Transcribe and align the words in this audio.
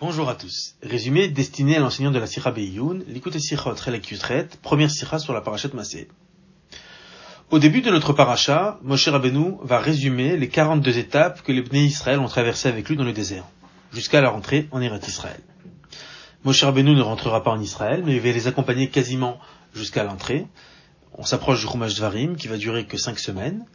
Bonjour 0.00 0.30
à 0.30 0.36
tous. 0.36 0.76
Résumé 0.80 1.26
destiné 1.26 1.74
à 1.74 1.80
l'enseignant 1.80 2.12
de 2.12 2.20
la 2.20 2.28
Sira 2.28 2.52
Beyoun, 2.52 3.02
l'écoute 3.08 3.36
Sirot 3.36 3.74
Relek 3.74 4.12
Yutret, 4.12 4.46
première 4.62 4.92
Sira 4.92 5.18
sur 5.18 5.32
la 5.32 5.40
parachat 5.40 5.70
Masé. 5.74 6.06
Au 7.50 7.58
début 7.58 7.80
de 7.80 7.90
notre 7.90 8.12
paracha, 8.12 8.78
Moshe 8.84 9.08
Rabbeinu 9.08 9.56
va 9.60 9.80
résumer 9.80 10.36
les 10.36 10.48
42 10.48 10.98
étapes 10.98 11.42
que 11.42 11.50
les 11.50 11.62
Bnei 11.62 11.86
Israël 11.86 12.20
ont 12.20 12.28
traversées 12.28 12.68
avec 12.68 12.88
lui 12.88 12.94
dans 12.94 13.02
le 13.02 13.12
désert, 13.12 13.42
jusqu'à 13.92 14.20
la 14.20 14.30
rentrée 14.30 14.68
en 14.70 14.80
Eretz 14.80 15.08
Israël. 15.08 15.40
Moshe 16.44 16.62
Rabbeinu 16.62 16.94
ne 16.94 17.02
rentrera 17.02 17.42
pas 17.42 17.50
en 17.50 17.60
Israël, 17.60 18.04
mais 18.06 18.14
il 18.14 18.20
va 18.20 18.30
les 18.30 18.46
accompagner 18.46 18.90
quasiment 18.90 19.40
jusqu'à 19.74 20.04
l'entrée. 20.04 20.46
On 21.14 21.24
s'approche 21.24 21.62
du 21.62 21.66
Chumash 21.66 21.96
Dvarim, 21.96 22.36
qui 22.36 22.46
va 22.46 22.56
durer 22.56 22.86
que 22.86 22.98
5 22.98 23.18
semaines. 23.18 23.66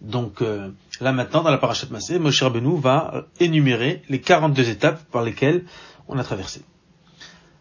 Donc 0.00 0.42
euh, 0.42 0.70
là 1.00 1.12
maintenant, 1.12 1.42
dans 1.42 1.50
la 1.50 1.58
parachat 1.58 1.88
Massé, 1.90 2.18
Moshe 2.18 2.42
Rabbeinu 2.42 2.78
va 2.78 3.26
énumérer 3.40 4.02
les 4.08 4.20
42 4.20 4.68
étapes 4.70 5.04
par 5.10 5.22
lesquelles 5.22 5.64
on 6.06 6.18
a 6.18 6.24
traversé. 6.24 6.62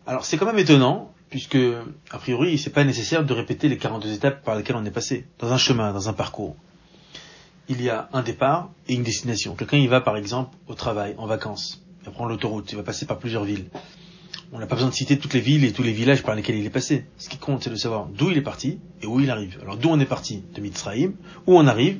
Alors 0.05 0.23
c'est 0.23 0.37
quand 0.37 0.45
même 0.45 0.59
étonnant, 0.59 1.11
puisque 1.29 1.57
a 2.11 2.17
priori 2.17 2.57
c'est 2.57 2.69
pas 2.69 2.83
nécessaire 2.83 3.25
de 3.25 3.33
répéter 3.33 3.69
les 3.69 3.77
42 3.77 4.13
étapes 4.13 4.43
par 4.43 4.55
lesquelles 4.55 4.75
on 4.75 4.85
est 4.85 4.91
passé, 4.91 5.25
dans 5.39 5.51
un 5.51 5.57
chemin, 5.57 5.91
dans 5.93 6.09
un 6.09 6.13
parcours. 6.13 6.55
Il 7.69 7.81
y 7.81 7.89
a 7.89 8.07
un 8.13 8.21
départ 8.21 8.69
et 8.87 8.93
une 8.93 9.03
destination. 9.03 9.55
Quelqu'un 9.55 9.77
y 9.77 9.87
va 9.87 9.99
par 9.99 10.15
exemple 10.15 10.55
au 10.67 10.73
travail, 10.73 11.15
en 11.17 11.25
vacances, 11.25 11.83
il 12.01 12.05
va 12.05 12.11
prendre 12.11 12.29
l'autoroute, 12.29 12.71
il 12.71 12.77
va 12.77 12.83
passer 12.83 13.05
par 13.05 13.17
plusieurs 13.17 13.43
villes. 13.43 13.65
On 14.53 14.59
n'a 14.59 14.67
pas 14.67 14.75
besoin 14.75 14.89
de 14.89 14.95
citer 14.95 15.19
toutes 15.19 15.33
les 15.33 15.41
villes 15.41 15.65
et 15.65 15.73
tous 15.73 15.83
les 15.83 15.91
villages 15.91 16.23
par 16.23 16.33
lesquels 16.33 16.55
il 16.55 16.65
est 16.65 16.69
passé. 16.69 17.05
Ce 17.17 17.27
qui 17.27 17.37
compte, 17.37 17.63
c'est 17.63 17.69
de 17.69 17.75
savoir 17.75 18.05
d'où 18.05 18.31
il 18.31 18.37
est 18.37 18.41
parti 18.41 18.79
et 19.01 19.05
où 19.05 19.19
il 19.19 19.29
arrive. 19.29 19.59
Alors 19.61 19.75
d'où 19.75 19.89
on 19.89 19.99
est 19.99 20.05
parti 20.05 20.43
De 20.55 20.61
Mitzrayim, 20.61 21.15
où 21.47 21.57
on 21.57 21.67
arrive 21.67 21.99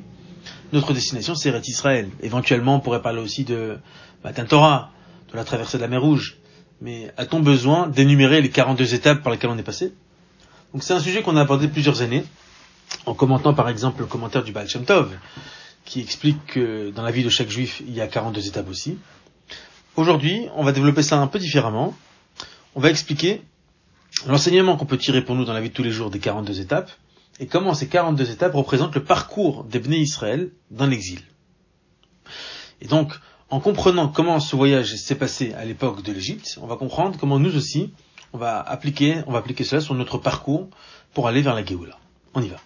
notre 0.72 0.92
destination, 0.92 1.34
c'est 1.34 1.48
Eret 1.48 1.62
Israël. 1.66 2.10
Éventuellement, 2.20 2.76
on 2.76 2.80
pourrait 2.80 3.02
parler 3.02 3.20
aussi 3.20 3.44
de 3.44 3.78
Matan 4.24 4.44
Torah, 4.44 4.90
de 5.30 5.36
la 5.36 5.44
traversée 5.44 5.78
de 5.78 5.82
la 5.82 5.88
mer 5.88 6.02
Rouge. 6.02 6.38
Mais 6.80 7.12
a-t-on 7.16 7.40
besoin 7.40 7.88
d'énumérer 7.88 8.40
les 8.40 8.50
42 8.50 8.94
étapes 8.94 9.22
par 9.22 9.32
lesquelles 9.32 9.50
on 9.50 9.58
est 9.58 9.62
passé? 9.62 9.92
Donc 10.72 10.82
c'est 10.82 10.94
un 10.94 11.00
sujet 11.00 11.22
qu'on 11.22 11.36
a 11.36 11.40
abordé 11.40 11.66
plusieurs 11.68 12.02
années, 12.02 12.24
en 13.06 13.14
commentant 13.14 13.54
par 13.54 13.68
exemple 13.68 14.00
le 14.00 14.06
commentaire 14.06 14.44
du 14.44 14.52
Baal 14.52 14.68
Shem 14.68 14.84
Tov, 14.84 15.16
qui 15.84 16.00
explique 16.00 16.44
que 16.46 16.90
dans 16.90 17.02
la 17.02 17.10
vie 17.10 17.24
de 17.24 17.30
chaque 17.30 17.48
juif, 17.48 17.82
il 17.86 17.94
y 17.94 18.00
a 18.00 18.06
42 18.06 18.46
étapes 18.46 18.68
aussi. 18.68 18.98
Aujourd'hui, 19.96 20.46
on 20.54 20.62
va 20.62 20.72
développer 20.72 21.02
ça 21.02 21.18
un 21.18 21.26
peu 21.26 21.38
différemment. 21.38 21.96
On 22.74 22.80
va 22.80 22.90
expliquer 22.90 23.42
l'enseignement 24.26 24.76
qu'on 24.76 24.86
peut 24.86 24.98
tirer 24.98 25.22
pour 25.22 25.34
nous 25.34 25.44
dans 25.44 25.54
la 25.54 25.60
vie 25.60 25.70
de 25.70 25.74
tous 25.74 25.82
les 25.82 25.90
jours 25.90 26.10
des 26.10 26.18
42 26.18 26.60
étapes, 26.60 26.90
et 27.40 27.46
comment 27.46 27.74
ces 27.74 27.88
42 27.88 28.30
étapes 28.30 28.54
représentent 28.54 28.94
le 28.94 29.04
parcours 29.04 29.64
des 29.64 29.80
Israël 29.96 30.50
dans 30.70 30.86
l'exil. 30.86 31.20
Et 32.80 32.86
donc, 32.86 33.12
en 33.50 33.60
comprenant 33.60 34.08
comment 34.08 34.40
ce 34.40 34.56
voyage 34.56 34.94
s'est 34.96 35.14
passé 35.14 35.54
à 35.54 35.64
l'époque 35.64 36.02
de 36.02 36.12
l'Égypte, 36.12 36.58
on 36.60 36.66
va 36.66 36.76
comprendre 36.76 37.16
comment 37.18 37.38
nous 37.38 37.56
aussi, 37.56 37.92
on 38.32 38.38
va 38.38 38.60
appliquer, 38.60 39.22
on 39.26 39.32
va 39.32 39.38
appliquer 39.38 39.64
cela 39.64 39.80
sur 39.80 39.94
notre 39.94 40.18
parcours 40.18 40.68
pour 41.14 41.28
aller 41.28 41.42
vers 41.42 41.54
la 41.54 41.64
Géoula. 41.64 41.98
On 42.34 42.42
y 42.42 42.48
va. 42.48 42.58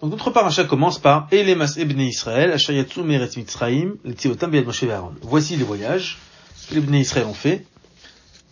Donc 0.00 0.10
notre 0.10 0.30
paracha 0.30 0.64
commence 0.64 0.98
par 0.98 1.28
Elemas 1.30 1.76
Ebnei 1.78 2.08
Israël, 2.08 2.52
Ashayatsu 2.52 3.02
Meret 3.02 3.30
Mitzraim, 3.36 3.94
Beyad 4.04 4.66
Moshe 4.66 4.84
Voici 5.22 5.56
les 5.56 5.64
voyages 5.64 6.18
que 6.68 6.74
les 6.74 6.80
Bnei 6.80 7.00
Israël 7.00 7.26
ont 7.26 7.34
fait 7.34 7.66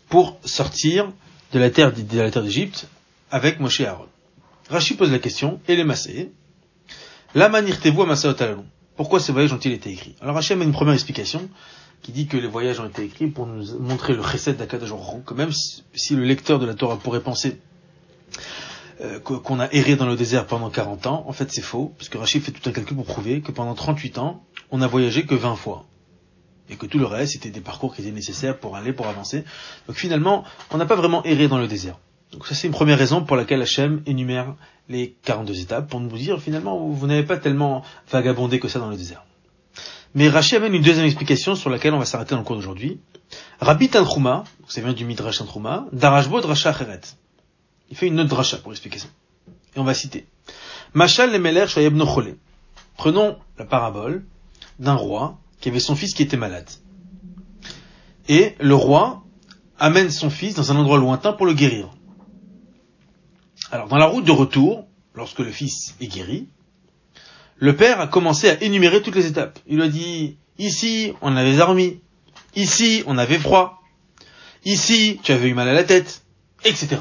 pour 0.08 0.38
sortir 0.44 1.12
de 1.52 1.58
la 1.58 1.70
terre 1.70 1.92
d'Égypte 1.92 2.88
avec 3.30 3.60
Moshe 3.60 3.80
Aaron. 3.80 4.06
Rashi 4.72 4.94
pose 4.94 5.12
la 5.12 5.18
question, 5.18 5.60
et 5.68 5.76
les 5.76 5.84
massés 5.84 6.32
La 7.34 7.46
à 7.46 8.34
talalon 8.34 8.64
Pourquoi 8.96 9.20
ces 9.20 9.30
voyages 9.30 9.52
ont-ils 9.52 9.72
été 9.72 9.90
écrits? 9.90 10.16
Alors 10.22 10.34
Rashi 10.34 10.54
a 10.54 10.56
une 10.56 10.72
première 10.72 10.94
explication 10.94 11.50
qui 12.00 12.10
dit 12.10 12.26
que 12.26 12.38
les 12.38 12.48
voyages 12.48 12.80
ont 12.80 12.86
été 12.86 13.04
écrits 13.04 13.26
pour 13.26 13.46
nous 13.46 13.78
montrer 13.78 14.14
le 14.14 14.22
recette 14.22 14.56
d'Akadash 14.56 14.90
que 15.26 15.34
même 15.34 15.50
si 15.94 16.16
le 16.16 16.24
lecteur 16.24 16.58
de 16.58 16.64
la 16.64 16.74
Torah 16.74 16.98
pourrait 16.98 17.20
penser 17.20 17.60
euh, 19.02 19.20
qu'on 19.20 19.60
a 19.60 19.70
erré 19.72 19.94
dans 19.94 20.06
le 20.06 20.16
désert 20.16 20.46
pendant 20.46 20.70
40 20.70 21.06
ans, 21.06 21.24
en 21.26 21.32
fait 21.32 21.52
c'est 21.52 21.60
faux, 21.60 21.92
parce 21.98 22.08
que 22.08 22.16
Rachid 22.16 22.42
fait 22.42 22.52
tout 22.52 22.66
un 22.66 22.72
calcul 22.72 22.96
pour 22.96 23.06
prouver 23.06 23.42
que 23.42 23.52
pendant 23.52 23.74
38 23.74 24.16
ans, 24.16 24.42
on 24.70 24.80
a 24.80 24.86
voyagé 24.86 25.26
que 25.26 25.34
20 25.34 25.54
fois. 25.56 25.84
Et 26.70 26.76
que 26.76 26.86
tout 26.86 26.98
le 26.98 27.04
reste, 27.04 27.34
c'était 27.34 27.50
des 27.50 27.60
parcours 27.60 27.94
qui 27.94 28.00
étaient 28.00 28.10
nécessaires 28.10 28.58
pour 28.58 28.74
aller, 28.74 28.94
pour 28.94 29.06
avancer. 29.06 29.44
Donc 29.86 29.96
finalement, 29.96 30.44
on 30.70 30.78
n'a 30.78 30.86
pas 30.86 30.96
vraiment 30.96 31.22
erré 31.24 31.46
dans 31.46 31.58
le 31.58 31.68
désert. 31.68 31.98
Donc 32.32 32.46
ça 32.46 32.54
c'est 32.54 32.66
une 32.66 32.72
première 32.72 32.98
raison 32.98 33.22
pour 33.22 33.36
laquelle 33.36 33.60
Hachem 33.62 34.02
énumère 34.06 34.54
les 34.88 35.16
42 35.22 35.60
étapes, 35.60 35.88
pour 35.88 36.00
nous 36.00 36.16
dire 36.16 36.40
finalement 36.40 36.88
vous 36.88 37.06
n'avez 37.06 37.22
pas 37.22 37.36
tellement 37.36 37.82
vagabondé 38.10 38.58
que 38.58 38.68
ça 38.68 38.78
dans 38.78 38.88
le 38.88 38.96
désert. 38.96 39.24
Mais 40.14 40.28
Rashi 40.28 40.56
amène 40.56 40.74
une 40.74 40.82
deuxième 40.82 41.06
explication 41.06 41.54
sur 41.54 41.70
laquelle 41.70 41.94
on 41.94 41.98
va 41.98 42.04
s'arrêter 42.04 42.30
dans 42.34 42.40
le 42.40 42.44
cours 42.44 42.56
d'aujourd'hui. 42.56 43.00
Rabbi 43.60 43.88
Tanchuma, 43.88 44.44
ça 44.68 44.80
vient 44.82 44.92
du 44.92 45.04
Midrash 45.04 45.38
Tanchuma, 45.38 45.86
Darashbo 45.92 46.40
Drasha 46.40 46.70
Acheret. 46.70 47.00
Il 47.90 47.96
fait 47.96 48.08
une 48.08 48.14
note 48.14 48.28
drasha 48.28 48.58
pour 48.58 48.72
expliquer 48.72 48.98
ça. 48.98 49.08
Et 49.74 49.78
on 49.78 49.84
va 49.84 49.94
citer. 49.94 50.26
Machal 50.94 51.32
Lemeler 51.32 51.66
Shayeb 51.66 51.94
Nochole. 51.94 52.36
Prenons 52.96 53.36
la 53.58 53.64
parabole 53.64 54.24
d'un 54.78 54.94
roi 54.94 55.38
qui 55.60 55.70
avait 55.70 55.80
son 55.80 55.96
fils 55.96 56.12
qui 56.14 56.22
était 56.22 56.36
malade. 56.36 56.68
Et 58.28 58.54
le 58.60 58.74
roi 58.74 59.24
amène 59.78 60.10
son 60.10 60.30
fils 60.30 60.54
dans 60.54 60.72
un 60.72 60.76
endroit 60.76 60.98
lointain 60.98 61.32
pour 61.32 61.46
le 61.46 61.54
guérir. 61.54 61.88
Alors, 63.72 63.88
dans 63.88 63.96
la 63.96 64.04
route 64.04 64.26
de 64.26 64.32
retour, 64.32 64.84
lorsque 65.14 65.38
le 65.38 65.50
fils 65.50 65.94
est 65.98 66.06
guéri, 66.06 66.46
le 67.56 67.74
père 67.74 68.00
a 68.00 68.06
commencé 68.06 68.50
à 68.50 68.62
énumérer 68.62 69.00
toutes 69.00 69.14
les 69.14 69.26
étapes. 69.26 69.58
Il 69.66 69.76
lui 69.76 69.84
a 69.84 69.88
dit, 69.88 70.36
ici, 70.58 71.14
on 71.22 71.34
avait 71.36 71.56
dormi. 71.56 71.98
Ici, 72.54 73.02
on 73.06 73.16
avait 73.16 73.38
froid. 73.38 73.82
Ici, 74.66 75.20
tu 75.22 75.32
avais 75.32 75.48
eu 75.48 75.54
mal 75.54 75.70
à 75.70 75.72
la 75.72 75.84
tête, 75.84 76.22
etc. 76.66 76.98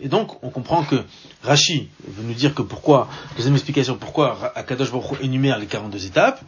Et 0.00 0.08
donc, 0.08 0.42
on 0.42 0.50
comprend 0.50 0.82
que 0.82 0.96
Rashi 1.44 1.90
veut 2.08 2.24
nous 2.24 2.34
dire 2.34 2.52
que 2.52 2.62
pourquoi, 2.62 3.08
deuxième 3.36 3.54
explication, 3.54 3.96
pourquoi 3.96 4.52
Akadosh 4.56 4.90
Baruch 4.90 5.20
énumère 5.22 5.60
les 5.60 5.66
42 5.66 6.06
étapes, 6.06 6.40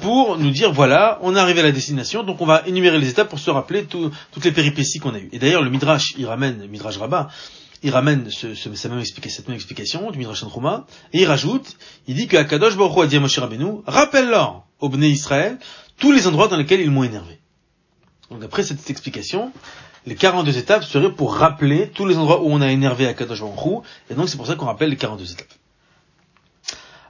pour 0.00 0.38
nous 0.38 0.50
dire, 0.50 0.72
voilà, 0.72 1.18
on 1.22 1.34
est 1.34 1.38
arrivé 1.40 1.60
à 1.60 1.64
la 1.64 1.72
destination, 1.72 2.22
donc 2.22 2.40
on 2.40 2.46
va 2.46 2.62
énumérer 2.66 3.00
les 3.00 3.08
étapes 3.08 3.28
pour 3.28 3.40
se 3.40 3.50
rappeler 3.50 3.86
toutes 3.86 4.44
les 4.44 4.52
péripéties 4.52 5.00
qu'on 5.00 5.14
a 5.14 5.18
eues. 5.18 5.28
Et 5.32 5.40
d'ailleurs, 5.40 5.62
le 5.62 5.70
Midrash, 5.70 6.14
il 6.16 6.26
ramène, 6.26 6.60
le 6.60 6.68
Midrash 6.68 6.96
Rabbah, 6.96 7.28
il 7.82 7.90
ramène 7.90 8.30
ce, 8.30 8.54
ce, 8.54 8.74
cette, 8.74 8.90
même 8.90 9.04
cette, 9.04 9.48
même 9.48 9.56
explication 9.56 10.10
du 10.10 10.18
Midrash 10.18 10.42
Rouma, 10.42 10.86
et 11.12 11.22
il 11.22 11.26
rajoute, 11.26 11.76
il 12.06 12.14
dit 12.14 12.26
que 12.26 12.36
Akadosh 12.36 12.76
Baruch 12.76 12.96
Hu 12.96 13.02
a 13.02 13.06
dit 13.06 13.16
à 13.16 13.20
Moshe 13.20 13.38
Rabbeinu, 13.38 13.80
rappelle-leur 13.86 14.64
au 14.80 14.88
Bnei 14.88 15.10
Israël 15.10 15.58
tous 15.96 16.12
les 16.12 16.26
endroits 16.26 16.48
dans 16.48 16.56
lesquels 16.56 16.80
ils 16.80 16.90
m'ont 16.90 17.04
énervé. 17.04 17.38
Donc 18.30 18.40
d'après 18.40 18.62
cette 18.62 18.88
explication, 18.90 19.52
les 20.06 20.14
42 20.14 20.56
étapes 20.58 20.84
seraient 20.84 21.12
pour 21.12 21.34
rappeler 21.34 21.90
tous 21.90 22.06
les 22.06 22.16
endroits 22.16 22.42
où 22.42 22.46
on 22.50 22.60
a 22.60 22.70
énervé 22.70 23.06
Akadosh 23.06 23.40
Baruch 23.40 23.64
Hu, 23.66 23.78
et 24.10 24.14
donc 24.14 24.28
c'est 24.28 24.36
pour 24.36 24.46
ça 24.46 24.56
qu'on 24.56 24.66
rappelle 24.66 24.90
les 24.90 24.96
42 24.96 25.32
étapes. 25.32 25.48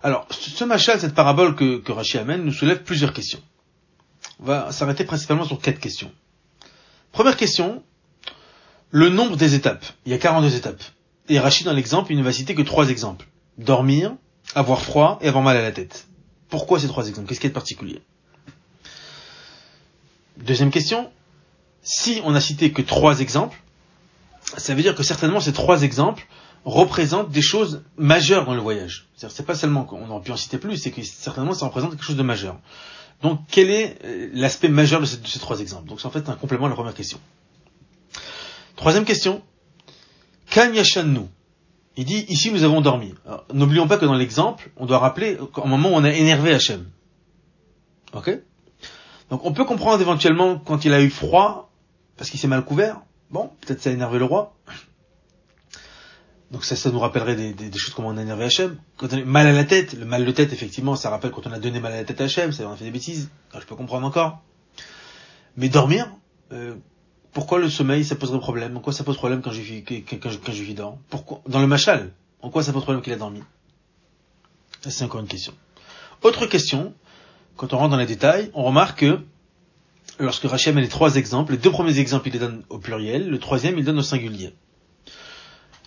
Alors, 0.03 0.27
ce 0.31 0.65
machal, 0.65 0.99
cette 0.99 1.15
parabole 1.15 1.55
que, 1.55 1.77
que 1.79 1.93
Rashi 1.93 2.17
amène, 2.17 2.43
nous 2.43 2.53
soulève 2.53 2.83
plusieurs 2.83 3.13
questions. 3.13 3.41
On 4.41 4.45
va 4.47 4.73
s'arrêter 4.73 5.05
principalement 5.05 5.45
sur 5.45 5.61
quatre 5.61 5.79
questions. 5.79 6.11
Première 7.13 7.37
question, 7.37 7.83
le 8.91 9.09
nombre 9.09 9.37
des 9.37 9.55
étapes. 9.55 9.85
Il 10.07 10.13
y 10.13 10.15
a 10.15 10.19
42 10.19 10.55
étapes. 10.57 10.83
Et 11.29 11.39
Rachid, 11.39 11.67
dans 11.67 11.73
l'exemple, 11.73 12.13
il 12.13 12.19
ne 12.19 12.23
va 12.23 12.33
citer 12.33 12.55
que 12.55 12.63
trois 12.63 12.91
exemples. 12.91 13.27
Dormir, 13.59 14.13
avoir 14.55 14.81
froid 14.81 15.19
et 15.23 15.29
avoir 15.29 15.45
mal 15.45 15.57
à 15.57 15.63
la 15.63 15.73
tête. 15.73 16.09
Pourquoi 16.49 16.81
ces 16.81 16.89
trois 16.89 17.09
exemples? 17.09 17.29
Qu'est-ce 17.29 17.41
qui 17.41 17.47
est 17.47 17.51
de 17.51 17.55
particulier? 17.55 18.03
Deuxième 20.39 20.71
question. 20.71 21.11
Si 21.83 22.21
on 22.25 22.33
n'a 22.33 22.41
cité 22.41 22.73
que 22.73 22.83
trois 22.83 23.21
exemples, 23.21 23.63
ça 24.57 24.75
veut 24.75 24.83
dire 24.83 24.95
que 24.95 25.03
certainement 25.03 25.41
ces 25.41 25.53
trois 25.53 25.83
exemples 25.83 26.27
représentent 26.65 27.31
des 27.31 27.43
choses 27.43 27.83
majeures 27.97 28.45
dans 28.45 28.55
le 28.55 28.61
voyage. 28.61 29.09
C'est 29.17 29.47
pas 29.47 29.55
seulement 29.55 29.85
qu'on 29.85 30.11
aurait 30.11 30.23
pu 30.23 30.33
en 30.33 30.37
citer 30.37 30.59
plus, 30.59 30.77
c'est 30.77 30.91
que 30.91 31.03
certainement 31.03 31.55
ça 31.55 31.67
représente 31.67 31.91
quelque 31.91 32.05
chose 32.05 32.17
de 32.17 32.23
majeur. 32.23 32.59
Donc 33.23 33.41
quel 33.51 33.71
est 33.71 33.99
euh, 34.05 34.31
l'aspect 34.33 34.69
majeur 34.69 35.01
de 35.01 35.07
ces, 35.07 35.19
de 35.19 35.27
ces 35.27 35.39
trois 35.39 35.61
exemples? 35.61 35.89
Donc 35.89 36.01
c'est 36.01 36.07
en 36.07 36.11
fait 36.11 36.29
un 36.29 36.35
complément 36.35 36.67
à 36.67 36.69
la 36.71 36.75
première 36.75 36.95
question. 36.95 37.19
Troisième 38.81 39.05
question. 39.05 39.43
Kan 40.49 40.73
nous 41.05 41.29
Il 41.99 42.07
dit, 42.07 42.25
ici 42.31 42.51
nous 42.51 42.65
avons 42.65 42.81
dormi. 42.81 43.15
N'oublions 43.53 43.87
pas 43.87 43.99
que 43.99 44.07
dans 44.07 44.15
l'exemple, 44.15 44.71
on 44.79 44.87
doit 44.87 44.99
rappeler 44.99 45.37
qu'au 45.53 45.67
moment 45.67 45.91
où 45.91 45.93
on 45.93 46.03
a 46.03 46.11
énervé 46.11 46.55
Hachem. 46.55 46.89
Ok? 48.15 48.31
Donc 49.29 49.45
on 49.45 49.53
peut 49.53 49.67
comprendre 49.67 50.01
éventuellement 50.01 50.59
quand 50.59 50.87
il 50.87 50.95
a 50.95 51.03
eu 51.03 51.11
froid, 51.11 51.71
parce 52.17 52.31
qu'il 52.31 52.41
s'est 52.41 52.49
mal 52.49 52.65
couvert. 52.65 53.03
Bon, 53.31 53.51
peut-être 53.61 53.83
ça 53.83 53.91
a 53.91 53.93
énervé 53.93 54.19
le 54.19 54.25
roi. 54.25 54.57
Donc 56.51 56.65
ça, 56.65 56.75
ça 56.75 56.91
nous 56.91 57.01
rappellerait 57.01 57.37
des, 57.53 57.79
choses 57.79 57.93
comme 57.93 58.07
on 58.07 58.17
a 58.17 58.23
énervé 58.23 58.45
Hachem. 58.47 58.79
Quand 58.97 59.13
on 59.13 59.19
a 59.19 59.25
mal 59.27 59.47
à 59.47 59.53
la 59.53 59.65
tête, 59.65 59.93
le 59.93 60.07
mal 60.07 60.25
de 60.25 60.33
tête, 60.33 60.55
effectivement, 60.55 60.97
ça 60.97 61.11
rappelle 61.11 61.33
quand 61.33 61.47
on 61.47 61.53
a 61.53 61.59
donné 61.59 61.81
mal 61.81 61.93
à 61.93 61.97
la 61.97 62.05
tête 62.05 62.23
à 62.23 62.25
Hachem, 62.25 62.51
ça 62.51 62.67
on 62.67 62.73
a 62.73 62.77
fait 62.77 62.87
des 62.87 62.91
bêtises. 62.91 63.29
je 63.53 63.67
peux 63.67 63.77
comprendre 63.77 64.07
encore. 64.07 64.41
Mais 65.59 65.69
dormir, 65.69 66.11
euh, 66.53 66.77
pourquoi 67.33 67.59
le 67.59 67.71
sommeil, 67.71 68.05
ça 68.05 68.17
poserait 68.17 68.41
problème? 68.41 68.77
En 68.77 68.81
quoi 68.81 68.93
ça 68.93 69.05
pose 69.05 69.17
problème 69.17 69.43
quand 69.43 69.53
je 69.53 69.61
vis, 69.61 69.85
quand, 69.85 70.19
quand 70.21 70.53
je 70.53 70.63
vis 70.63 70.75
dehors? 70.75 70.99
Pourquoi 71.09 71.43
Dans 71.47 71.61
le 71.61 71.67
machal, 71.67 72.13
en 72.43 72.51
quoi 72.51 72.63
ça 72.63 72.73
pose 72.73 72.83
problème 72.83 73.03
qu'il 73.03 73.13
a 73.13 73.17
dormi? 73.17 73.43
C'est 74.81 75.05
encore 75.05 75.21
une 75.21 75.29
question. 75.29 75.53
Autre 76.23 76.47
question, 76.47 76.95
quand 77.57 77.73
on 77.73 77.79
rentre 77.79 77.91
dans 77.91 77.97
les 77.97 78.07
détails, 78.07 78.51
on 78.55 78.65
remarque 78.65 79.01
que 79.01 79.21
lorsque 80.19 80.45
Rachel 80.45 80.75
met 80.75 80.81
les 80.81 80.89
trois 80.89 81.17
exemples, 81.17 81.53
les 81.53 81.59
deux 81.59 81.71
premiers 81.71 81.99
exemples, 81.99 82.29
il 82.29 82.33
les 82.33 82.39
donne 82.39 82.63
au 82.69 82.79
pluriel, 82.79 83.29
le 83.29 83.39
troisième, 83.39 83.79
il 83.79 83.85
donne 83.85 83.99
au 83.99 84.03
singulier. 84.03 84.55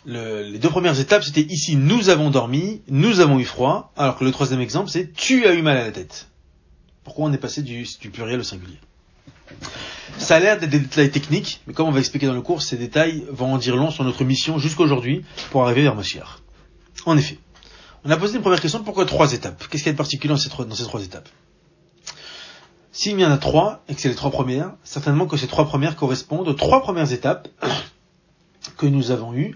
les 0.05 0.59
deux 0.59 0.69
premières 0.69 0.99
étapes, 0.99 1.23
c'était 1.23 1.41
ici, 1.41 1.75
nous 1.75 2.09
avons 2.09 2.29
dormi, 2.29 2.81
nous 2.87 3.19
avons 3.19 3.39
eu 3.39 3.45
froid, 3.45 3.91
alors 3.97 4.17
que 4.17 4.23
le 4.23 4.31
troisième 4.31 4.61
exemple, 4.61 4.89
c'est 4.89 5.13
tu 5.13 5.45
as 5.45 5.53
eu 5.53 5.61
mal 5.61 5.77
à 5.77 5.83
la 5.83 5.91
tête. 5.91 6.27
Pourquoi 7.03 7.25
on 7.25 7.33
est 7.33 7.37
passé 7.37 7.61
du, 7.61 7.85
pluriel 8.11 8.39
au 8.39 8.43
singulier? 8.43 8.79
Ça 10.17 10.35
a 10.35 10.39
l'air 10.39 10.59
d'être 10.59 10.69
des 10.69 10.79
détails 10.79 11.11
techniques, 11.11 11.61
mais 11.67 11.73
comme 11.73 11.87
on 11.87 11.91
va 11.91 11.99
expliquer 11.99 12.27
dans 12.27 12.33
le 12.33 12.41
cours, 12.41 12.61
ces 12.61 12.77
détails 12.77 13.25
vont 13.29 13.53
en 13.53 13.57
dire 13.57 13.75
long 13.75 13.91
sur 13.91 14.03
notre 14.03 14.23
mission 14.23 14.57
jusqu'aujourd'hui 14.57 15.25
pour 15.51 15.63
arriver 15.63 15.81
vers 15.81 15.95
Mashiach. 15.95 16.39
En 17.05 17.17
effet, 17.17 17.37
on 18.05 18.09
a 18.09 18.17
posé 18.17 18.35
une 18.35 18.41
première 18.41 18.61
question, 18.61 18.83
pourquoi 18.83 19.05
trois 19.05 19.33
étapes? 19.33 19.67
Qu'est-ce 19.69 19.83
qu'il 19.83 19.87
y 19.87 19.89
a 19.89 19.93
de 19.93 19.97
particulier 19.97 20.33
dans 20.33 20.37
ces 20.37 20.49
trois, 20.49 20.65
dans 20.65 20.75
ces 20.75 20.83
trois 20.83 21.03
étapes? 21.03 21.29
S'il 22.91 23.19
y 23.19 23.25
en 23.25 23.31
a 23.31 23.37
trois, 23.37 23.83
et 23.89 23.95
que 23.95 24.01
c'est 24.01 24.09
les 24.09 24.15
trois 24.15 24.29
premières, 24.29 24.73
certainement 24.83 25.25
que 25.25 25.35
ces 25.35 25.47
trois 25.47 25.65
premières 25.65 25.95
correspondent 25.95 26.47
aux 26.47 26.53
trois 26.53 26.81
premières 26.81 27.11
étapes 27.11 27.47
que 28.77 28.85
nous 28.85 29.11
avons 29.11 29.33
eues 29.33 29.55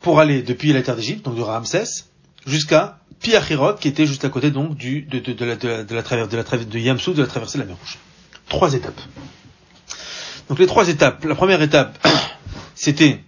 pour 0.00 0.20
aller 0.20 0.42
depuis 0.42 0.72
la 0.72 0.82
terre 0.82 0.96
d'Égypte, 0.96 1.24
donc 1.24 1.36
de 1.36 1.40
Ramsès, 1.40 2.04
jusqu'à 2.46 2.98
Piachirot, 3.20 3.74
qui 3.74 3.88
était 3.88 4.06
juste 4.06 4.24
à 4.24 4.28
côté 4.28 4.50
donc 4.50 4.76
du, 4.76 5.02
de, 5.02 5.44
la, 5.44 5.56
de, 5.56 5.94
la, 5.94 6.02
traversée 6.02 6.36
de, 6.36 6.70
de 6.70 6.78
Yamsou, 6.78 7.14
de 7.14 7.22
la 7.22 7.28
traversée 7.28 7.58
de 7.58 7.62
la 7.62 7.68
mer 7.68 7.76
Rouge. 7.78 7.98
Trois 8.48 8.74
étapes. 8.74 9.00
Donc 10.48 10.58
les 10.58 10.66
trois 10.66 10.88
étapes. 10.88 11.24
La 11.24 11.34
première 11.34 11.62
étape, 11.62 11.98
c'était 12.74 13.22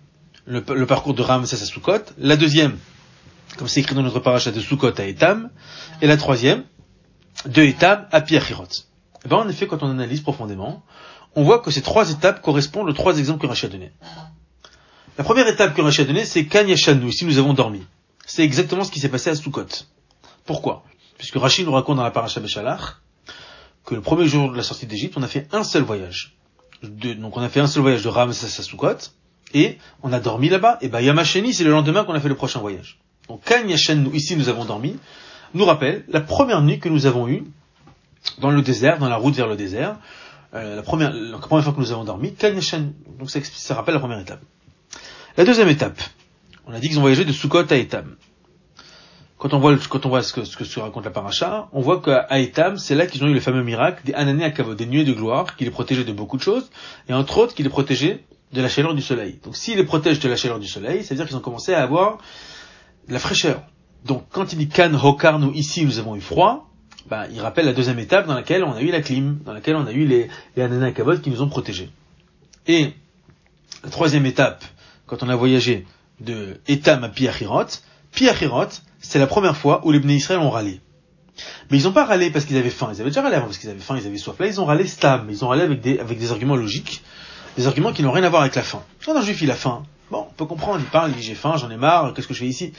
le, 0.46 0.60
parcours 0.86 1.14
de 1.14 1.22
Ramsès 1.22 1.62
à 1.62 1.64
Sukkot. 1.64 2.04
La 2.18 2.36
deuxième, 2.36 2.78
comme 3.56 3.68
c'est 3.68 3.80
écrit 3.80 3.94
dans 3.94 4.02
notre 4.02 4.20
paracha 4.20 4.50
de 4.50 4.60
Sukkot 4.60 4.92
à 4.98 5.04
Etam. 5.04 5.50
Et 6.02 6.06
la 6.06 6.16
troisième, 6.16 6.64
de 7.46 7.62
Etam 7.62 8.06
à 8.12 8.20
Piachirot. 8.20 8.64
Et 8.64 9.26
eh 9.26 9.28
ben, 9.28 9.36
en 9.36 9.48
effet, 9.48 9.66
quand 9.66 9.82
on 9.82 9.90
analyse 9.90 10.20
profondément, 10.20 10.84
on 11.34 11.44
voit 11.44 11.60
que 11.60 11.70
ces 11.70 11.82
trois 11.82 12.10
étapes 12.10 12.42
correspondent 12.42 12.88
aux 12.88 12.92
trois 12.92 13.18
exemples 13.18 13.40
que 13.40 13.46
Rachid 13.46 13.70
a 13.70 13.72
donnés. 13.72 13.92
La 15.16 15.24
première 15.24 15.48
étape 15.48 15.74
que 15.74 15.80
Rachid 15.80 16.04
a 16.04 16.06
donnée, 16.08 16.24
c'est 16.24 16.46
Kanyashanu, 16.46 17.08
ici 17.08 17.24
nous 17.24 17.38
avons 17.38 17.54
dormi. 17.54 17.82
C'est 18.26 18.44
exactement 18.44 18.84
ce 18.84 18.90
qui 18.90 19.00
s'est 19.00 19.08
passé 19.08 19.30
à 19.30 19.34
Sukkot. 19.34 19.66
Pourquoi? 20.44 20.84
Puisque 21.16 21.36
Rachid 21.36 21.64
nous 21.64 21.72
raconte 21.72 21.96
dans 21.96 22.02
la 22.02 22.10
paracha 22.10 22.40
Béchalach 22.40 22.98
que 23.84 23.94
le 23.94 24.00
premier 24.00 24.26
jour 24.26 24.50
de 24.50 24.56
la 24.56 24.62
sortie 24.62 24.86
d'Égypte, 24.86 25.14
on 25.16 25.22
a 25.22 25.28
fait 25.28 25.46
un 25.52 25.62
seul 25.62 25.82
voyage. 25.82 26.36
donc 26.82 27.36
on 27.36 27.42
a 27.42 27.48
fait 27.48 27.60
un 27.60 27.66
seul 27.66 27.82
voyage 27.82 28.02
de 28.02 28.08
Ramsès 28.08 28.46
à 28.46 28.62
Sukkot, 28.62 29.10
et 29.52 29.78
on 30.02 30.12
a 30.12 30.20
dormi 30.20 30.48
là-bas, 30.48 30.78
et 30.80 30.88
ben 30.88 31.00
Yamasheni, 31.00 31.52
c'est 31.52 31.64
le 31.64 31.70
lendemain 31.70 32.04
qu'on 32.04 32.14
a 32.14 32.20
fait 32.20 32.28
le 32.28 32.34
prochain 32.34 32.60
voyage. 32.60 32.98
Donc 33.28 33.42
Kan 33.44 33.66
ici 33.68 34.36
nous 34.36 34.48
avons 34.48 34.64
dormi, 34.64 34.96
nous 35.54 35.64
rappelle 35.64 36.04
la 36.08 36.20
première 36.20 36.62
nuit 36.62 36.80
que 36.80 36.88
nous 36.88 37.06
avons 37.06 37.28
eue 37.28 37.44
dans 38.38 38.50
le 38.50 38.62
désert, 38.62 38.98
dans 38.98 39.08
la 39.08 39.16
route 39.16 39.34
vers 39.34 39.46
le 39.46 39.56
désert, 39.56 39.96
euh, 40.54 40.76
la, 40.76 40.82
première, 40.82 41.12
la 41.12 41.38
première 41.38 41.64
fois 41.64 41.72
que 41.72 41.80
nous 41.80 41.92
avons 41.92 42.04
dormi, 42.04 42.34
Kan 42.34 42.52
Donc 43.18 43.30
ça, 43.30 43.40
ça 43.42 43.74
rappelle 43.74 43.94
la 43.94 44.00
première 44.00 44.18
étape. 44.18 44.40
La 45.36 45.44
deuxième 45.44 45.68
étape, 45.68 46.00
on 46.66 46.72
a 46.72 46.80
dit 46.80 46.88
qu'ils 46.88 46.98
ont 46.98 47.02
voyagé 47.02 47.24
de 47.24 47.32
Sukkot 47.32 47.66
à 47.70 47.76
Etam. 47.76 48.16
Quand 49.44 49.52
on 49.52 49.58
voit, 49.58 49.76
quand 49.90 50.06
on 50.06 50.08
voit 50.08 50.22
ce 50.22 50.32
que, 50.32 50.42
ce 50.44 50.56
que 50.56 50.64
se 50.64 50.80
raconte 50.80 51.04
la 51.04 51.10
paracha, 51.10 51.68
on 51.74 51.82
voit 51.82 52.00
qu'à 52.00 52.26
Etam, 52.40 52.78
c'est 52.78 52.94
là 52.94 53.06
qu'ils 53.06 53.22
ont 53.24 53.26
eu 53.26 53.34
le 53.34 53.40
fameux 53.40 53.62
miracle 53.62 54.00
des 54.02 54.14
anané 54.14 54.42
à 54.42 54.50
Kavod, 54.50 54.74
des 54.74 54.86
nuées 54.86 55.04
de 55.04 55.12
gloire, 55.12 55.54
qui 55.54 55.64
les 55.64 55.70
protégeaient 55.70 56.04
de 56.04 56.14
beaucoup 56.14 56.38
de 56.38 56.42
choses, 56.42 56.70
et 57.10 57.12
entre 57.12 57.36
autres, 57.36 57.54
qui 57.54 57.62
les 57.62 57.68
protégeaient 57.68 58.24
de 58.54 58.62
la 58.62 58.70
chaleur 58.70 58.94
du 58.94 59.02
soleil. 59.02 59.38
Donc 59.44 59.54
s'ils 59.54 59.76
les 59.76 59.84
protègent 59.84 60.20
de 60.20 60.30
la 60.30 60.36
chaleur 60.36 60.60
du 60.60 60.66
soleil, 60.66 61.04
ça 61.04 61.10
veut 61.10 61.18
dire 61.18 61.26
qu'ils 61.26 61.36
ont 61.36 61.40
commencé 61.40 61.74
à 61.74 61.82
avoir 61.82 62.16
de 63.06 63.12
la 63.12 63.18
fraîcheur. 63.18 63.60
Donc 64.06 64.24
quand 64.30 64.50
il 64.54 64.56
dit 64.56 64.68
Kan 64.68 64.94
Hokar, 64.94 65.38
nous 65.38 65.52
ici 65.52 65.84
nous 65.84 65.98
avons 65.98 66.16
eu 66.16 66.22
froid, 66.22 66.70
ben, 67.10 67.26
il 67.30 67.38
rappelle 67.42 67.66
la 67.66 67.74
deuxième 67.74 67.98
étape 67.98 68.26
dans 68.26 68.32
laquelle 68.32 68.64
on 68.64 68.72
a 68.72 68.80
eu 68.80 68.90
la 68.90 69.02
clim, 69.02 69.40
dans 69.44 69.52
laquelle 69.52 69.76
on 69.76 69.86
a 69.86 69.92
eu 69.92 70.06
les, 70.06 70.30
les 70.56 70.62
anané 70.62 70.86
à 70.86 70.92
Kavod 70.92 71.20
qui 71.20 71.28
nous 71.28 71.42
ont 71.42 71.50
protégés. 71.50 71.90
Et 72.66 72.94
la 73.82 73.90
troisième 73.90 74.24
étape, 74.24 74.64
quand 75.06 75.22
on 75.22 75.28
a 75.28 75.36
voyagé 75.36 75.84
de 76.20 76.60
Etam 76.66 77.04
à 77.04 77.10
Piachirot. 77.10 77.66
Piachirot, 78.14 78.68
c'est 79.00 79.18
la 79.18 79.26
première 79.26 79.56
fois 79.56 79.80
où 79.84 79.90
les 79.90 79.98
Bnei 79.98 80.16
Israël 80.16 80.40
ont 80.40 80.50
râlé. 80.50 80.80
Mais 81.70 81.78
ils 81.78 81.84
n'ont 81.84 81.92
pas 81.92 82.04
râlé 82.04 82.30
parce 82.30 82.44
qu'ils 82.44 82.56
avaient 82.56 82.70
faim. 82.70 82.90
Ils 82.92 83.00
avaient 83.00 83.10
déjà 83.10 83.22
râlé 83.22 83.36
avant 83.36 83.46
parce 83.46 83.58
qu'ils 83.58 83.70
avaient 83.70 83.80
faim, 83.80 83.96
ils 84.00 84.06
avaient 84.06 84.18
soif. 84.18 84.38
Là, 84.38 84.46
ils 84.46 84.60
ont 84.60 84.64
râlé 84.64 84.86
stam. 84.86 85.26
Ils 85.30 85.44
ont 85.44 85.48
râlé 85.48 85.62
avec 85.62 85.80
des, 85.80 85.98
avec 85.98 86.18
des 86.18 86.30
arguments 86.30 86.56
logiques. 86.56 87.02
Des 87.56 87.66
arguments 87.66 87.92
qui 87.92 88.02
n'ont 88.02 88.12
rien 88.12 88.24
à 88.24 88.28
voir 88.28 88.42
avec 88.42 88.54
la 88.54 88.62
faim. 88.62 88.82
Quand 89.04 89.16
un 89.16 89.22
juif, 89.22 89.42
il 89.42 89.50
a 89.50 89.54
faim. 89.54 89.84
Bon, 90.10 90.26
on 90.30 90.34
peut 90.34 90.44
comprendre. 90.44 90.80
Il 90.80 90.90
parle, 90.90 91.10
il 91.10 91.16
dit 91.16 91.22
j'ai 91.22 91.34
faim, 91.34 91.56
j'en 91.56 91.70
ai 91.70 91.76
marre, 91.76 92.14
qu'est-ce 92.14 92.28
que 92.28 92.34
je 92.34 92.40
fais 92.40 92.46
ici? 92.46 92.72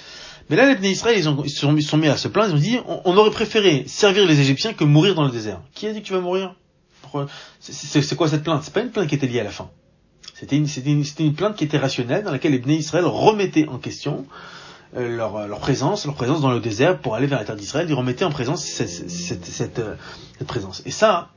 Mais 0.50 0.56
là, 0.56 0.68
les 0.68 0.76
Bnei 0.76 0.92
Israël, 0.92 1.18
ils, 1.18 1.28
ont, 1.28 1.44
ils, 1.44 1.50
sont, 1.50 1.78
sont, 1.82 1.98
mis 1.98 2.08
à 2.08 2.18
se 2.18 2.28
plaindre. 2.28 2.52
Ils 2.52 2.56
ont 2.56 2.60
dit, 2.60 2.80
on, 3.04 3.18
aurait 3.18 3.32
préféré 3.32 3.86
servir 3.88 4.26
les 4.26 4.40
Égyptiens 4.40 4.74
que 4.74 4.84
mourir 4.84 5.16
dans 5.16 5.24
le 5.24 5.32
désert. 5.32 5.60
Qui 5.74 5.88
a 5.88 5.94
dit 5.94 6.02
que 6.02 6.08
tu 6.08 6.14
vas 6.14 6.22
mourir? 6.22 6.56
C'est 7.60 8.16
quoi 8.16 8.30
cette 8.30 8.44
plainte? 8.44 8.64
C'est 8.64 8.74
pas 8.74 8.82
une 8.82 8.92
plainte 8.92 9.08
qui 9.08 9.16
était 9.16 9.28
liée 9.28 9.40
à 9.40 9.44
la 9.44 9.50
faim. 9.50 9.70
C'était 10.34 10.58
une, 10.58 11.34
plainte 11.34 11.56
qui 11.56 11.64
était 11.64 11.78
rationnelle, 11.78 12.24
dans 12.24 12.32
laquelle 12.32 12.52
les 12.52 12.60
Bnei 12.60 12.78
Israël 12.78 13.06
remettaient 13.06 13.68
en 13.68 13.78
question 13.78 14.26
leur, 14.96 15.48
leur, 15.48 15.60
présence, 15.60 16.06
leur 16.06 16.16
présence 16.16 16.42
dans 16.42 16.52
le 16.52 16.60
désert 16.60 17.00
pour 17.00 17.16
aller 17.16 17.28
vers 17.28 17.40
la 17.40 17.46
terre 17.46 17.56
d'Israël. 17.56 17.88
Ils 17.90 17.94
remettaient 17.94 18.26
en 18.26 18.32
présence 18.32 18.66
cette, 18.66 18.90
cette, 18.90 19.46
cette, 19.46 19.80
euh, 19.80 19.96
cette, 20.38 20.48
présence. 20.48 20.82
Et 20.86 20.92
ça, 20.92 21.30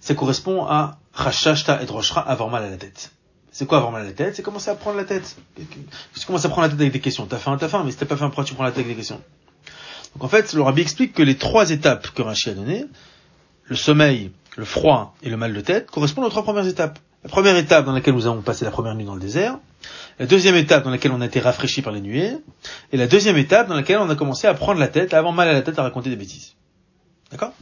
ça 0.00 0.14
correspond 0.14 0.64
à 0.64 0.98
Rachashta 1.12 1.82
et 1.82 1.86
Roshra, 1.86 2.20
avoir 2.20 2.50
mal 2.50 2.64
à 2.64 2.70
la 2.70 2.76
tête. 2.76 3.10
C'est 3.50 3.66
quoi 3.66 3.78
avoir 3.78 3.92
mal 3.92 4.02
à 4.02 4.06
la 4.06 4.12
tête? 4.12 4.36
C'est 4.36 4.42
commencer 4.42 4.70
à 4.70 4.74
prendre 4.74 4.96
la 4.96 5.04
tête. 5.04 5.36
Tu 5.56 6.26
commences 6.26 6.44
à 6.44 6.48
prendre 6.48 6.62
la 6.62 6.68
tête 6.70 6.80
avec 6.80 6.92
des 6.92 7.00
questions. 7.00 7.26
T'as 7.26 7.38
faim, 7.38 7.56
t'as 7.58 7.68
faim, 7.68 7.82
mais 7.84 7.92
si 7.92 7.96
t'as 7.96 8.06
pas 8.06 8.16
faim, 8.16 8.26
pourquoi 8.26 8.44
tu 8.44 8.54
prends 8.54 8.64
la 8.64 8.70
tête 8.70 8.84
avec 8.84 8.88
des 8.88 8.96
questions? 8.96 9.20
Donc 10.14 10.24
en 10.24 10.28
fait, 10.28 10.52
le 10.52 10.62
rabbi 10.62 10.80
explique 10.80 11.12
que 11.12 11.22
les 11.22 11.36
trois 11.36 11.70
étapes 11.70 12.08
que 12.14 12.22
Rashi 12.22 12.50
a 12.50 12.54
données, 12.54 12.86
le 13.66 13.76
sommeil, 13.76 14.32
le 14.56 14.64
froid 14.64 15.14
et 15.22 15.30
le 15.30 15.36
mal 15.36 15.52
de 15.52 15.60
tête, 15.60 15.90
correspondent 15.90 16.24
aux 16.24 16.30
trois 16.30 16.44
premières 16.44 16.66
étapes. 16.66 16.98
La 17.24 17.30
première 17.30 17.56
étape 17.56 17.86
dans 17.86 17.92
laquelle 17.92 18.14
nous 18.14 18.26
avons 18.26 18.42
passé 18.42 18.64
la 18.64 18.70
première 18.70 18.94
nuit 18.94 19.04
dans 19.04 19.14
le 19.14 19.20
désert, 19.20 19.58
la 20.18 20.26
deuxième 20.26 20.54
étape 20.54 20.84
dans 20.84 20.90
laquelle 20.90 21.12
on 21.12 21.20
a 21.20 21.26
été 21.26 21.40
rafraîchi 21.40 21.82
par 21.82 21.92
les 21.92 22.00
nuées, 22.00 22.36
et 22.92 22.96
la 22.96 23.06
deuxième 23.06 23.36
étape 23.36 23.68
dans 23.68 23.74
laquelle 23.74 23.98
on 23.98 24.08
a 24.08 24.14
commencé 24.14 24.46
à 24.46 24.54
prendre 24.54 24.78
la 24.78 24.88
tête, 24.88 25.14
à 25.14 25.18
avoir 25.18 25.32
mal 25.32 25.48
à 25.48 25.52
la 25.52 25.62
tête, 25.62 25.78
à 25.78 25.82
raconter 25.82 26.10
des 26.10 26.16
bêtises. 26.16 26.54
D'accord? 27.30 27.52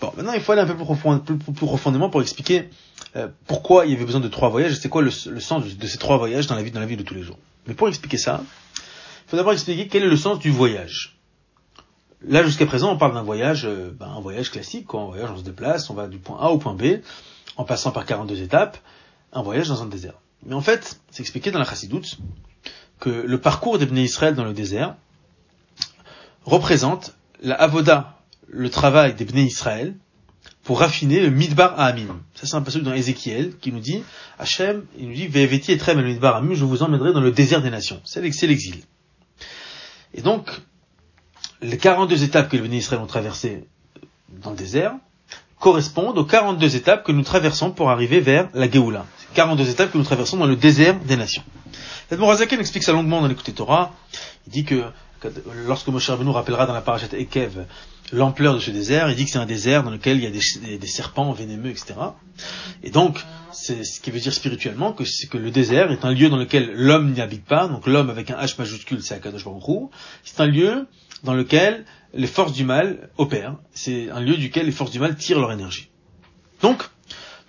Bon, 0.00 0.12
maintenant 0.16 0.32
il 0.32 0.40
faut 0.40 0.52
aller 0.52 0.62
un 0.62 0.66
peu 0.66 0.74
plus, 0.74 1.52
profondément 1.54 2.10
pour 2.10 2.22
expliquer 2.22 2.68
euh, 3.16 3.28
pourquoi 3.46 3.86
il 3.86 3.92
y 3.92 3.94
avait 3.94 4.04
besoin 4.04 4.20
de 4.20 4.28
trois 4.28 4.48
voyages, 4.48 4.74
c'est 4.74 4.88
quoi 4.88 5.02
le, 5.02 5.10
sens 5.10 5.64
de, 5.64 5.86
ces 5.86 5.98
trois 5.98 6.18
voyages 6.18 6.46
dans 6.46 6.56
la 6.56 6.62
vie, 6.62 6.70
dans 6.70 6.80
la 6.80 6.86
vie 6.86 6.96
de 6.96 7.02
tous 7.02 7.14
les 7.14 7.22
jours. 7.22 7.38
Mais 7.66 7.74
pour 7.74 7.88
expliquer 7.88 8.18
ça, 8.18 8.42
il 8.76 9.30
faut 9.30 9.36
d'abord 9.36 9.52
expliquer 9.52 9.88
quel 9.88 10.02
est 10.02 10.08
le 10.08 10.16
sens 10.16 10.38
du 10.38 10.50
voyage. 10.50 11.16
Là, 12.26 12.44
jusqu'à 12.44 12.66
présent, 12.66 12.92
on 12.92 12.96
parle 12.96 13.14
d'un 13.14 13.22
voyage, 13.22 13.64
euh, 13.64 13.90
ben, 13.98 14.06
un 14.06 14.20
voyage 14.20 14.50
classique, 14.50 14.86
quoi. 14.86 15.00
Un 15.02 15.06
voyage, 15.06 15.30
on 15.32 15.38
se 15.38 15.42
déplace, 15.42 15.90
on 15.90 15.94
va 15.94 16.06
du 16.06 16.18
point 16.18 16.38
A 16.40 16.50
au 16.50 16.58
point 16.58 16.74
B, 16.74 17.00
en 17.56 17.64
passant 17.64 17.90
par 17.90 18.06
42 18.06 18.42
étapes, 18.42 18.78
un 19.32 19.42
voyage 19.42 19.68
dans 19.68 19.82
un 19.82 19.86
désert. 19.86 20.14
Mais 20.44 20.54
en 20.54 20.60
fait, 20.60 21.00
c'est 21.10 21.22
expliqué 21.22 21.50
dans 21.50 21.58
la 21.58 21.64
Chassidoute 21.64 22.18
que 22.98 23.10
le 23.10 23.40
parcours 23.40 23.78
des 23.78 23.86
Bnei 23.86 24.04
Israël 24.04 24.34
dans 24.34 24.44
le 24.44 24.52
désert 24.52 24.96
représente 26.44 27.14
la 27.40 27.54
avoda, 27.54 28.18
le 28.48 28.70
travail 28.70 29.14
des 29.14 29.24
Bnei 29.24 29.44
Israël, 29.44 29.94
pour 30.64 30.80
raffiner 30.80 31.20
le 31.20 31.30
midbar 31.30 31.78
à 31.78 31.86
Amim. 31.86 32.20
Ça 32.34 32.46
c'est 32.46 32.54
un 32.54 32.62
passage 32.62 32.82
dans 32.82 32.92
Ézéchiel 32.92 33.56
qui 33.58 33.72
nous 33.72 33.80
dit, 33.80 34.02
Hachem, 34.38 34.84
il 34.96 35.08
nous 35.08 35.14
dit, 35.14 35.26
Ve'eveti 35.26 35.72
etrem 35.72 35.98
le 35.98 36.06
midbar 36.06 36.36
Amim, 36.36 36.54
je 36.54 36.64
vous 36.64 36.82
emmènerai 36.82 37.12
dans 37.12 37.20
le 37.20 37.32
désert 37.32 37.62
des 37.62 37.70
nations. 37.70 38.00
C'est 38.04 38.20
l'exil. 38.20 38.82
Et 40.14 40.22
donc, 40.22 40.50
les 41.60 41.78
42 41.78 42.24
étapes 42.24 42.48
que 42.48 42.56
les 42.56 42.62
Bnei 42.62 42.78
Israël 42.78 43.00
ont 43.00 43.06
traversées 43.06 43.64
dans 44.28 44.50
le 44.50 44.56
désert, 44.56 44.94
correspondent 45.58 46.18
aux 46.18 46.24
42 46.24 46.76
étapes 46.76 47.04
que 47.04 47.12
nous 47.12 47.22
traversons 47.22 47.70
pour 47.70 47.90
arriver 47.90 48.20
vers 48.20 48.48
la 48.54 48.70
Géoula. 48.70 49.06
42 49.34 49.70
étapes 49.70 49.92
que 49.92 49.98
nous 49.98 50.04
traversons 50.04 50.36
dans 50.36 50.46
le 50.46 50.56
désert 50.56 50.98
des 51.00 51.16
nations. 51.16 51.42
Edmond 52.10 52.36
explique 52.36 52.82
ça 52.82 52.92
longuement 52.92 53.20
dans 53.22 53.28
l'écoute 53.28 53.54
Torah. 53.54 53.94
Il 54.46 54.52
dit 54.52 54.64
que, 54.64 54.84
lorsque 55.66 55.88
Moshe 55.88 56.10
Rabbeinu 56.10 56.30
rappellera 56.30 56.66
dans 56.66 56.74
la 56.74 56.82
parachat 56.82 57.16
Ekev 57.16 57.64
l'ampleur 58.12 58.54
de 58.54 58.58
ce 58.58 58.70
désert, 58.70 59.08
il 59.08 59.16
dit 59.16 59.24
que 59.24 59.30
c'est 59.30 59.38
un 59.38 59.46
désert 59.46 59.82
dans 59.82 59.90
lequel 59.90 60.18
il 60.18 60.24
y 60.24 60.26
a 60.26 60.76
des, 60.78 60.86
serpents 60.86 61.32
vénémeux, 61.32 61.70
etc. 61.70 61.94
Et 62.82 62.90
donc, 62.90 63.18
c'est 63.52 63.84
ce 63.84 64.00
qui 64.00 64.10
veut 64.10 64.20
dire 64.20 64.34
spirituellement 64.34 64.92
que, 64.92 65.04
que 65.28 65.38
le 65.38 65.50
désert 65.50 65.90
est 65.90 66.04
un 66.04 66.12
lieu 66.12 66.28
dans 66.28 66.36
lequel 66.36 66.72
l'homme 66.74 67.12
n'y 67.12 67.20
habite 67.22 67.44
pas, 67.44 67.68
donc 67.68 67.86
l'homme 67.86 68.10
avec 68.10 68.30
un 68.30 68.36
H 68.36 68.58
majuscule, 68.58 69.02
c'est 69.02 69.14
Akadosh 69.14 69.44
Baruch 69.44 69.62
C'est 70.24 70.40
un 70.40 70.46
lieu 70.46 70.86
dans 71.24 71.34
lequel 71.34 71.86
les 72.12 72.26
forces 72.26 72.52
du 72.52 72.64
mal 72.64 73.08
opèrent. 73.16 73.56
C'est 73.72 74.10
un 74.10 74.20
lieu 74.20 74.36
duquel 74.36 74.66
les 74.66 74.72
forces 74.72 74.90
du 74.90 74.98
mal 74.98 75.16
tirent 75.16 75.40
leur 75.40 75.52
énergie. 75.52 75.88
Donc, 76.60 76.82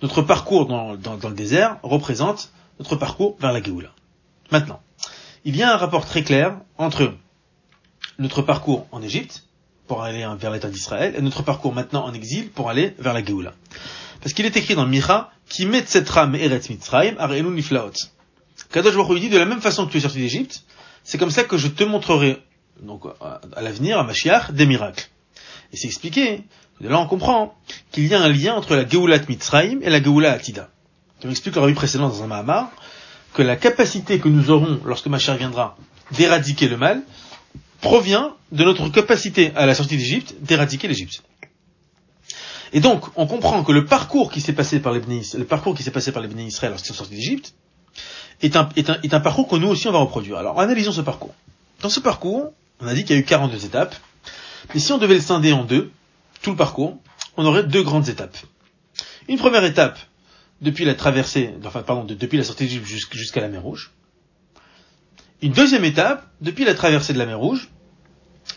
notre 0.02 0.22
parcours 0.22 0.66
dans, 0.66 0.92
le 0.92 1.34
désert 1.34 1.78
représente 1.82 2.52
notre 2.78 2.96
parcours 2.96 3.36
vers 3.40 3.52
la 3.52 3.62
Géoula. 3.62 3.90
Maintenant, 4.50 4.80
il 5.44 5.56
y 5.56 5.62
a 5.62 5.72
un 5.72 5.76
rapport 5.76 6.06
très 6.06 6.22
clair 6.22 6.58
entre 6.78 7.14
notre 8.18 8.42
parcours 8.42 8.86
en 8.92 9.02
Égypte, 9.02 9.44
pour 9.86 10.02
aller 10.02 10.26
vers 10.38 10.50
l'État 10.50 10.68
d'Israël, 10.68 11.14
et 11.16 11.20
notre 11.20 11.42
parcours 11.42 11.74
maintenant 11.74 12.04
en 12.04 12.14
exil 12.14 12.50
pour 12.50 12.70
aller 12.70 12.94
vers 12.98 13.12
la 13.12 13.24
Géoula. 13.24 13.52
Parce 14.20 14.32
qu'il 14.32 14.46
est 14.46 14.56
écrit 14.56 14.74
dans 14.74 14.86
Mira, 14.86 15.30
qui 15.48 15.66
met 15.66 15.84
cette 15.84 16.08
rame 16.08 16.34
Eretz 16.34 16.70
Mitzrayim, 16.70 17.16
Arenu 17.18 17.50
Niflaot. 17.50 17.92
Kadosh 18.70 18.96
Baruch 18.96 19.20
dit, 19.20 19.28
de 19.28 19.38
la 19.38 19.44
même 19.44 19.60
façon 19.60 19.86
que 19.86 19.92
tu 19.92 19.98
es 19.98 20.00
sorti 20.00 20.18
d'Égypte, 20.18 20.64
c'est 21.02 21.18
comme 21.18 21.30
ça 21.30 21.44
que 21.44 21.58
je 21.58 21.68
te 21.68 21.84
montrerai 21.84 22.42
donc 22.80 23.02
à 23.20 23.62
l'avenir, 23.62 23.98
à 23.98 24.04
Mashiach, 24.04 24.52
des 24.52 24.66
miracles. 24.66 25.08
Et 25.72 25.76
c'est 25.76 25.86
expliqué 25.86 26.44
De 26.80 26.88
là, 26.88 26.98
on 26.98 27.06
comprend 27.06 27.54
qu'il 27.92 28.06
y 28.06 28.14
a 28.14 28.20
un 28.20 28.28
lien 28.28 28.54
entre 28.54 28.74
la 28.74 28.86
Geulat 28.86 29.20
Mitzrayim 29.28 29.80
et 29.82 29.90
la 29.90 30.02
Geoula 30.02 30.32
Atida. 30.32 30.68
On 31.24 31.30
explique 31.30 31.56
le 31.56 31.74
précédent 31.74 32.08
dans 32.08 32.22
un 32.22 32.26
Mahamar 32.26 32.70
que 33.32 33.42
la 33.42 33.56
capacité 33.56 34.18
que 34.18 34.28
nous 34.28 34.50
aurons 34.50 34.80
lorsque 34.84 35.06
Machar 35.06 35.36
viendra 35.36 35.76
d'éradiquer 36.12 36.68
le 36.68 36.76
mal 36.76 37.02
provient 37.80 38.34
de 38.52 38.64
notre 38.64 38.88
capacité 38.88 39.52
à 39.56 39.66
la 39.66 39.74
sortie 39.74 39.96
d'Égypte 39.96 40.34
d'éradiquer 40.40 40.88
l'Égypte. 40.88 41.22
Et 42.72 42.80
donc, 42.80 43.04
on 43.16 43.26
comprend 43.26 43.62
que 43.62 43.72
le 43.72 43.84
parcours 43.84 44.30
qui 44.30 44.40
s'est 44.40 44.52
passé 44.52 44.80
par 44.80 44.92
les 44.92 45.00
le 45.00 45.44
parcours 45.44 45.74
qui 45.74 45.82
s'est 45.82 45.90
passé 45.90 46.12
par 46.12 46.22
les 46.22 46.28
bénis 46.28 46.46
Israël 46.46 46.72
lorsqu'ils 46.72 46.88
sont 46.88 46.94
sortis 46.94 47.14
d'Égypte 47.14 47.54
est 48.42 48.56
un, 48.56 48.68
est, 48.76 48.90
un, 48.90 48.98
est 49.02 49.14
un 49.14 49.20
parcours 49.20 49.48
que 49.48 49.56
nous 49.56 49.68
aussi 49.68 49.86
on 49.88 49.92
va 49.92 50.00
reproduire. 50.00 50.36
Alors, 50.38 50.60
analysons 50.60 50.92
ce 50.92 51.00
parcours. 51.00 51.34
Dans 51.80 51.88
ce 51.88 52.00
parcours, 52.00 52.52
on 52.80 52.86
a 52.86 52.94
dit 52.94 53.04
qu'il 53.04 53.16
y 53.16 53.18
a 53.18 53.22
eu 53.22 53.24
42 53.24 53.64
étapes. 53.64 53.94
Mais 54.74 54.80
si 54.80 54.92
on 54.92 54.98
devait 54.98 55.14
le 55.14 55.20
scinder 55.20 55.52
en 55.52 55.64
deux, 55.64 55.90
tout 56.44 56.50
le 56.50 56.56
parcours, 56.56 56.98
on 57.36 57.44
aurait 57.46 57.64
deux 57.64 57.82
grandes 57.82 58.08
étapes. 58.08 58.36
Une 59.28 59.38
première 59.38 59.64
étape, 59.64 59.98
depuis 60.60 60.84
la 60.84 60.94
traversée, 60.94 61.54
enfin, 61.64 61.82
pardon, 61.82 62.04
depuis 62.04 62.38
la 62.38 62.44
sortie 62.44 62.64
d'Égypte 62.64 62.86
jusqu'à 63.12 63.40
la 63.40 63.48
mer 63.48 63.62
Rouge. 63.62 63.92
Une 65.42 65.52
deuxième 65.52 65.84
étape, 65.84 66.26
depuis 66.40 66.64
la 66.64 66.74
traversée 66.74 67.12
de 67.12 67.18
la 67.18 67.26
mer 67.26 67.38
Rouge, 67.38 67.70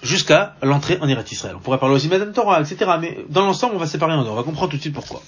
jusqu'à 0.03 0.57
l'entrée 0.61 0.97
en 1.01 1.07
Eretz 1.07 1.31
Israël. 1.31 1.55
On 1.55 1.59
pourrait 1.59 1.79
parler 1.79 1.95
aussi 1.95 2.09
de 2.09 2.25
Torah, 2.25 2.61
etc. 2.61 2.91
Mais 2.99 3.25
dans 3.29 3.45
l'ensemble, 3.45 3.75
on 3.75 3.79
va 3.79 3.87
séparer 3.87 4.13
en 4.13 4.23
deux. 4.23 4.29
On 4.29 4.35
va 4.35 4.43
comprendre 4.43 4.71
tout 4.71 4.77
de 4.77 4.81
suite 4.81 4.93
pourquoi. 4.93 5.23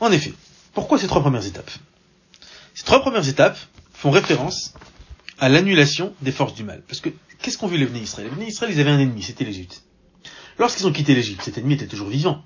En 0.00 0.12
effet, 0.12 0.32
pourquoi 0.72 0.98
ces 0.98 1.08
trois 1.08 1.20
premières 1.20 1.44
étapes? 1.44 1.70
Ces 2.74 2.84
trois 2.84 3.00
premières 3.00 3.28
étapes 3.28 3.58
font 3.92 4.10
référence 4.10 4.72
à 5.40 5.48
l'annulation 5.48 6.14
des 6.22 6.32
forces 6.32 6.54
du 6.54 6.62
mal. 6.62 6.82
Parce 6.86 7.00
que, 7.00 7.10
qu'est-ce 7.42 7.58
qu'ont 7.58 7.66
vu 7.66 7.76
les 7.76 8.00
Israël? 8.00 8.30
Les 8.38 8.46
Israël, 8.46 8.72
ils 8.72 8.80
avaient 8.80 8.90
un 8.90 9.00
ennemi, 9.00 9.22
c'était 9.22 9.44
l'Égypte. 9.44 9.82
Lorsqu'ils 10.58 10.86
ont 10.86 10.92
quitté 10.92 11.14
l'Égypte, 11.14 11.42
cet 11.42 11.58
ennemi 11.58 11.74
était 11.74 11.86
toujours 11.86 12.08
vivant. 12.08 12.42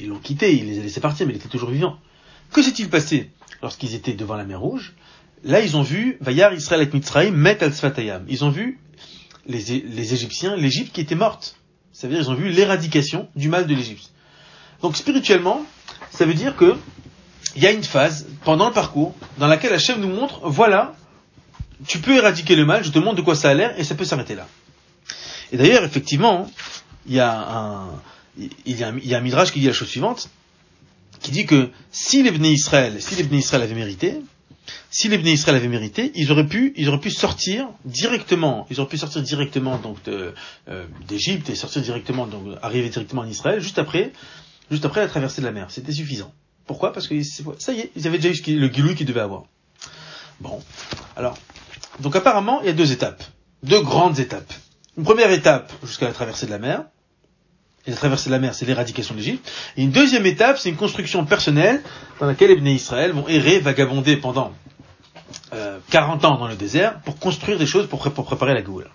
Ils 0.00 0.08
l'ont 0.08 0.18
quitté, 0.18 0.56
ils 0.56 0.66
les 0.66 0.78
ont 0.78 0.82
laissés 0.82 1.00
partir, 1.00 1.26
mais 1.26 1.32
il 1.32 1.36
était 1.36 1.48
toujours 1.48 1.70
vivant. 1.70 1.98
Que 2.52 2.62
s'est-il 2.62 2.88
passé 2.88 3.30
lorsqu'ils 3.62 3.94
étaient 3.94 4.14
devant 4.14 4.36
la 4.36 4.44
mer 4.44 4.60
Rouge? 4.60 4.94
Là, 5.44 5.60
ils 5.60 5.76
ont 5.76 5.82
vu 5.82 6.16
Vayar 6.20 6.52
Israël 6.52 6.82
et 6.82 6.92
Mitzrayim 6.92 7.32
met 7.32 7.62
al 7.62 7.72
Sfatayam. 7.72 8.24
Ils 8.28 8.44
ont 8.44 8.50
vu 8.50 8.78
les, 9.46 9.80
les 9.80 10.14
Égyptiens, 10.14 10.56
l'Égypte 10.56 10.92
qui 10.92 11.00
était 11.00 11.14
morte. 11.14 11.56
Ça 11.92 12.06
veut 12.06 12.14
dire 12.14 12.22
ils 12.22 12.30
ont 12.30 12.34
vu 12.34 12.48
l'éradication 12.48 13.28
du 13.34 13.48
mal 13.48 13.66
de 13.66 13.74
l'Égypte. 13.74 14.12
Donc 14.82 14.96
spirituellement, 14.96 15.64
ça 16.10 16.24
veut 16.26 16.34
dire 16.34 16.56
que 16.56 16.76
il 17.56 17.62
y 17.62 17.66
a 17.66 17.72
une 17.72 17.82
phase 17.82 18.28
pendant 18.44 18.68
le 18.68 18.74
parcours 18.74 19.14
dans 19.38 19.46
laquelle 19.46 19.72
Hachem 19.72 20.00
nous 20.00 20.08
montre, 20.08 20.40
voilà, 20.44 20.94
tu 21.86 21.98
peux 21.98 22.16
éradiquer 22.16 22.54
le 22.54 22.64
mal, 22.64 22.84
je 22.84 22.90
te 22.90 22.98
montre 22.98 23.16
de 23.16 23.22
quoi 23.22 23.34
ça 23.34 23.50
a 23.50 23.54
l'air 23.54 23.78
et 23.78 23.84
ça 23.84 23.94
peut 23.94 24.04
s'arrêter 24.04 24.34
là. 24.34 24.46
Et 25.50 25.56
d'ailleurs, 25.56 25.84
effectivement, 25.84 26.50
il 27.06 27.14
y 27.14 27.20
a 27.20 27.58
un, 27.58 27.88
il 28.38 28.78
y 28.78 28.84
a, 28.84 28.88
un, 28.88 28.98
il 28.98 29.06
y 29.06 29.14
a 29.14 29.18
un 29.18 29.22
midrash 29.22 29.52
qui 29.52 29.60
dit 29.60 29.66
la 29.66 29.72
chose 29.72 29.88
suivante, 29.88 30.28
qui 31.20 31.30
dit 31.30 31.46
que 31.46 31.70
si 31.90 32.22
les 32.22 32.30
Bnei 32.30 32.52
Israël, 32.52 33.00
si 33.00 33.14
les 33.16 33.24
Bnei 33.24 33.40
Israël 33.40 33.62
avaient 33.62 33.74
mérité, 33.74 34.20
si 34.90 35.08
les 35.08 35.18
Bnei 35.18 35.32
Israël 35.32 35.56
avaient 35.56 35.68
mérité, 35.68 36.12
ils 36.14 36.30
auraient 36.30 36.46
pu, 36.46 36.72
ils 36.76 36.88
auraient 36.88 37.00
pu 37.00 37.10
sortir 37.10 37.68
directement, 37.84 38.66
ils 38.70 38.80
auraient 38.80 38.88
pu 38.88 38.98
sortir 38.98 39.22
directement 39.22 39.78
donc 39.78 39.98
euh, 40.08 40.32
d'Égypte 41.06 41.50
et 41.50 41.54
sortir 41.54 41.82
directement 41.82 42.26
donc 42.26 42.56
arriver 42.62 42.88
directement 42.88 43.22
en 43.22 43.28
Israël 43.28 43.60
juste 43.60 43.78
après, 43.78 44.12
juste 44.70 44.84
après 44.84 45.00
la 45.00 45.08
traversée 45.08 45.40
de 45.40 45.46
la 45.46 45.52
mer. 45.52 45.70
C'était 45.70 45.92
suffisant. 45.92 46.32
Pourquoi? 46.66 46.92
Parce 46.92 47.08
que 47.08 47.20
ça 47.22 47.72
y 47.72 47.80
est, 47.80 47.90
ils 47.96 48.06
avaient 48.06 48.18
déjà 48.18 48.50
eu 48.50 48.58
le 48.58 48.68
guilou 48.68 48.94
qu'ils 48.94 49.06
devaient 49.06 49.20
avoir. 49.20 49.44
Bon, 50.40 50.62
alors, 51.16 51.36
donc 52.00 52.14
apparemment 52.14 52.60
il 52.60 52.66
y 52.66 52.70
a 52.70 52.74
deux 52.74 52.92
étapes, 52.92 53.24
deux 53.62 53.80
grandes 53.80 54.20
étapes. 54.20 54.52
Une 54.98 55.04
première 55.04 55.30
étape 55.30 55.72
jusqu'à 55.84 56.06
la 56.06 56.12
traversée 56.12 56.46
de 56.46 56.50
la 56.50 56.58
mer, 56.58 56.82
et 57.86 57.90
la 57.90 57.96
traversée 57.96 58.30
de 58.30 58.34
la 58.34 58.40
mer, 58.40 58.52
c'est 58.52 58.66
l'éradication 58.66 59.14
de 59.14 59.20
l'Égypte. 59.20 59.48
Et 59.76 59.84
une 59.84 59.92
deuxième 59.92 60.26
étape, 60.26 60.58
c'est 60.58 60.68
une 60.68 60.76
construction 60.76 61.24
personnelle 61.24 61.82
dans 62.18 62.26
laquelle 62.26 62.48
les 62.48 62.56
Bnei 62.56 62.74
Israël 62.74 63.12
vont 63.12 63.28
errer, 63.28 63.60
vagabonder 63.60 64.16
pendant 64.16 64.52
euh, 65.52 65.78
40 65.90 66.24
ans 66.24 66.36
dans 66.36 66.48
le 66.48 66.56
désert 66.56 67.00
pour 67.02 67.16
construire 67.20 67.58
des 67.58 67.66
choses 67.66 67.86
pour, 67.86 68.00
préparer 68.00 68.54
la 68.54 68.62
Goula. 68.62 68.88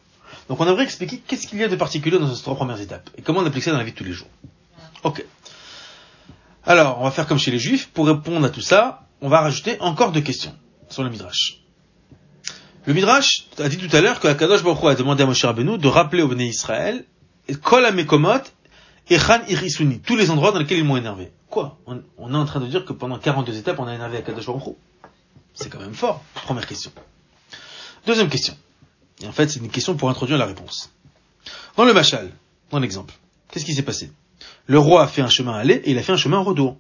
Donc 0.50 0.60
on 0.60 0.66
devrait 0.66 0.84
expliquer 0.84 1.22
qu'est-ce 1.26 1.48
qu'il 1.48 1.60
y 1.60 1.64
a 1.64 1.70
de 1.70 1.76
particulier 1.78 2.20
dans 2.20 2.36
ces 2.36 2.42
trois 2.42 2.56
premières 2.56 2.82
étapes 2.82 3.10
et 3.18 3.22
comment 3.22 3.40
on 3.40 3.46
applique 3.46 3.64
ça 3.64 3.72
dans 3.72 3.78
la 3.78 3.86
vie 3.86 3.94
de 3.94 3.98
tous 3.98 4.04
les 4.04 4.12
jours. 4.12 4.28
Ok. 5.04 5.24
Alors, 6.66 7.00
on 7.00 7.06
va 7.06 7.12
faire 7.12 7.28
comme 7.28 7.40
chez 7.40 7.52
les 7.52 7.60
Juifs. 7.60 7.90
Pour 7.90 8.08
répondre 8.08 8.46
à 8.46 8.50
tout 8.50 8.62
ça, 8.62 9.08
on 9.22 9.30
va 9.30 9.40
rajouter 9.40 9.78
encore 9.80 10.12
deux 10.12 10.22
questions 10.22 10.54
sur 10.90 11.04
le 11.04 11.10
Midrash. 11.10 11.63
Le 12.86 12.94
Midrash 12.94 13.46
a 13.60 13.70
dit 13.70 13.78
tout 13.78 13.96
à 13.96 14.02
l'heure 14.02 14.20
que 14.20 14.28
Akadosh 14.28 14.64
Baruch 14.64 14.84
a 14.84 14.96
demandé 14.96 15.24
à 15.24 15.26
Moshe 15.26 15.46
Rabbeinu 15.46 15.78
de 15.78 15.88
rappeler 15.88 16.22
au 16.22 16.28
Bnei 16.28 16.50
Israël 16.50 17.06
Kol 17.62 17.86
Amekomot 17.86 18.42
Echan 19.10 19.42
Irisuni, 19.48 20.00
tous 20.00 20.16
les 20.16 20.32
endroits 20.32 20.52
dans 20.52 20.60
lesquels 20.60 20.80
ils 20.80 20.84
m'ont 20.84 20.98
énervé. 20.98 21.32
Quoi? 21.50 21.78
On, 21.86 21.98
est 21.98 22.36
en 22.36 22.46
train 22.46 22.60
de 22.60 22.68
dire 22.68 22.86
que 22.86 22.94
pendant 22.94 23.20
42 23.20 23.58
étapes, 23.58 23.80
on 23.80 23.88
a 23.88 23.94
énervé 23.94 24.18
Akadosh 24.18 24.46
Baruch. 24.46 24.76
C'est 25.54 25.70
quand 25.70 25.80
même 25.80 25.94
fort. 25.94 26.24
Première 26.34 26.68
question. 26.68 26.92
Deuxième 28.06 28.30
question. 28.30 28.56
Et 29.22 29.28
en 29.28 29.32
fait, 29.32 29.50
c'est 29.50 29.60
une 29.60 29.70
question 29.70 29.96
pour 29.96 30.10
introduire 30.10 30.38
la 30.38 30.46
réponse. 30.46 30.92
Dans 31.78 31.86
le 31.86 31.94
Machal, 31.94 32.32
dans 32.72 32.80
l'exemple, 32.80 33.14
qu'est-ce 33.52 33.66
qui 33.66 33.74
s'est 33.74 33.84
passé? 33.84 34.12
Le 34.66 34.80
roi 34.80 35.04
a 35.04 35.08
fait 35.08 35.22
un 35.22 35.30
chemin 35.30 35.54
aller 35.54 35.76
et 35.76 35.92
il 35.92 35.98
a 35.98 36.04
fait 36.04 36.12
un 36.12 36.18
chemin 36.18 36.40
retour. 36.40 36.78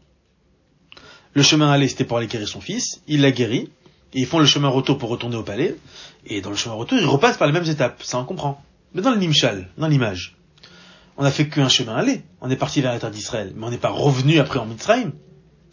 Le 1.33 1.43
chemin 1.43 1.71
aller, 1.71 1.87
c'était 1.87 2.03
pour 2.03 2.17
aller 2.17 2.27
guérir 2.27 2.47
son 2.47 2.61
fils. 2.61 3.01
Il 3.07 3.21
l'a 3.21 3.31
guéri. 3.31 3.69
Et 4.13 4.21
ils 4.21 4.25
font 4.25 4.39
le 4.39 4.45
chemin 4.45 4.67
retour 4.67 4.97
pour 4.97 5.09
retourner 5.09 5.35
au 5.35 5.43
palais. 5.43 5.75
Et 6.25 6.41
dans 6.41 6.49
le 6.49 6.55
chemin 6.55 6.75
retour, 6.75 6.97
ils 6.99 7.05
repassent 7.05 7.37
par 7.37 7.47
les 7.47 7.53
mêmes 7.53 7.67
étapes. 7.67 8.03
Ça, 8.03 8.19
on 8.19 8.25
comprend. 8.25 8.63
Mais 8.93 9.01
dans 9.01 9.11
le 9.11 9.17
Nimshal, 9.17 9.69
dans 9.77 9.87
l'image, 9.87 10.35
on 11.17 11.25
a 11.25 11.31
fait 11.31 11.47
qu'un 11.47 11.69
chemin 11.69 11.95
aller. 11.95 12.23
On 12.41 12.49
est 12.49 12.55
parti 12.55 12.81
vers 12.81 12.93
la 12.93 12.99
terre 12.99 13.11
d'Israël. 13.11 13.53
Mais 13.55 13.65
on 13.65 13.71
n'est 13.71 13.77
pas 13.77 13.89
revenu 13.89 14.39
après 14.39 14.59
en 14.59 14.65
Mitzrayim. 14.65 15.11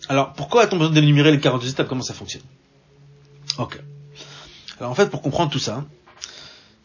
Alors, 0.09 0.32
pourquoi 0.32 0.62
a-t-on 0.62 0.78
besoin 0.78 0.94
d'énumérer 0.94 1.30
les 1.30 1.40
42 1.40 1.68
étapes? 1.68 1.88
Comment 1.88 2.02
ça 2.02 2.14
fonctionne? 2.14 2.42
Ok. 3.59 3.78
Alors 4.78 4.92
en 4.92 4.94
fait, 4.94 5.11
pour 5.11 5.20
comprendre 5.20 5.50
tout 5.50 5.59
ça, 5.59 5.85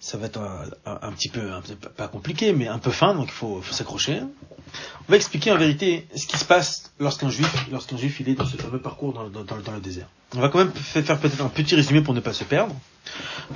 ça 0.06 0.20
va 0.20 0.28
être 0.28 0.40
un, 0.86 1.12
petit 1.14 1.30
peu, 1.30 1.50
pas 1.98 2.08
compliqué, 2.08 2.54
mais 2.54 2.68
un 2.68 2.78
peu 2.78 2.92
fin, 2.92 3.16
donc 3.16 3.26
il 3.26 3.32
faut, 3.32 3.64
s'accrocher. 3.72 4.22
On 4.22 5.12
va 5.12 5.16
expliquer 5.16 5.52
en 5.52 5.58
vérité 5.58 6.06
ce 6.16 6.28
qui 6.28 6.38
se 6.38 6.46
passe 6.46 6.92
lorsqu'un 7.00 7.32
juif, 7.32 7.52
lorsqu'un 7.72 7.98
juif 7.98 8.20
il 8.20 8.30
est 8.30 8.36
dans 8.36 8.46
ce 8.46 8.56
fameux 8.56 8.80
parcours 8.80 9.14
dans, 9.14 9.24
le 9.24 9.82
désert. 9.82 10.08
On 10.36 10.42
va 10.42 10.50
quand 10.50 10.60
même 10.60 10.72
faire 10.72 11.20
peut-être 11.20 11.42
un 11.42 11.50
petit 11.50 11.74
résumé 11.74 12.02
pour 12.02 12.14
ne 12.14 12.20
pas 12.20 12.34
se 12.34 12.44
perdre. 12.44 12.76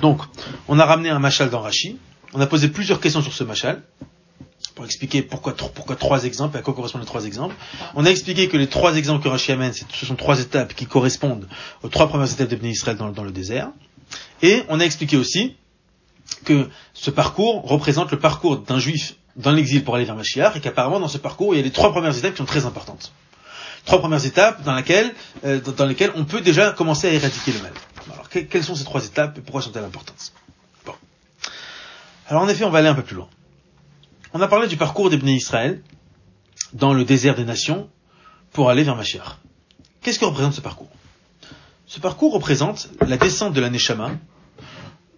Donc, 0.00 0.22
on 0.66 0.80
a 0.80 0.84
ramené 0.84 1.08
un 1.08 1.20
machal 1.20 1.50
dans 1.50 1.60
Rashi. 1.60 1.98
On 2.34 2.40
a 2.40 2.48
posé 2.48 2.66
plusieurs 2.66 2.98
questions 2.98 3.22
sur 3.22 3.32
ce 3.32 3.44
machal 3.44 3.84
pour 4.74 4.84
expliquer 4.84 5.22
pourquoi, 5.22 5.54
trois 5.54 6.24
exemples, 6.24 6.56
à 6.56 6.62
quoi 6.62 6.74
correspondent 6.74 7.02
les 7.02 7.06
trois 7.06 7.26
exemples. 7.26 7.54
On 7.94 8.04
a 8.04 8.10
expliqué 8.10 8.48
que 8.48 8.56
les 8.56 8.66
trois 8.66 8.96
exemples 8.96 9.22
que 9.22 9.28
Rashi 9.28 9.52
amène, 9.52 9.72
ce 9.72 10.04
sont 10.04 10.16
trois 10.16 10.40
étapes 10.40 10.74
qui 10.74 10.86
correspondent 10.86 11.46
aux 11.84 11.88
trois 11.88 12.08
premières 12.08 12.32
étapes 12.32 12.48
de 12.48 12.66
Israël 12.66 12.96
dans, 12.96 13.22
le 13.22 13.30
désert. 13.30 13.70
Et 14.42 14.64
on 14.68 14.80
a 14.80 14.84
expliqué 14.84 15.16
aussi 15.16 15.54
que 16.44 16.68
ce 16.94 17.10
parcours 17.10 17.62
représente 17.62 18.10
le 18.10 18.18
parcours 18.18 18.58
d'un 18.58 18.78
juif 18.78 19.16
dans 19.36 19.52
l'exil 19.52 19.84
pour 19.84 19.94
aller 19.94 20.04
vers 20.04 20.16
Mashiach, 20.16 20.56
et 20.56 20.60
qu'apparemment 20.60 21.00
dans 21.00 21.08
ce 21.08 21.18
parcours, 21.18 21.54
il 21.54 21.58
y 21.58 21.60
a 21.60 21.62
les 21.62 21.70
trois 21.70 21.92
premières 21.92 22.16
étapes 22.16 22.32
qui 22.32 22.38
sont 22.38 22.44
très 22.44 22.66
importantes. 22.66 23.12
Trois 23.84 24.00
premières 24.00 24.24
étapes 24.24 24.62
dans, 24.62 24.74
laquelle, 24.74 25.14
euh, 25.44 25.60
dans 25.60 25.86
lesquelles 25.86 26.12
on 26.14 26.24
peut 26.24 26.40
déjà 26.40 26.72
commencer 26.72 27.08
à 27.08 27.12
éradiquer 27.12 27.52
le 27.52 27.60
mal. 27.60 27.72
Alors, 28.12 28.28
quelles 28.28 28.64
sont 28.64 28.74
ces 28.74 28.84
trois 28.84 29.04
étapes 29.04 29.38
et 29.38 29.40
pourquoi 29.40 29.62
sont-elles 29.62 29.84
importantes? 29.84 30.32
Bon. 30.84 30.94
Alors 32.28 32.42
en 32.42 32.48
effet, 32.48 32.64
on 32.64 32.70
va 32.70 32.78
aller 32.78 32.88
un 32.88 32.94
peu 32.94 33.02
plus 33.02 33.16
loin. 33.16 33.28
On 34.32 34.40
a 34.40 34.48
parlé 34.48 34.68
du 34.68 34.76
parcours 34.76 35.10
des 35.10 35.16
Bnei 35.16 35.36
Israël 35.36 35.82
dans 36.72 36.92
le 36.92 37.04
désert 37.04 37.34
des 37.34 37.44
nations 37.44 37.88
pour 38.52 38.70
aller 38.70 38.82
vers 38.82 38.96
Mashiach. 38.96 39.38
Qu'est-ce 40.02 40.18
que 40.18 40.24
représente 40.24 40.54
ce 40.54 40.60
parcours? 40.60 40.90
Ce 41.86 41.98
parcours 42.00 42.32
représente 42.32 42.88
la 43.06 43.16
descente 43.16 43.52
de 43.52 43.60
la 43.60 43.70
Neshama, 43.70 44.12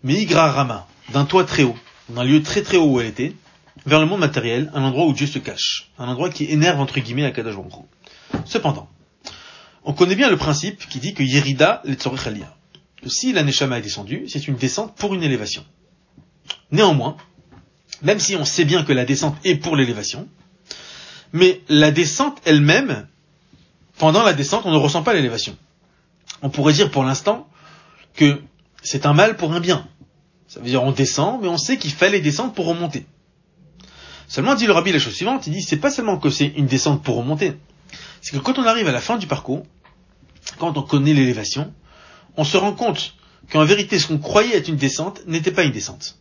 Meigra 0.02 0.50
Rama, 0.50 0.86
d'un 1.11 1.25
toit 1.25 1.44
très 1.44 1.62
haut, 1.62 1.76
d'un 2.09 2.25
lieu 2.25 2.42
très 2.42 2.62
très 2.62 2.76
haut 2.76 2.87
où 2.87 3.00
elle 3.00 3.06
était, 3.06 3.35
vers 3.87 4.00
le 4.00 4.06
monde 4.06 4.21
matériel, 4.21 4.71
un 4.75 4.82
endroit 4.82 5.06
où 5.06 5.12
Dieu 5.12 5.26
se 5.26 5.38
cache, 5.38 5.90
un 5.99 6.09
endroit 6.09 6.30
qui 6.30 6.44
énerve 6.44 6.80
entre 6.80 7.00
guillemets 7.00 7.25
à 7.25 7.30
Kadosh 7.30 7.56
Cependant, 8.44 8.88
on 9.85 9.92
connaît 9.92 10.14
bien 10.14 10.30
le 10.30 10.37
principe 10.37 10.87
qui 10.88 11.00
dit 11.00 11.14
que 11.14 11.23
Yerida 11.23 11.82
l'Etzorech 11.85 12.28
que 13.02 13.09
si 13.09 13.32
la 13.32 13.42
Neshama 13.42 13.78
est 13.78 13.82
descendue, 13.82 14.26
c'est 14.28 14.47
une 14.47 14.54
descente 14.54 14.94
pour 14.94 15.12
une 15.14 15.25
élévation. 15.25 15.64
Néanmoins, 16.71 17.16
même 18.02 18.21
si 18.21 18.37
on 18.37 18.44
sait 18.44 18.64
bien 18.64 18.85
que 18.85 18.92
la 18.92 19.04
descente 19.04 19.37
est 19.44 19.56
pour 19.56 19.75
l'élévation, 19.75 20.28
mais 21.32 21.61
la 21.68 21.90
descente 21.90 22.40
elle-même, 22.44 23.09
pendant 23.99 24.23
la 24.23 24.32
descente, 24.32 24.66
on 24.66 24.71
ne 24.71 24.76
ressent 24.76 25.02
pas 25.02 25.14
l'élévation. 25.14 25.56
On 26.42 26.50
pourrait 26.50 26.73
dire 26.73 26.90
pour 26.90 27.02
l'instant 27.02 27.49
que 28.14 28.40
c'est 28.82 29.06
un 29.06 29.14
mal 29.14 29.37
pour 29.37 29.52
un 29.52 29.61
bien. 29.61 29.88
Ça 30.52 30.61
veut 30.61 30.66
dire 30.66 30.82
on 30.82 30.92
descend, 30.92 31.40
mais 31.40 31.49
on 31.49 31.59
sait 31.59 31.78
qu'il 31.78 31.92
fallait 31.92 32.21
descendre 32.21 32.52
pour 32.52 32.66
remonter. 32.66 33.06
Seulement 34.28 34.54
dit 34.54 34.66
le 34.66 34.73
rabbi 34.73 34.92
la 34.92 34.99
chose 34.99 35.14
suivante, 35.14 35.47
il 35.47 35.52
dit 35.52 35.62
c'est 35.62 35.76
pas 35.76 35.90
seulement 35.90 36.18
que 36.18 36.30
c'est 36.30 36.47
une 36.47 36.66
descente 36.66 37.02
pour 37.02 37.16
remonter, 37.16 37.54
c'est 38.21 38.37
que 38.37 38.42
quand 38.42 38.59
on 38.59 38.64
arrive 38.64 38.88
à 38.88 38.92
la 38.92 39.00
fin 39.00 39.16
du 39.18 39.26
parcours, 39.26 39.64
quand 40.59 40.76
on 40.76 40.82
connaît 40.82 41.14
l'élévation, 41.14 41.73
on 42.37 42.44
se 42.44 42.56
rend 42.56 42.73
compte 42.73 43.14
qu'en 43.50 43.64
vérité 43.64 43.99
ce 43.99 44.09
qu'on 44.09 44.18
croyait 44.18 44.56
être 44.56 44.68
une 44.68 44.76
descente 44.76 45.26
n'était 45.26 45.52
pas 45.52 45.64
une 45.64 45.73
descente 45.73 46.18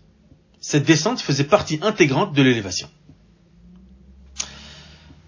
cette 0.62 0.86
descente 0.86 1.20
faisait 1.20 1.44
partie 1.44 1.80
intégrante 1.82 2.34
de 2.34 2.42
l'élévation. 2.44 2.88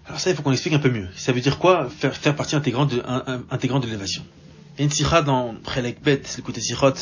Alors 0.06 0.20
ça, 0.20 0.30
il 0.30 0.36
faut 0.36 0.42
qu'on 0.42 0.52
explique 0.52 0.74
un 0.74 0.78
peu 0.78 0.90
mieux. 0.90 1.08
Ça 1.16 1.32
veut 1.32 1.40
dire 1.40 1.58
quoi 1.58 1.90
faire, 1.90 2.36
partie 2.36 2.54
intégrante 2.54 2.94
de, 2.94 3.02
intégrante 3.50 3.82
de 3.82 3.86
l'élévation? 3.88 4.24
Il 4.78 4.86
y 4.86 4.88
a 4.88 5.16
une 5.18 5.24
dans 5.24 5.54
Chelek 5.72 6.02
Bet, 6.02 6.22
le 6.36 6.42
côté 6.42 6.60
sikhot, 6.60 6.92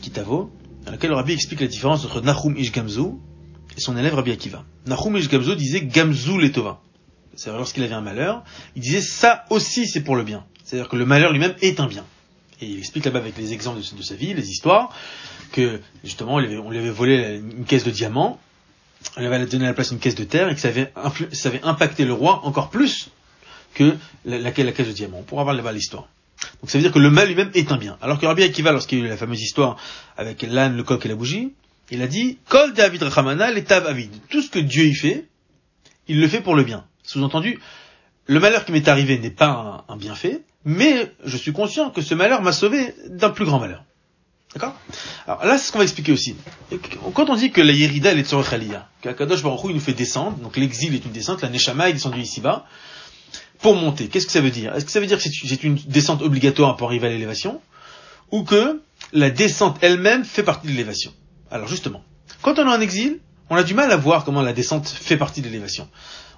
Kitavo, 0.00 0.50
dans 0.86 0.92
laquelle 0.92 1.10
le 1.10 1.16
rabbi 1.16 1.32
explique 1.32 1.60
la 1.60 1.66
différence 1.66 2.04
entre 2.04 2.20
Nahum 2.20 2.56
Ish 2.56 2.70
Gamzu 2.70 3.02
et 3.76 3.80
son 3.80 3.96
élève 3.96 4.14
Rabbi 4.14 4.30
Akiva. 4.30 4.64
Nahum 4.86 5.16
Ish 5.16 5.28
Gamzu 5.28 5.56
disait 5.56 5.82
Gamzu 5.82 6.40
Letova. 6.40 6.80
C'est-à-dire 7.34 7.58
lorsqu'il 7.58 7.82
avait 7.82 7.94
un 7.94 8.00
malheur, 8.00 8.44
il 8.76 8.82
disait 8.82 9.00
ça 9.00 9.44
aussi 9.50 9.86
c'est 9.88 10.02
pour 10.02 10.14
le 10.14 10.22
bien. 10.22 10.46
C'est-à-dire 10.64 10.88
que 10.88 10.96
le 10.96 11.04
malheur 11.04 11.32
lui-même 11.32 11.54
est 11.60 11.80
un 11.80 11.88
bien. 11.88 12.04
Et 12.60 12.66
il 12.66 12.78
explique 12.78 13.04
là-bas 13.04 13.18
avec 13.18 13.36
les 13.36 13.52
exemples 13.52 13.80
de, 13.80 14.02
sa 14.02 14.14
vie, 14.14 14.32
les 14.32 14.48
histoires, 14.48 14.94
que 15.52 15.80
justement 16.04 16.36
on 16.36 16.38
lui 16.38 16.78
avait, 16.78 16.90
volé 16.90 17.36
une 17.36 17.64
caisse 17.64 17.84
de 17.84 17.90
diamants, 17.90 18.40
on 19.16 19.20
lui 19.20 19.26
avait 19.26 19.44
donné 19.44 19.64
à 19.64 19.68
la 19.68 19.74
place 19.74 19.90
une 19.90 19.98
caisse 19.98 20.14
de 20.14 20.24
terre 20.24 20.48
et 20.48 20.54
que 20.54 20.60
ça 20.60 20.68
avait, 20.68 21.60
impacté 21.64 22.04
le 22.04 22.12
roi 22.12 22.40
encore 22.44 22.70
plus 22.70 23.10
que 23.74 23.96
la, 24.24 24.38
la, 24.38 24.52
caisse 24.52 24.86
de 24.86 24.92
diamants. 24.92 25.18
On 25.18 25.22
pourra 25.24 25.42
voir 25.42 25.54
là-bas 25.54 25.72
l'histoire. 25.72 26.08
Donc 26.60 26.70
ça 26.70 26.78
veut 26.78 26.82
dire 26.82 26.92
que 26.92 26.98
le 26.98 27.10
mal 27.10 27.28
lui-même 27.28 27.50
est 27.54 27.72
un 27.72 27.76
bien. 27.76 27.98
Alors 28.02 28.18
que 28.18 28.26
Rabbi 28.26 28.42
Akiva, 28.42 28.72
lorsqu'il 28.72 28.98
y 28.98 29.02
a 29.02 29.04
eu 29.04 29.08
la 29.08 29.16
fameuse 29.16 29.42
histoire 29.42 29.76
avec 30.16 30.42
l'âne, 30.42 30.76
le 30.76 30.82
coq 30.82 31.04
et 31.04 31.08
la 31.08 31.14
bougie, 31.14 31.52
il 31.90 32.02
a 32.02 32.06
dit 32.06 32.38
Kol 32.48 32.72
David 32.72 33.02
Rachamana, 33.04 33.50
l'étape 33.50 33.86
avid. 33.86 34.10
Tout 34.28 34.42
ce 34.42 34.50
que 34.50 34.58
Dieu 34.58 34.84
y 34.84 34.94
fait, 34.94 35.26
il 36.08 36.20
le 36.20 36.28
fait 36.28 36.40
pour 36.40 36.54
le 36.54 36.64
bien. 36.64 36.84
Sous-entendu, 37.02 37.60
le 38.26 38.40
malheur 38.40 38.64
qui 38.64 38.72
m'est 38.72 38.88
arrivé 38.88 39.18
n'est 39.18 39.30
pas 39.30 39.84
un, 39.88 39.96
bienfait, 39.96 40.42
mais 40.64 41.12
je 41.24 41.36
suis 41.36 41.52
conscient 41.52 41.90
que 41.90 42.02
ce 42.02 42.14
malheur 42.14 42.42
m'a 42.42 42.52
sauvé 42.52 42.94
d'un 43.08 43.30
plus 43.30 43.44
grand 43.44 43.60
malheur. 43.60 43.84
D'accord? 44.54 44.74
Alors 45.26 45.44
là, 45.44 45.58
c'est 45.58 45.66
ce 45.68 45.72
qu'on 45.72 45.78
va 45.78 45.84
expliquer 45.84 46.12
aussi. 46.12 46.34
Quand 47.14 47.30
on 47.30 47.36
dit 47.36 47.52
que 47.52 47.60
la 47.60 47.72
Yerida, 47.72 48.10
elle 48.10 48.18
est 48.18 48.24
sur 48.24 48.48
Khalia, 48.48 48.88
qu'Akadosh 49.02 49.42
Baruch 49.42 49.64
Hu, 49.64 49.68
il 49.68 49.74
nous 49.74 49.80
fait 49.80 49.92
descendre, 49.92 50.38
donc 50.38 50.56
l'exil 50.56 50.94
est 50.94 51.04
une 51.04 51.12
descente, 51.12 51.42
la 51.42 51.50
Neshama 51.50 51.90
est 51.90 51.92
descendue 51.92 52.20
ici-bas, 52.20 52.64
pour 53.66 53.74
monter. 53.74 54.06
Qu'est-ce 54.06 54.26
que 54.26 54.32
ça 54.32 54.40
veut 54.40 54.52
dire? 54.52 54.72
Est-ce 54.76 54.84
que 54.84 54.92
ça 54.92 55.00
veut 55.00 55.06
dire 55.06 55.18
que 55.18 55.24
c'est 55.24 55.64
une 55.64 55.74
descente 55.74 56.22
obligatoire 56.22 56.76
pour 56.76 56.86
arriver 56.86 57.08
à 57.08 57.10
l'élévation? 57.10 57.60
Ou 58.30 58.44
que 58.44 58.80
la 59.12 59.28
descente 59.28 59.78
elle-même 59.80 60.24
fait 60.24 60.44
partie 60.44 60.68
de 60.68 60.72
l'élévation? 60.72 61.12
Alors 61.50 61.66
justement, 61.66 62.04
quand 62.42 62.60
on 62.60 62.62
est 62.68 62.72
en 62.72 62.80
exil, 62.80 63.18
on 63.50 63.56
a 63.56 63.64
du 63.64 63.74
mal 63.74 63.90
à 63.90 63.96
voir 63.96 64.24
comment 64.24 64.40
la 64.40 64.52
descente 64.52 64.86
fait 64.86 65.16
partie 65.16 65.42
de 65.42 65.48
l'élévation. 65.48 65.88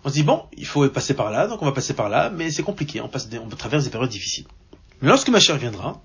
On 0.05 0.09
se 0.09 0.15
dit, 0.15 0.23
bon, 0.23 0.45
il 0.57 0.65
faut 0.65 0.89
passer 0.89 1.13
par 1.13 1.31
là, 1.31 1.47
donc 1.49 1.61
on 1.61 1.67
va 1.67 1.73
passer 1.73 1.93
par 1.93 2.09
là, 2.09 2.31
mais 2.31 2.51
c'est 2.51 2.63
compliqué, 2.63 3.03
on, 3.03 3.09
passe 3.09 3.29
on 3.45 3.49
traverse 3.51 3.85
des 3.85 3.91
périodes 3.91 4.09
difficiles. 4.09 4.47
Mais 5.03 5.11
lorsque 5.11 5.29
ma 5.29 5.39
chère 5.39 5.59
viendra, 5.59 6.01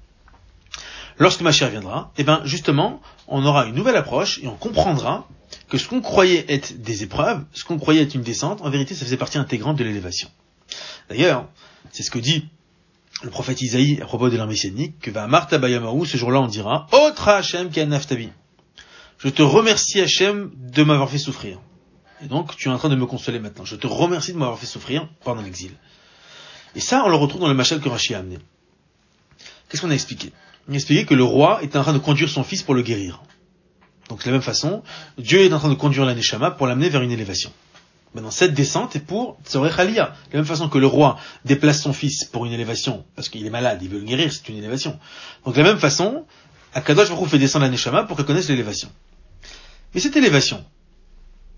lorsque 1.20 1.40
ma 1.40 1.54
chère 1.54 1.70
viendra, 1.70 2.12
eh 2.18 2.26
ben 2.26 2.42
justement, 2.44 3.02
on 3.30 3.46
aura 3.46 3.66
une 3.68 3.76
nouvelle 3.76 3.96
approche 3.96 4.42
et 4.44 4.48
on 4.48 4.56
comprendra 4.56 5.26
que 5.70 5.78
ce 5.78 5.88
qu'on 5.88 6.02
croyait 6.02 6.44
être 6.50 6.82
des 6.82 7.04
épreuves, 7.04 7.46
ce 7.54 7.64
qu'on 7.64 7.80
croyait 7.80 8.02
être 8.02 8.14
une 8.14 8.24
descente, 8.24 8.62
en 8.62 8.70
vérité, 8.70 8.94
ça 8.94 9.06
faisait 9.06 9.16
partie 9.16 9.38
intégrante 9.38 9.78
de 9.78 9.86
l'élévation. 9.86 10.30
D'ailleurs, 11.10 11.50
c'est 11.92 12.04
ce 12.04 12.12
que 12.12 12.20
dit 12.20 12.46
le 13.24 13.30
prophète 13.30 13.62
Isaïe 13.62 14.02
à 14.02 14.06
propos 14.06 14.30
de 14.30 14.38
l'homme 14.38 14.50
messianique, 14.50 15.00
que 15.00 15.12
va 15.12 15.28
Martha 15.28 15.58
Bayamaou, 15.58 16.06
ce 16.06 16.18
jour-là 16.18 16.42
on 16.42 16.48
dira, 16.48 16.88
Otra 16.92 17.38
Hashem 17.38 17.70
naftabi. 17.88 18.30
Je 19.18 19.30
te 19.30 19.42
remercie 19.42 20.02
Hachem 20.02 20.52
de 20.56 20.84
m'avoir 20.84 21.10
fait 21.10 21.18
souffrir. 21.18 21.60
Et 22.22 22.28
donc, 22.28 22.56
tu 22.58 22.68
es 22.68 22.72
en 22.72 22.78
train 22.78 22.90
de 22.90 22.96
me 22.96 23.06
consoler 23.06 23.40
maintenant. 23.40 23.66
Je 23.66 23.76
te 23.76 23.88
remercie 23.88 24.34
de 24.34 24.38
m'avoir 24.38 24.60
fait 24.60 24.66
souffrir 24.66 25.08
pendant 25.24 25.42
l'exil. 25.42 25.72
Et 26.76 26.80
ça, 26.80 27.04
on 27.06 27.10
le 27.10 27.16
retrouve 27.16 27.42
dans 27.42 27.48
le 27.48 27.54
machal 27.54 27.80
que 27.80 27.88
Rashi 27.88 28.14
a 28.14 28.20
amené. 28.20 28.40
Qu'est-ce 29.70 29.82
qu'on 29.82 29.92
a 29.92 29.94
expliqué? 29.94 30.34
On 30.68 30.74
a 30.74 30.76
expliqué 30.76 31.06
que 31.06 31.14
le 31.14 31.24
roi 31.24 31.64
est 31.64 31.76
en 31.76 31.84
train 31.84 31.94
de 31.94 32.00
conduire 32.00 32.30
son 32.30 32.44
fils 32.44 32.64
pour 32.64 32.74
le 32.74 32.82
guérir. 32.82 33.24
Donc, 34.10 34.22
de 34.22 34.26
la 34.26 34.34
même 34.34 34.42
façon, 34.42 34.84
Dieu 35.18 35.40
est 35.42 35.54
en 35.54 35.60
train 35.60 35.70
de 35.70 35.76
conduire 35.76 36.06
l'aneshama 36.06 36.52
pour 36.52 36.68
l'amener 36.68 36.90
vers 36.90 37.02
une 37.02 37.12
élévation. 37.12 37.52
Maintenant, 38.14 38.32
cette 38.32 38.54
descente 38.54 38.96
est 38.96 39.00
pour 39.00 39.38
Tzorech 39.46 39.76
De 39.76 39.96
la 39.96 40.16
même 40.34 40.46
façon 40.46 40.70
que 40.70 40.78
le 40.78 40.86
roi 40.86 41.18
déplace 41.46 41.82
son 41.82 41.94
fils 41.94 42.26
pour 42.26 42.46
une 42.46 42.52
élévation, 42.52 43.06
parce 43.16 43.30
qu'il 43.30 43.46
est 43.46 43.50
malade, 43.50 43.80
il 43.82 43.90
veut 43.90 44.00
le 44.00 44.06
guérir, 44.06 44.32
c'est 44.32 44.48
une 44.50 44.58
élévation. 44.58 45.00
Donc, 45.46 45.56
de 45.56 45.62
la 45.62 45.70
même 45.70 45.80
façon, 45.80 46.26
Akadosh 46.74 47.10
Baruch 47.10 47.30
fait 47.30 47.40
descendre 47.40 47.66
la 47.66 47.72
Neshama 47.72 48.04
pour 48.04 48.16
qu'elle 48.16 48.26
connaisse 48.26 48.50
l'élévation. 48.50 48.90
Mais 49.94 50.00
cette 50.00 50.16
élévation, 50.16 50.64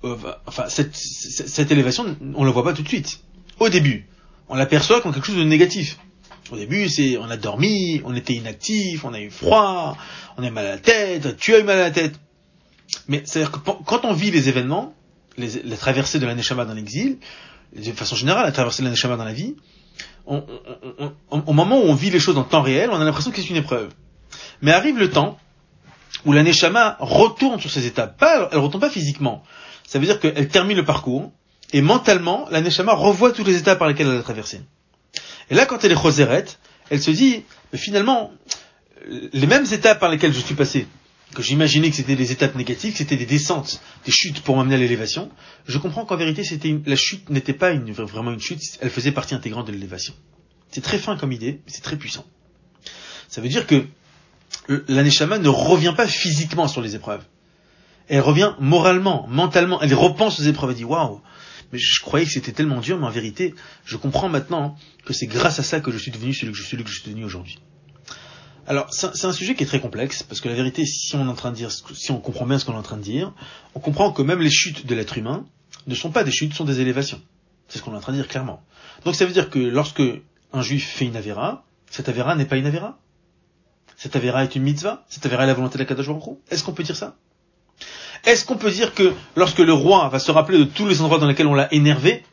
euh, 0.06 0.16
enfin, 0.46 0.66
cette, 0.70 0.96
cette, 0.96 1.72
élévation, 1.72 2.16
on 2.36 2.42
ne 2.42 2.46
la 2.46 2.52
voit 2.52 2.64
pas 2.64 2.74
tout 2.74 2.84
de 2.84 2.88
suite. 2.88 3.20
Au 3.60 3.70
début, 3.70 4.08
on 4.48 4.56
l'aperçoit 4.56 5.02
comme 5.02 5.14
quelque 5.14 5.28
chose 5.28 5.38
de 5.38 5.44
négatif. 5.44 5.98
Au 6.52 6.58
début, 6.58 6.88
c'est, 6.90 7.18
on 7.18 7.30
a 7.30 7.38
dormi, 7.38 8.02
on 8.06 8.16
était 8.16 8.34
inactif, 8.34 9.04
on 9.04 9.14
a 9.14 9.20
eu 9.20 9.32
froid, 9.32 9.98
on 10.38 10.44
a 10.44 10.48
eu 10.48 10.52
mal 10.52 10.66
à 10.66 10.72
la 10.72 10.78
tête, 10.78 11.38
tu 11.38 11.54
as 11.56 11.60
eu 11.60 11.64
mal 11.64 11.80
à 11.80 11.84
la 11.84 11.92
tête. 11.92 12.20
Mais 13.08 13.24
c'est-à-dire 13.26 13.52
que 13.52 13.58
quand 13.60 14.06
on 14.06 14.14
vit 14.14 14.32
les 14.32 14.48
événements, 14.48 14.94
les, 15.38 15.64
la 15.64 15.78
traversée 15.78 16.20
de 16.20 16.26
la 16.26 16.36
Neshama 16.36 16.66
dans 16.66 16.74
l'exil, 16.74 17.18
de 17.76 17.92
façon 17.92 18.16
générale, 18.16 18.46
la 18.46 18.52
traversée 18.52 18.82
de 18.82 18.88
la 18.88 18.92
Neshama 18.92 19.18
dans 19.18 19.26
la 19.26 19.34
vie, 19.34 19.56
on, 20.26 20.44
on, 21.00 21.14
on, 21.32 21.40
au 21.42 21.54
moment 21.54 21.80
où 21.80 21.84
on 21.84 21.94
vit 21.94 22.10
les 22.10 22.20
choses 22.20 22.38
en 22.38 22.44
temps 22.44 22.62
réel, 22.62 22.90
on 22.92 23.00
a 23.00 23.04
l'impression 23.04 23.32
que 23.32 23.42
c'est 23.42 23.50
une 23.50 23.56
épreuve. 23.58 23.92
Mais 24.62 24.72
arrive 24.72 24.98
le 24.98 25.10
temps 25.10 25.38
où 26.26 26.34
la 26.34 26.44
Neshama 26.44 26.98
retourne 27.00 27.60
sur 27.60 27.70
ses 27.70 27.86
étapes. 27.86 28.18
Pas, 28.18 28.50
elle 28.52 28.60
retourne 28.60 28.82
pas 28.82 28.90
physiquement. 28.90 29.44
Ça 29.88 30.00
veut 30.00 30.06
dire 30.06 30.20
qu'elle 30.20 30.48
termine 30.48 30.78
le 30.78 30.86
parcours, 30.86 31.32
et 31.74 31.82
mentalement, 31.82 32.48
la 32.52 32.62
Neshama 32.62 32.94
revoit 32.94 33.32
toutes 33.32 33.48
les 33.48 33.58
étapes 33.58 33.80
par 33.80 33.88
lesquelles 33.88 34.08
elle 34.08 34.18
a 34.18 34.24
traversé. 34.24 34.62
Et 35.50 35.56
là, 35.56 35.66
quand 35.66 35.84
elle 35.84 35.92
est 35.92 36.02
chosérette, 36.02 36.60
elle 36.90 37.02
se 37.02 37.12
dit, 37.12 37.44
mais 37.72 37.78
finalement, 37.78 38.32
les 39.08 39.48
mêmes 39.48 39.66
étapes 39.72 40.00
par 40.00 40.10
lesquelles 40.10 40.34
je 40.34 40.40
suis 40.40 40.56
passé, 40.56 40.88
que 41.34 41.42
j'imaginais 41.42 41.90
que 41.90 41.96
c'était 41.96 42.16
des 42.16 42.32
étapes 42.32 42.56
négatives, 42.56 42.94
que 42.94 42.98
c'était 43.00 43.18
des 43.18 43.26
descentes, 43.26 43.82
des 44.06 44.12
chutes 44.12 44.42
pour 44.42 44.56
m'amener 44.56 44.76
à 44.76 44.78
l'élévation, 44.78 45.32
je 45.68 45.78
comprends 45.78 46.06
qu'en 46.06 46.16
vérité, 46.16 46.44
c'était 46.44 46.80
la 46.86 46.96
chute 46.96 47.30
n'était 47.30 47.54
pas 47.54 47.72
une, 47.72 47.92
vraiment 47.92 48.32
une 48.32 48.40
chute, 48.40 48.62
elle 48.82 48.90
faisait 48.90 49.12
partie 49.12 49.36
intégrante 49.36 49.68
de 49.68 49.72
l'élévation. 49.72 50.14
C'est 50.72 50.82
très 50.82 50.98
fin 50.98 51.18
comme 51.18 51.32
idée, 51.32 51.62
mais 51.66 51.72
c'est 51.72 51.82
très 51.82 51.98
puissant. 51.98 52.26
Ça 53.28 53.42
veut 53.42 53.50
dire 53.50 53.66
que 53.68 53.86
l'aneshama 54.88 55.40
ne 55.40 55.50
revient 55.50 55.94
pas 55.96 56.08
physiquement 56.08 56.68
sur 56.68 56.82
les 56.82 56.96
épreuves. 56.96 57.24
Elle 58.08 58.22
revient 58.22 58.54
moralement, 58.60 59.26
mentalement, 59.28 59.82
elle 59.82 59.94
repense 59.94 60.40
aux 60.40 60.44
épreuves, 60.44 60.72
elle 60.72 60.78
dit 60.78 60.84
waouh, 60.84 61.22
mais 61.72 61.80
je 61.80 62.02
croyais 62.02 62.26
que 62.26 62.32
c'était 62.32 62.52
tellement 62.52 62.80
dur, 62.80 63.00
mais 63.00 63.08
en 63.08 63.12
vérité, 63.12 63.56
je 63.84 63.98
comprends 63.98 64.30
maintenant 64.30 64.78
que 65.06 65.14
c'est 65.14 65.26
grâce 65.26 65.60
à 65.60 65.64
ça 65.64 65.80
que 65.80 65.92
je 65.92 65.98
suis 65.98 66.12
devenu 66.12 66.34
celui 66.34 66.52
que 66.52 66.58
je 66.58 66.64
suis, 66.64 66.78
que 66.78 66.90
je 66.90 67.00
suis 67.02 67.10
devenu 67.10 67.26
aujourd'hui. 67.26 67.58
Alors, 68.68 68.88
c'est 68.92 69.26
un 69.26 69.34
sujet 69.34 69.54
qui 69.54 69.64
est 69.64 69.68
très 69.68 69.80
complexe, 69.80 70.24
parce 70.24 70.42
que 70.42 70.50
la 70.50 70.56
vérité, 70.56 70.86
si 70.86 71.16
on 71.16 71.26
est 71.26 71.30
en 71.30 71.36
train 71.36 71.52
de 71.52 71.56
dire, 71.56 71.72
si 71.72 72.12
on 72.12 72.20
comprend 72.20 72.48
bien 72.48 72.58
ce 72.58 72.66
qu'on 72.66 72.74
est 72.74 72.78
en 72.78 72.84
train 72.84 72.98
de 72.98 73.04
dire, 73.04 73.32
on 73.76 73.80
comprend 73.80 74.12
que 74.12 74.24
même 74.24 74.42
les 74.42 74.50
chutes 74.50 74.88
de 74.88 74.96
l'être 74.96 75.18
humain 75.18 75.46
ne 75.86 75.94
sont 75.94 76.10
pas 76.10 76.24
des 76.24 76.32
chutes, 76.32 76.54
sont 76.54 76.66
des 76.66 76.82
élévations. 76.82 77.22
C'est 77.68 77.78
ce 77.78 77.84
qu'on 77.84 77.94
est 77.94 77.98
en 77.98 78.02
train 78.02 78.12
de 78.12 78.18
dire 78.18 78.28
clairement. 78.28 78.64
Donc 79.04 79.16
ça 79.16 79.26
veut 79.26 79.34
dire 79.34 79.52
que 79.52 79.60
lorsque 79.60 80.02
un 80.52 80.62
juif 80.62 80.88
fait 80.88 81.06
une 81.06 81.16
avéra, 81.16 81.64
cette 81.92 82.10
avéra 82.10 82.36
n'est 82.36 82.46
pas 82.46 82.58
une 82.58 82.66
avéra. 82.66 82.98
Cette 83.98 84.16
avéra 84.16 84.44
est 84.44 84.56
une 84.56 84.64
mitzvah. 84.64 85.06
Cette 85.10 85.26
avéra 85.26 85.44
est 85.44 85.48
la 85.48 85.54
volonté 85.54 85.78
de 85.78 85.84
la 85.84 85.86
Kadosh 85.86 86.10
Est-ce 86.50 86.64
qu'on 86.64 86.74
peut 86.74 86.84
dire 86.84 86.96
ça? 86.96 87.16
Est-ce 88.26 88.46
qu'on 88.46 88.58
peut 88.58 88.72
dire 88.72 88.94
que 88.94 89.14
lorsque 89.36 89.60
le 89.60 89.74
roi 89.74 90.10
va 90.10 90.20
se 90.20 90.32
rappeler 90.32 90.58
de 90.58 90.64
tous 90.64 90.88
les 90.88 91.02
endroits 91.02 91.20
dans 91.20 91.28
lesquels 91.28 91.48
on 91.48 91.54
l'a 91.54 91.72
énervé, 91.72 92.10
et 92.12 92.24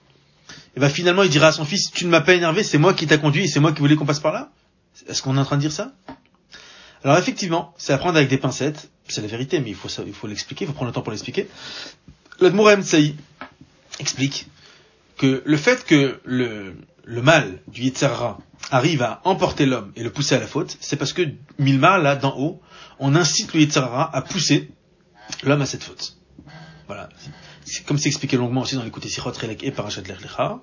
eh 0.76 0.80
va 0.80 0.86
ben, 0.86 0.92
finalement 0.92 1.22
il 1.22 1.28
dira 1.28 1.48
à 1.48 1.52
son 1.52 1.66
fils, 1.66 1.90
tu 1.92 2.06
ne 2.06 2.10
m'as 2.10 2.22
pas 2.22 2.32
énervé, 2.32 2.62
c'est 2.62 2.78
moi 2.78 2.94
qui 2.94 3.06
t'a 3.06 3.18
conduit, 3.18 3.46
c'est 3.46 3.60
moi 3.60 3.72
qui 3.72 3.80
voulais 3.80 3.94
qu'on 3.94 4.06
passe 4.06 4.20
par 4.20 4.32
là 4.32 4.48
Est-ce 5.06 5.20
qu'on 5.20 5.36
est 5.36 5.40
en 5.40 5.44
train 5.44 5.56
de 5.56 5.60
dire 5.60 5.72
ça? 5.72 5.92
Alors 7.04 7.18
effectivement, 7.18 7.74
c'est 7.76 7.92
à 7.92 7.98
prendre 7.98 8.16
avec 8.16 8.28
des 8.28 8.38
pincettes, 8.38 8.90
c'est 9.08 9.22
la 9.22 9.28
vérité, 9.28 9.60
mais 9.60 9.70
il 9.70 9.74
faut, 9.74 9.88
il 10.06 10.12
faut 10.12 10.26
l'expliquer, 10.26 10.64
il 10.64 10.68
faut 10.68 10.74
prendre 10.74 10.90
le 10.90 10.94
temps 10.94 11.02
pour 11.02 11.10
l'expliquer. 11.10 11.48
L'Admourem 12.40 12.82
Saï 12.82 13.16
explique 13.98 14.46
que 15.18 15.42
le 15.44 15.56
fait 15.56 15.84
que 15.84 16.20
le, 16.24 16.76
le 17.04 17.22
mal 17.22 17.60
du 17.68 17.82
Yitzhara 17.82 18.38
arrive 18.70 19.02
à 19.02 19.20
emporter 19.24 19.66
l'homme 19.66 19.92
et 19.96 20.02
le 20.02 20.10
pousser 20.10 20.34
à 20.34 20.40
la 20.40 20.46
faute, 20.46 20.76
c'est 20.80 20.96
parce 20.96 21.12
que 21.12 21.22
Milma, 21.58 21.98
là, 21.98 22.16
d'en 22.16 22.38
haut, 22.38 22.60
on 22.98 23.14
incite 23.14 23.52
le 23.54 23.60
Yitzhara 23.60 24.14
à 24.14 24.22
pousser 24.22 24.70
l'homme 25.42 25.62
à 25.62 25.66
cette 25.66 25.82
faute. 25.82 26.16
Voilà. 26.86 27.08
Comme 27.86 27.98
c'est 27.98 28.08
expliqué 28.08 28.36
longuement 28.36 28.62
aussi 28.62 28.76
dans 28.76 28.82
l'écoute 28.82 29.04
Sichot 29.04 29.30
Relek 29.30 29.62
et 29.64 29.70
Parashat 29.70 30.02
Lechlecha, 30.02 30.60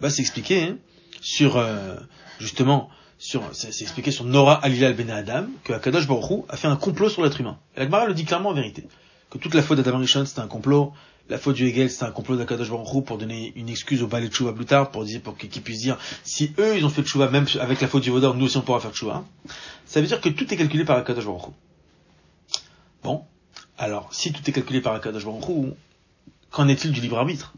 bah, 0.00 0.10
c'est 0.10 0.22
expliqué 0.22 0.62
hein, 0.62 0.78
sur, 1.20 1.56
euh, 1.56 1.96
justement, 2.40 2.90
sur, 3.18 3.42
c'est 3.52 3.68
expliqué 3.82 4.10
sur 4.10 4.24
Nora 4.24 4.54
Alilal 4.54 4.94
Ben 4.94 5.10
Adam, 5.10 5.46
que 5.64 5.72
Akadosh 5.72 6.06
Baruch 6.06 6.44
a 6.48 6.56
fait 6.56 6.68
un 6.68 6.76
complot 6.76 7.08
sur 7.08 7.22
l'être 7.24 7.40
humain. 7.40 7.58
Et 7.76 7.84
le 7.84 8.14
dit 8.14 8.24
clairement 8.24 8.50
en 8.50 8.54
vérité. 8.54 8.86
Que 9.30 9.38
toute 9.38 9.54
la 9.54 9.62
faute 9.62 9.78
d'Adam 9.78 9.98
Rishon 9.98 10.24
c'était 10.24 10.40
un 10.40 10.46
complot, 10.46 10.92
la 11.28 11.36
faute 11.36 11.56
du 11.56 11.66
Hegel 11.66 11.90
c'était 11.90 12.04
un 12.04 12.12
complot 12.12 12.36
d'Akadosh 12.36 12.70
Baruch 12.70 13.04
pour 13.04 13.18
donner 13.18 13.52
une 13.56 13.68
excuse 13.68 14.02
au 14.02 14.06
balai 14.06 14.28
de 14.28 14.32
Chouva 14.32 14.52
plus 14.52 14.64
tard, 14.64 14.90
pour 14.90 15.04
dire, 15.04 15.20
pour 15.20 15.36
qu'ils 15.36 15.50
puissent 15.50 15.80
dire, 15.82 15.98
si 16.22 16.52
eux 16.58 16.76
ils 16.76 16.86
ont 16.86 16.90
fait 16.90 17.04
Chouva, 17.04 17.28
même 17.28 17.46
avec 17.60 17.80
la 17.80 17.88
faute 17.88 18.04
du 18.04 18.10
Vaudor, 18.10 18.34
nous 18.36 18.46
aussi 18.46 18.56
on 18.56 18.62
pourra 18.62 18.80
faire 18.80 18.94
Chouva. 18.94 19.24
Ça 19.84 20.00
veut 20.00 20.06
dire 20.06 20.20
que 20.20 20.28
tout 20.28 20.52
est 20.54 20.56
calculé 20.56 20.84
par 20.84 20.96
Akadosh 20.96 21.26
Baruch 21.26 21.52
Bon. 23.02 23.24
Alors, 23.76 24.12
si 24.12 24.32
tout 24.32 24.42
est 24.48 24.52
calculé 24.52 24.80
par 24.80 24.94
Akadosh 24.94 25.24
Baruch 25.24 25.74
qu'en 26.50 26.68
est-il 26.68 26.92
du 26.92 27.00
libre 27.00 27.18
arbitre? 27.18 27.52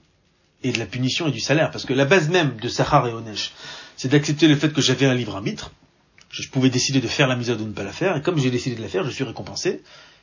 Et 0.63 0.73
de 0.73 0.79
la 0.79 0.87
punition 0.87 1.27
et 1.27 1.31
du 1.31 1.41
salaire? 1.41 1.71
Parce 1.71 1.87
que 1.87 1.95
la 1.95 2.05
base 2.05 2.29
même 2.29 2.57
de 2.57 2.69
Sahar 2.69 3.07
et 3.07 3.13
Onesh, 3.13 3.53
c'est 4.01 4.09
d'accepter 4.09 4.49
le 4.49 4.57
fait 4.57 4.73
que 4.73 4.81
j'avais 4.81 5.05
un 5.05 5.13
livre 5.13 5.37
arbitre. 5.37 5.73
Je 6.31 6.49
pouvais 6.49 6.71
décider 6.71 7.03
de 7.03 7.07
faire 7.07 7.29
la 7.29 7.37
mise 7.37 7.51
ou 7.51 7.57
de 7.57 7.65
ne 7.65 7.73
pas 7.73 7.83
la 7.83 7.93
faire, 7.93 8.17
et 8.17 8.23
comme 8.23 8.39
j'ai 8.39 8.51
décidé 8.51 8.75
de 8.75 8.81
la 8.81 8.89
faire, 8.89 9.05
je 9.05 9.11
suis 9.11 9.25
récompensé, 9.25 9.83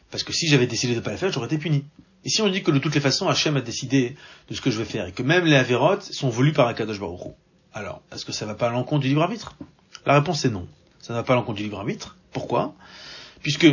parce 0.09 0.23
que 0.23 0.33
si 0.33 0.47
j'avais 0.47 0.65
décidé 0.65 0.93
de 0.93 0.97
ne 0.97 1.03
pas 1.03 1.11
la 1.11 1.17
faire, 1.17 1.31
j'aurais 1.31 1.45
été 1.45 1.59
puni. 1.59 1.85
Et 2.25 2.29
si 2.29 2.41
on 2.41 2.49
dit 2.49 2.63
que 2.63 2.71
de 2.71 2.79
toutes 2.79 2.95
les 2.95 3.01
façons, 3.01 3.27
Hachem 3.27 3.55
a 3.55 3.61
décidé 3.61 4.15
de 4.49 4.55
ce 4.55 4.61
que 4.61 4.71
je 4.71 4.79
vais 4.79 4.85
faire 4.85 5.05
et 5.05 5.11
que 5.11 5.21
même 5.21 5.45
les 5.45 5.55
Averot 5.55 6.01
sont 6.01 6.29
voulus 6.29 6.53
par 6.53 6.67
Akadosh 6.67 6.99
Baruch 6.99 7.35
alors, 7.71 8.01
est-ce 8.11 8.25
que 8.25 8.31
ça 8.31 8.47
va 8.47 8.55
pas 8.55 8.69
à 8.69 8.71
l'encontre 8.71 9.03
du 9.03 9.09
libre 9.09 9.21
arbitre? 9.21 9.55
La 10.07 10.15
réponse 10.15 10.43
est 10.43 10.49
non. 10.49 10.67
Ça 10.99 11.13
ne 11.13 11.19
va 11.19 11.23
pas 11.23 11.33
à 11.33 11.35
l'encontre 11.35 11.57
du 11.57 11.63
libre 11.63 11.77
arbitre. 11.77 12.17
Pourquoi? 12.31 12.73
Puisque 13.43 13.67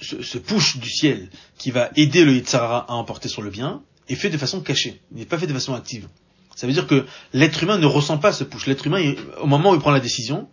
ce, 0.00 0.38
push 0.38 0.78
du 0.78 0.88
ciel 0.88 1.28
qui 1.58 1.70
va 1.70 1.90
aider 1.96 2.24
le 2.24 2.32
Yitzhara 2.32 2.86
à 2.88 2.94
emporter 2.94 3.28
sur 3.28 3.42
le 3.42 3.50
bien 3.50 3.82
est 4.08 4.14
fait 4.14 4.30
de 4.30 4.38
façon 4.38 4.62
cachée. 4.62 5.02
N'est 5.12 5.26
pas 5.26 5.36
fait 5.36 5.46
de 5.46 5.52
façon 5.52 5.74
active. 5.74 6.08
Ça 6.54 6.66
veut 6.66 6.72
dire 6.72 6.86
que 6.86 7.04
l'être 7.32 7.62
humain 7.62 7.78
ne 7.78 7.86
ressent 7.86 8.18
pas 8.18 8.32
ce 8.32 8.44
push. 8.44 8.66
L'être 8.66 8.86
humain, 8.86 9.14
au 9.40 9.46
moment 9.46 9.72
où 9.72 9.74
il 9.74 9.80
prend 9.80 9.90
la 9.90 10.00
décision, 10.00 10.48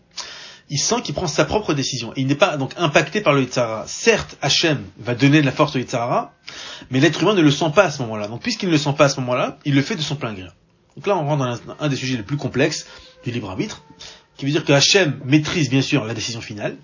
il 0.70 0.80
sent 0.80 1.02
qu'il 1.04 1.14
prend 1.14 1.28
sa 1.28 1.46
propre 1.46 1.74
décision. 1.74 2.14
Et 2.16 2.22
il 2.22 2.28
n'est 2.28 2.36
pas 2.36 2.58
donc 2.58 2.72
impacté 2.78 3.22
par 3.22 3.34
le 3.34 3.42
Yitzhara. 3.42 3.86
Certes, 3.88 4.38
Hachem 4.42 4.84
va 4.98 5.16
donner 5.16 5.42
de 5.42 5.46
la 5.46 5.52
force 5.52 5.76
au 5.76 5.80
Yitzhara, 5.80 6.34
mais 6.90 7.00
l'être 7.02 7.22
humain 7.22 7.34
ne 7.34 7.42
le 7.42 7.52
sent 7.52 7.72
pas 7.76 7.84
à 7.84 7.92
ce 7.92 8.02
moment-là. 8.04 8.28
Donc 8.28 8.42
puisqu'il 8.42 8.68
ne 8.68 8.72
le 8.72 8.78
sent 8.78 8.94
pas 8.98 9.06
à 9.06 9.10
ce 9.10 9.20
moment-là, 9.20 9.60
il 9.66 9.76
le 9.76 9.82
fait 9.82 9.96
de 9.96 10.02
son 10.02 10.16
plein 10.16 10.34
gré. 10.34 10.48
Donc 10.96 11.08
là, 11.08 11.18
on 11.18 11.26
rentre 11.26 11.46
dans 11.68 11.76
un, 11.80 11.90
des 11.90 11.96
sujets 11.96 12.18
les 12.18 12.24
plus 12.24 12.38
complexes 12.38 12.86
du 13.24 13.32
libre 13.32 13.50
arbitre, 13.50 13.84
qui 14.38 14.46
veut 14.46 14.52
dire 14.52 14.66
que 14.66 14.74
Hachem 14.74 15.20
maîtrise 15.26 15.70
bien 15.70 15.82
sûr 15.82 16.06
la 16.06 16.14
décision 16.14 16.42
finale, 16.42 16.78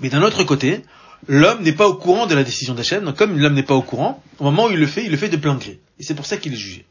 mais 0.00 0.08
d'un 0.08 0.22
autre 0.22 0.42
côté, 0.44 0.82
l'homme 1.28 1.62
n'est 1.62 1.72
pas 1.72 1.88
au 1.88 1.94
courant 1.94 2.26
de 2.26 2.34
la 2.34 2.44
décision 2.44 2.74
d'Hachem, 2.74 3.04
donc 3.04 3.16
comme 3.16 3.38
l'homme 3.38 3.54
n'est 3.54 3.62
pas 3.62 3.74
au 3.74 3.82
courant, 3.82 4.22
au 4.38 4.44
moment 4.44 4.66
où 4.66 4.70
il 4.70 4.78
le 4.78 4.86
fait, 4.86 5.04
il 5.04 5.10
le 5.10 5.16
fait 5.16 5.28
de 5.28 5.36
plein 5.36 5.54
gré. 5.54 5.80
Et 5.98 6.02
c'est 6.02 6.14
pour 6.14 6.26
ça 6.26 6.36
qu'il 6.36 6.52
est 6.52 6.56
jugé. 6.56 6.84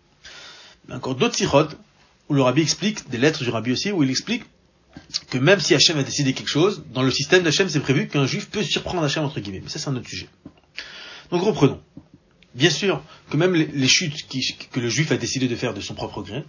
Mais 0.87 0.95
encore 0.95 1.15
d'autres 1.15 1.35
sirotes, 1.35 1.77
où 2.29 2.33
le 2.33 2.41
rabbi 2.41 2.61
explique, 2.61 3.09
des 3.09 3.17
lettres 3.17 3.43
du 3.43 3.49
rabbi 3.49 3.71
aussi, 3.71 3.91
où 3.91 4.03
il 4.03 4.09
explique 4.09 4.43
que 5.29 5.37
même 5.37 5.59
si 5.59 5.73
Hachem 5.73 5.97
a 5.97 6.03
décidé 6.03 6.33
quelque 6.33 6.49
chose, 6.49 6.83
dans 6.93 7.01
le 7.01 7.11
système 7.11 7.43
d'Hachem, 7.43 7.67
c'est 7.69 7.79
prévu 7.79 8.07
qu'un 8.07 8.25
juif 8.25 8.49
peut 8.49 8.63
surprendre 8.63 9.03
Hachem 9.03 9.23
entre 9.23 9.39
guillemets. 9.39 9.61
Mais 9.63 9.69
ça, 9.69 9.79
c'est 9.79 9.89
un 9.89 9.95
autre 9.95 10.07
sujet. 10.07 10.27
Donc 11.31 11.43
reprenons. 11.43 11.81
Bien 12.55 12.69
sûr 12.69 13.01
que 13.29 13.37
même 13.37 13.55
les, 13.55 13.87
chutes 13.87 14.27
que 14.71 14.79
le 14.79 14.89
juif 14.89 15.11
a 15.11 15.17
décidé 15.17 15.47
de 15.47 15.55
faire 15.55 15.73
de 15.73 15.81
son 15.81 15.95
propre 15.95 16.21
gré 16.21 16.43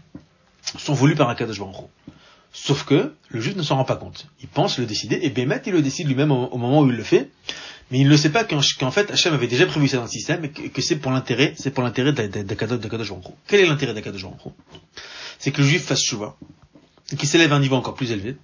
sont 0.78 0.92
voulues 0.92 1.14
par 1.14 1.30
un 1.30 1.34
Kadosh 1.34 1.58
Baruch 1.58 1.76
Sauf 2.52 2.84
que 2.84 3.12
le 3.30 3.40
juif 3.40 3.56
ne 3.56 3.62
s'en 3.62 3.76
rend 3.76 3.84
pas 3.84 3.96
compte. 3.96 4.28
Il 4.40 4.48
pense 4.48 4.78
le 4.78 4.86
décider, 4.86 5.18
et 5.22 5.30
Bémet, 5.30 5.62
il 5.66 5.72
le 5.72 5.82
décide 5.82 6.06
lui-même 6.06 6.30
au, 6.30 6.56
moment 6.56 6.82
où 6.82 6.88
il 6.88 6.96
le 6.96 7.02
fait, 7.02 7.30
mais 7.90 7.98
il 8.00 8.08
ne 8.08 8.16
sait 8.16 8.30
pas 8.30 8.44
qu'en 8.44 8.60
qu 8.60 8.90
fait, 8.90 9.10
Hachem 9.10 9.34
avait 9.34 9.46
déjà 9.46 9.66
prévu 9.66 9.88
ça 9.88 9.98
dans 9.98 10.04
le 10.04 10.08
système, 10.08 10.44
et 10.44 10.50
que, 10.50 10.82
c'est 10.82 10.96
pour 10.96 11.12
l'intérêt, 11.12 11.54
c'est 11.56 11.70
pour 11.70 11.82
l'intérêt 11.82 12.12
d'Akadosh 12.12 13.10
Baruch 13.10 13.24
Quel 13.46 13.60
est 13.60 13.66
l'intérêt 13.66 13.94
d'Akadosh 13.94 14.22
Baruch 14.22 14.40
C'est 15.38 15.52
que 15.52 15.60
le 15.60 15.68
juif 15.68 15.84
fasse 15.84 16.02
chouva, 16.02 16.36
qu'il 17.16 17.28
s'élève 17.28 17.52
à 17.52 17.56
un 17.56 17.60
niveau 17.60 17.76
encore 17.76 17.94
plus 17.94 18.10
élevé, 18.10 18.36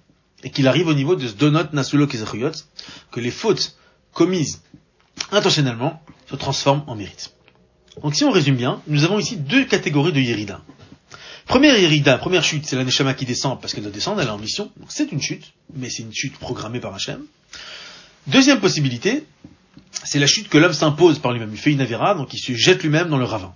et 0.43 0.49
qu'il 0.49 0.67
arrive 0.67 0.87
au 0.87 0.93
niveau 0.93 1.15
de 1.15 1.27
ce 1.27 1.33
donot 1.33 1.65
nasulo 1.73 2.07
kizachuyot, 2.07 2.51
que 3.11 3.19
les 3.19 3.31
fautes 3.31 3.77
commises 4.13 4.61
intentionnellement 5.31 6.01
se 6.29 6.35
transforment 6.35 6.83
en 6.87 6.95
mérite. 6.95 7.33
Donc 8.01 8.15
si 8.15 8.23
on 8.23 8.31
résume 8.31 8.55
bien, 8.55 8.81
nous 8.87 9.03
avons 9.03 9.19
ici 9.19 9.37
deux 9.37 9.65
catégories 9.65 10.13
de 10.13 10.19
Yerida. 10.19 10.61
Première 11.45 11.77
Yerida, 11.77 12.17
première 12.17 12.43
chute, 12.43 12.65
c'est 12.65 12.75
la 12.75 12.85
Neshama 12.85 13.13
qui 13.13 13.25
descend 13.25 13.59
parce 13.59 13.73
qu'elle 13.73 13.83
doit 13.83 13.91
descendre, 13.91 14.21
elle 14.21 14.27
est 14.27 14.31
en 14.31 14.37
mission. 14.37 14.71
C'est 14.87 15.11
une 15.11 15.21
chute, 15.21 15.53
mais 15.75 15.89
c'est 15.89 16.03
une 16.03 16.13
chute 16.13 16.37
programmée 16.37 16.79
par 16.79 16.93
Hachem. 16.93 17.25
Deuxième 18.27 18.59
possibilité, 18.59 19.25
c'est 20.03 20.19
la 20.19 20.27
chute 20.27 20.49
que 20.49 20.57
l'homme 20.57 20.73
s'impose 20.73 21.19
par 21.19 21.31
lui-même. 21.31 21.51
Il 21.51 21.57
fait 21.57 21.71
une 21.71 21.81
avéra, 21.81 22.15
donc 22.15 22.33
il 22.33 22.39
se 22.39 22.53
jette 22.53 22.83
lui-même 22.83 23.09
dans 23.09 23.17
le 23.17 23.25
ravin. 23.25 23.53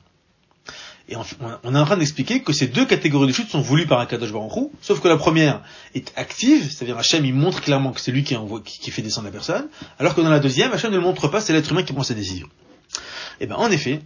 Et 1.08 1.16
on, 1.16 1.76
est 1.76 1.78
en 1.78 1.86
train 1.86 1.98
d'expliquer 1.98 2.42
que 2.42 2.52
ces 2.52 2.68
deux 2.68 2.86
catégories 2.86 3.28
de 3.28 3.32
chutes 3.32 3.50
sont 3.50 3.62
voulues 3.62 3.86
par 3.86 4.00
Akadosh 4.00 4.32
Baruch 4.32 4.72
sauf 4.82 5.02
que 5.02 5.08
la 5.08 5.18
première 5.18 5.62
est 5.94 6.12
active, 6.16 6.64
c'est-à-dire 6.64 6.98
Hachem 6.98 7.24
il 7.26 7.36
montre 7.36 7.62
clairement 7.62 7.92
que 7.92 8.02
c'est 8.02 8.12
lui 8.12 8.24
qui, 8.24 8.36
envoie, 8.36 8.64
fait 8.66 9.02
descendre 9.04 9.28
la 9.28 9.32
personne, 9.32 9.68
alors 10.00 10.16
que 10.16 10.22
dans 10.22 10.32
la 10.32 10.40
deuxième, 10.40 10.72
Hachem 10.72 10.92
ne 10.92 10.98
le 10.98 11.04
montre 11.04 11.28
pas, 11.28 11.42
c'est 11.42 11.54
l'être 11.54 11.72
humain 11.72 11.84
qui 11.84 11.94
prend 11.94 12.02
ses 12.02 12.16
décisions. 12.16 12.50
Et 13.40 13.46
bien 13.46 13.56
en 13.56 13.70
effet, 13.70 14.02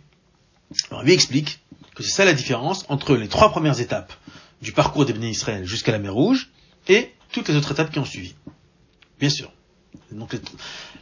on 0.92 1.02
lui 1.02 1.14
explique 1.14 1.60
que 1.96 2.04
c'est 2.04 2.12
ça 2.12 2.26
la 2.26 2.34
différence 2.34 2.86
entre 2.90 3.16
les 3.16 3.30
trois 3.30 3.50
premières 3.50 3.80
étapes 3.80 4.14
du 4.62 4.74
parcours 4.74 5.06
des 5.06 5.14
Israël 5.26 5.66
jusqu'à 5.66 5.94
la 5.94 6.00
mer 6.00 6.14
Rouge 6.14 6.50
et 6.90 7.14
toutes 7.32 7.48
les 7.48 7.56
autres 7.56 7.72
étapes 7.72 7.92
qui 7.92 8.00
ont 8.00 8.06
suivi. 8.06 8.36
Bien 9.20 9.30
sûr. 9.30 9.54
Donc 10.12 10.34
les, 10.34 10.42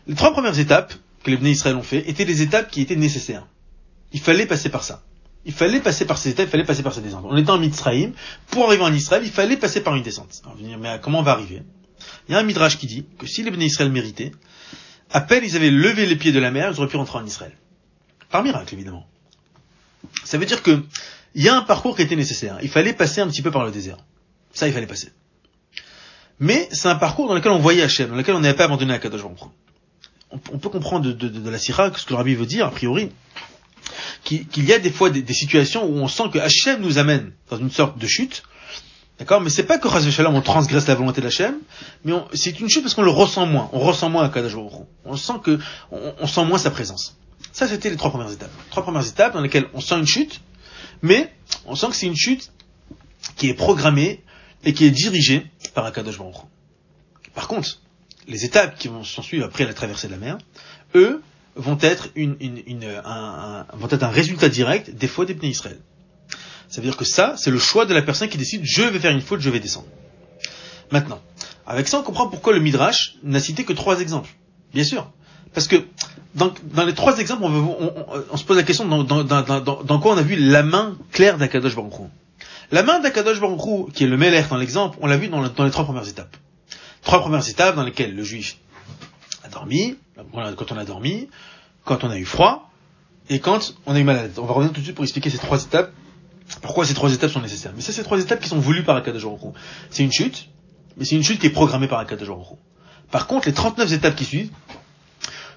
les 0.08 0.16
trois 0.16 0.32
premières 0.32 0.58
étapes 0.58 0.94
que 1.24 1.32
les 1.32 1.38
bénis 1.38 1.52
Israël 1.52 1.76
ont 1.76 1.84
fait 1.84 2.10
étaient 2.10 2.26
des 2.26 2.42
étapes 2.42 2.70
qui 2.70 2.82
étaient 2.82 2.96
nécessaires. 2.96 3.48
Il 4.14 4.20
fallait 4.20 4.46
passer 4.46 4.70
par 4.70 4.84
ça. 4.84 5.04
Il 5.46 5.54
fallait 5.54 5.80
passer 5.80 6.06
par 6.06 6.18
ces 6.18 6.30
étapes, 6.30 6.48
il 6.48 6.52
fallait 6.52 6.66
passer 6.66 6.84
par 6.84 6.94
ces 6.94 7.02
descentes. 7.02 7.26
On 7.26 7.38
était 7.38 7.50
en 7.50 7.58
Mitzrayim, 7.58 8.12
pour 8.50 8.68
arriver 8.68 8.84
en 8.84 8.94
Israël, 8.94 9.24
il 9.24 9.32
fallait 9.32 9.56
passer 9.56 9.82
par 9.82 9.96
une 9.96 10.04
descente. 10.04 10.42
Alors, 10.44 10.58
mais 10.80 11.00
comment 11.02 11.20
on 11.20 11.24
va 11.24 11.32
arriver? 11.32 11.64
Il 12.28 12.34
y 12.34 12.36
a 12.36 12.40
un 12.40 12.44
midrash 12.44 12.78
qui 12.78 12.86
dit 12.86 13.06
que 13.18 13.28
si 13.28 13.44
les 13.44 13.52
bénis 13.52 13.68
Israël 13.68 13.92
méritaient, 13.92 14.32
à 15.10 15.22
peine 15.22 15.44
ils 15.46 15.56
avaient 15.56 15.72
levé 15.72 16.06
les 16.06 16.18
pieds 16.18 16.34
de 16.34 16.40
la 16.40 16.52
mer, 16.52 16.72
ils 16.74 16.80
auraient 16.80 16.90
pu 16.90 16.98
rentrer 16.98 17.18
en 17.18 17.26
Israël. 17.26 17.54
Par 18.30 18.44
miracle, 18.44 18.74
évidemment. 18.74 19.08
Ça 20.26 20.38
veut 20.38 20.46
dire 20.46 20.62
que 20.62 20.84
il 21.34 21.44
y 21.44 21.50
a 21.50 21.56
un 21.56 21.62
parcours 21.62 21.96
qui 21.96 22.02
était 22.02 22.16
nécessaire. 22.16 22.58
Il 22.62 22.70
fallait 22.70 22.94
passer 22.94 23.22
un 23.22 23.28
petit 23.28 23.42
peu 23.42 23.52
par 23.52 23.64
le 23.64 23.72
désert. 23.72 23.98
Ça, 24.54 24.68
il 24.68 24.74
fallait 24.74 24.88
passer. 24.88 25.12
Mais 26.40 26.70
c'est 26.72 26.88
un 26.88 26.96
parcours 26.96 27.28
dans 27.28 27.34
lequel 27.34 27.52
on 27.52 27.60
voyait 27.60 27.82
Hachem, 27.82 28.10
dans 28.10 28.16
lequel 28.16 28.36
on 28.36 28.40
n'avait 28.40 28.56
pas 28.56 28.66
abandonné 28.66 28.94
à 28.94 29.00
Kadosh 29.00 29.24
Baruch 29.24 29.40
on, 30.32 30.40
on 30.52 30.60
peut 30.60 30.70
comprendre 30.70 31.06
de, 31.06 31.12
de, 31.14 31.28
de 31.30 31.50
la 31.50 31.58
Syrah 31.58 31.92
ce 31.96 32.06
que 32.06 32.12
le 32.12 32.18
rabbi 32.18 32.36
veut 32.36 32.46
dire, 32.46 32.66
a 32.68 32.72
priori, 32.72 33.12
qu'il 34.24 34.66
y 34.66 34.74
a 34.74 34.80
des 34.80 34.92
fois 34.92 35.10
des, 35.10 35.22
des, 35.22 35.34
situations 35.34 35.86
où 35.86 35.98
on 35.98 36.08
sent 36.08 36.30
que 36.34 36.40
Hachem 36.40 36.82
nous 36.82 36.98
amène 36.98 37.32
dans 37.50 37.58
une 37.58 37.72
sorte 37.72 37.98
de 37.98 38.08
chute, 38.08 38.44
d'accord? 39.20 39.42
Mais 39.42 39.50
c'est 39.50 39.64
pas 39.64 39.78
que 39.78 39.88
Shalom 40.12 40.36
on 40.36 40.42
transgresse 40.42 40.88
la 40.88 40.96
volonté 40.96 41.22
d'Hachem, 41.22 41.56
mais 42.04 42.14
c'est 42.34 42.60
une 42.60 42.70
chute 42.70 42.84
parce 42.84 42.94
qu'on 42.94 43.04
le 43.04 43.10
ressent 43.10 43.46
moins, 43.46 43.70
on 43.72 43.80
ressent 43.80 44.10
moins 44.10 44.26
à 44.26 44.30
Kadosh 44.30 44.56
Baruch 44.56 44.74
On 45.06 45.16
sent 45.16 45.34
que 45.44 45.60
on, 45.92 46.14
on 46.20 46.28
sent 46.28 46.46
moins 46.46 46.58
sa 46.58 46.72
présence. 46.72 47.16
Ça, 47.54 47.68
c'était 47.68 47.90
les 47.90 47.96
trois 47.96 48.12
premières 48.12 48.32
étapes. 48.32 48.52
Trois 48.70 48.84
premières 48.84 49.08
étapes 49.08 49.34
dans 49.34 49.42
lesquelles 49.42 49.68
on 49.74 49.82
sent 49.82 49.98
une 49.98 50.08
chute, 50.08 50.42
mais 51.02 51.34
on 51.66 51.76
sent 51.76 51.88
que 51.88 51.96
c'est 51.96 52.08
une 52.08 52.16
chute 52.18 52.52
qui 53.36 53.50
est 53.50 53.54
programmée 53.54 54.24
et 54.64 54.74
qui 54.74 54.86
est 54.86 54.92
dirigée 54.92 55.46
par 55.78 55.86
Akadosh 55.86 56.18
Baruch 56.18 56.38
Par 57.36 57.48
contre, 57.48 57.80
les 58.28 58.46
étapes 58.46 58.80
qui 58.80 58.88
vont 58.88 59.04
s'en 59.04 59.22
suivre 59.22 59.46
après 59.46 59.64
la 59.64 59.76
traversée 59.76 60.08
de 60.08 60.14
la 60.14 60.18
mer, 60.18 60.40
eux, 60.96 61.22
vont 61.56 61.78
être, 61.82 62.10
un, 63.06 64.10
résultat 64.10 64.50
direct 64.50 64.90
des 64.90 65.08
fois 65.08 65.26
des 65.26 65.38
Israël. 65.48 65.78
Ça 66.68 66.82
veut 66.82 66.88
dire 66.88 66.98
que 66.98 67.06
ça, 67.06 67.36
c'est 67.38 67.52
le 67.52 67.60
choix 67.60 67.86
de 67.86 67.94
la 67.94 68.02
personne 68.02 68.28
qui 68.28 68.40
décide, 68.40 68.62
je 68.64 68.82
vais 68.82 68.98
faire 68.98 69.12
une 69.12 69.22
faute, 69.22 69.40
je 69.40 69.52
vais 69.52 69.60
descendre. 69.60 69.86
Maintenant, 70.92 71.22
avec 71.68 71.88
ça, 71.88 72.00
on 72.00 72.04
comprend 72.04 72.28
pourquoi 72.28 72.54
le 72.54 72.60
Midrash 72.60 73.16
n'a 73.22 73.40
cité 73.40 73.64
que 73.64 73.74
trois 73.74 74.00
exemples. 74.00 74.32
Bien 74.74 74.84
sûr. 74.84 75.12
Parce 75.54 75.68
que 75.68 75.86
dans, 76.34 76.54
les 76.88 76.96
trois 76.96 77.20
exemples, 77.20 77.44
on, 77.44 78.36
se 78.36 78.44
pose 78.44 78.58
la 78.58 78.64
question 78.64 78.88
dans, 78.88 80.00
quoi 80.00 80.14
on 80.16 80.18
a 80.18 80.24
vu 80.24 80.38
la 80.38 80.64
main 80.64 80.98
claire 81.12 81.38
d'Akadosh 81.38 81.76
Baruch 81.76 82.10
La 82.72 82.84
main 82.84 83.00
d'Akadosh 83.00 83.40
Baruch 83.40 83.94
qui 83.94 84.04
est 84.04 84.08
le 84.08 84.18
Meler 84.18 84.44
dans 84.50 84.58
l'exemple, 84.58 84.98
on 85.02 85.08
l'a 85.08 85.18
vu 85.18 85.30
dans, 85.30 85.42
le, 85.42 85.50
dans, 85.50 85.64
les 85.64 85.72
trois 85.72 85.86
premières 85.86 86.08
étapes. 86.08 86.36
Trois 87.02 87.22
premières 87.22 87.48
étapes 87.48 87.76
dans 87.76 87.84
lesquelles 87.84 88.14
le 88.14 88.24
juif 88.24 88.58
a 89.44 89.50
dormi, 89.50 89.96
quand 90.58 90.72
on 90.72 90.78
a 90.78 90.84
dormi, 90.84 91.30
quand 91.86 92.04
on 92.04 92.10
a 92.10 92.18
eu 92.18 92.26
froid, 92.26 92.70
et 93.30 93.40
quand 93.40 93.74
on 93.86 93.96
a 93.96 94.00
eu 94.00 94.04
mal 94.04 94.18
à 94.18 94.22
la 94.24 94.28
tête. 94.28 94.40
On 94.40 94.46
va 94.46 94.54
revenir 94.54 94.74
tout 94.74 94.80
de 94.80 94.84
suite 94.84 94.96
pour 94.96 95.06
expliquer 95.06 95.30
ces 95.30 95.38
trois 95.38 95.64
étapes, 95.64 95.94
pourquoi 96.62 96.86
ces 96.86 96.94
trois 96.94 97.14
étapes 97.14 97.32
sont 97.32 97.42
nécessaires. 97.42 97.72
Mais 97.76 97.82
c'est 97.82 97.94
ces 97.94 98.04
trois 98.04 98.20
étapes 98.20 98.42
qui 98.42 98.50
sont 98.50 98.60
voulues 98.60 98.84
par 98.84 98.98
Akadosh 98.98 99.24
Baruch 99.24 99.54
C'est 99.90 100.04
une 100.04 100.12
chute, 100.12 100.50
mais 100.98 101.06
c'est 101.06 101.16
une 101.16 101.24
chute 101.24 101.40
qui 101.40 101.48
est 101.48 101.52
programmée 101.52 101.88
par 101.88 102.00
Akadosh 102.00 102.28
Baruch 102.28 102.58
Par 103.12 103.28
contre, 103.28 103.48
les 103.48 103.54
39 103.54 103.94
étapes 103.94 104.16
qui 104.16 104.26
suivent, 104.26 104.52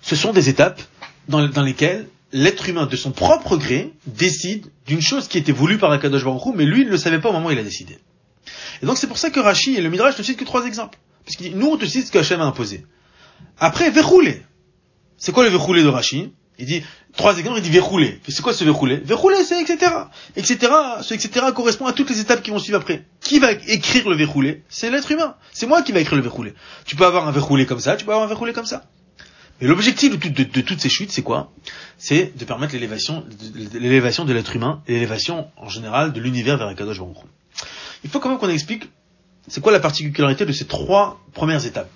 ce 0.02 0.14
sont 0.14 0.32
des 0.32 0.48
étapes 0.48 0.80
dans 1.28 1.40
lesquelles 1.62 2.08
l'être 2.32 2.68
humain, 2.68 2.86
de 2.86 2.96
son 2.96 3.10
propre 3.10 3.56
gré, 3.56 3.92
décide 4.06 4.66
d'une 4.86 5.00
chose 5.00 5.28
qui 5.28 5.38
était 5.38 5.52
voulue 5.52 5.78
par 5.78 5.90
Akadosh 5.90 6.24
Baruch 6.24 6.54
mais 6.54 6.64
lui, 6.64 6.82
il 6.82 6.86
ne 6.86 6.92
le 6.92 6.98
savait 6.98 7.20
pas 7.20 7.30
au 7.30 7.32
moment 7.32 7.48
où 7.48 7.50
il 7.50 7.58
a 7.58 7.62
décidé. 7.62 7.98
Et 8.82 8.86
donc 8.86 8.98
c'est 8.98 9.06
pour 9.06 9.18
ça 9.18 9.30
que 9.30 9.40
Rashi 9.40 9.76
et 9.76 9.80
le 9.80 9.90
Midrash 9.90 10.18
ne 10.18 10.22
citent 10.22 10.38
que 10.38 10.44
trois 10.44 10.66
exemples. 10.66 10.98
Parce 11.24 11.36
qu'il 11.36 11.50
dit, 11.50 11.56
nous 11.56 11.66
on 11.66 11.76
te 11.76 11.84
cite 11.84 12.06
ce 12.06 12.12
que 12.12 12.18
Hachem 12.18 12.40
a 12.40 12.44
imposé. 12.44 12.86
Après, 13.58 13.90
verroulé. 13.90 14.42
C'est 15.18 15.32
quoi 15.32 15.44
le 15.44 15.50
verroulé 15.50 15.82
de 15.82 15.88
Rashi? 15.88 16.32
Il 16.58 16.66
dit, 16.66 16.82
trois 17.16 17.38
exemples, 17.38 17.58
il 17.58 17.62
dit 17.62 17.70
verroulé. 17.70 18.20
C'est 18.28 18.42
quoi 18.42 18.52
ce 18.52 18.64
verroulé 18.64 18.96
Verroulé, 18.96 19.44
c'est 19.44 19.60
etc. 19.60 19.92
Etc. 20.36 20.58
Ce 21.02 21.14
etc. 21.14 21.46
correspond 21.54 21.86
à 21.86 21.92
toutes 21.92 22.10
les 22.10 22.20
étapes 22.20 22.42
qui 22.42 22.50
vont 22.50 22.58
suivre 22.58 22.78
après. 22.78 23.04
Qui 23.20 23.38
va 23.38 23.52
écrire 23.52 24.08
le 24.08 24.16
verroulé 24.16 24.62
C'est 24.68 24.90
l'être 24.90 25.10
humain. 25.10 25.36
C'est 25.52 25.66
moi 25.66 25.82
qui 25.82 25.92
va 25.92 26.00
écrire 26.00 26.16
le 26.16 26.22
verroulé. 26.22 26.54
Tu 26.84 26.96
peux 26.96 27.04
avoir 27.04 27.26
un 27.26 27.32
verroulé 27.32 27.64
comme 27.64 27.80
ça, 27.80 27.96
tu 27.96 28.04
peux 28.04 28.12
avoir 28.12 28.26
un 28.26 28.28
verroulé 28.28 28.52
comme 28.52 28.66
ça. 28.66 28.84
Et 29.60 29.66
l'objectif 29.66 30.18
de, 30.18 30.28
de, 30.28 30.44
de, 30.44 30.60
toutes 30.62 30.80
ces 30.80 30.88
chutes, 30.88 31.10
c'est 31.12 31.22
quoi? 31.22 31.50
C'est 31.98 32.36
de 32.36 32.44
permettre 32.44 32.72
l'élévation, 32.72 33.24
l'élévation 33.74 34.24
de 34.24 34.32
l'être 34.32 34.56
humain 34.56 34.82
et 34.86 34.94
l'élévation 34.94 35.48
en 35.56 35.68
général 35.68 36.12
de 36.12 36.20
l'univers 36.20 36.56
vers 36.56 36.68
Akadosh 36.68 36.98
Baruch 36.98 37.16
Il 38.04 38.10
faut 38.10 38.20
quand 38.20 38.30
même 38.30 38.38
qu'on 38.38 38.48
explique 38.48 38.88
c'est 39.48 39.60
quoi 39.60 39.72
la 39.72 39.80
particularité 39.80 40.46
de 40.46 40.52
ces 40.52 40.66
trois 40.66 41.20
premières 41.32 41.64
étapes? 41.66 41.90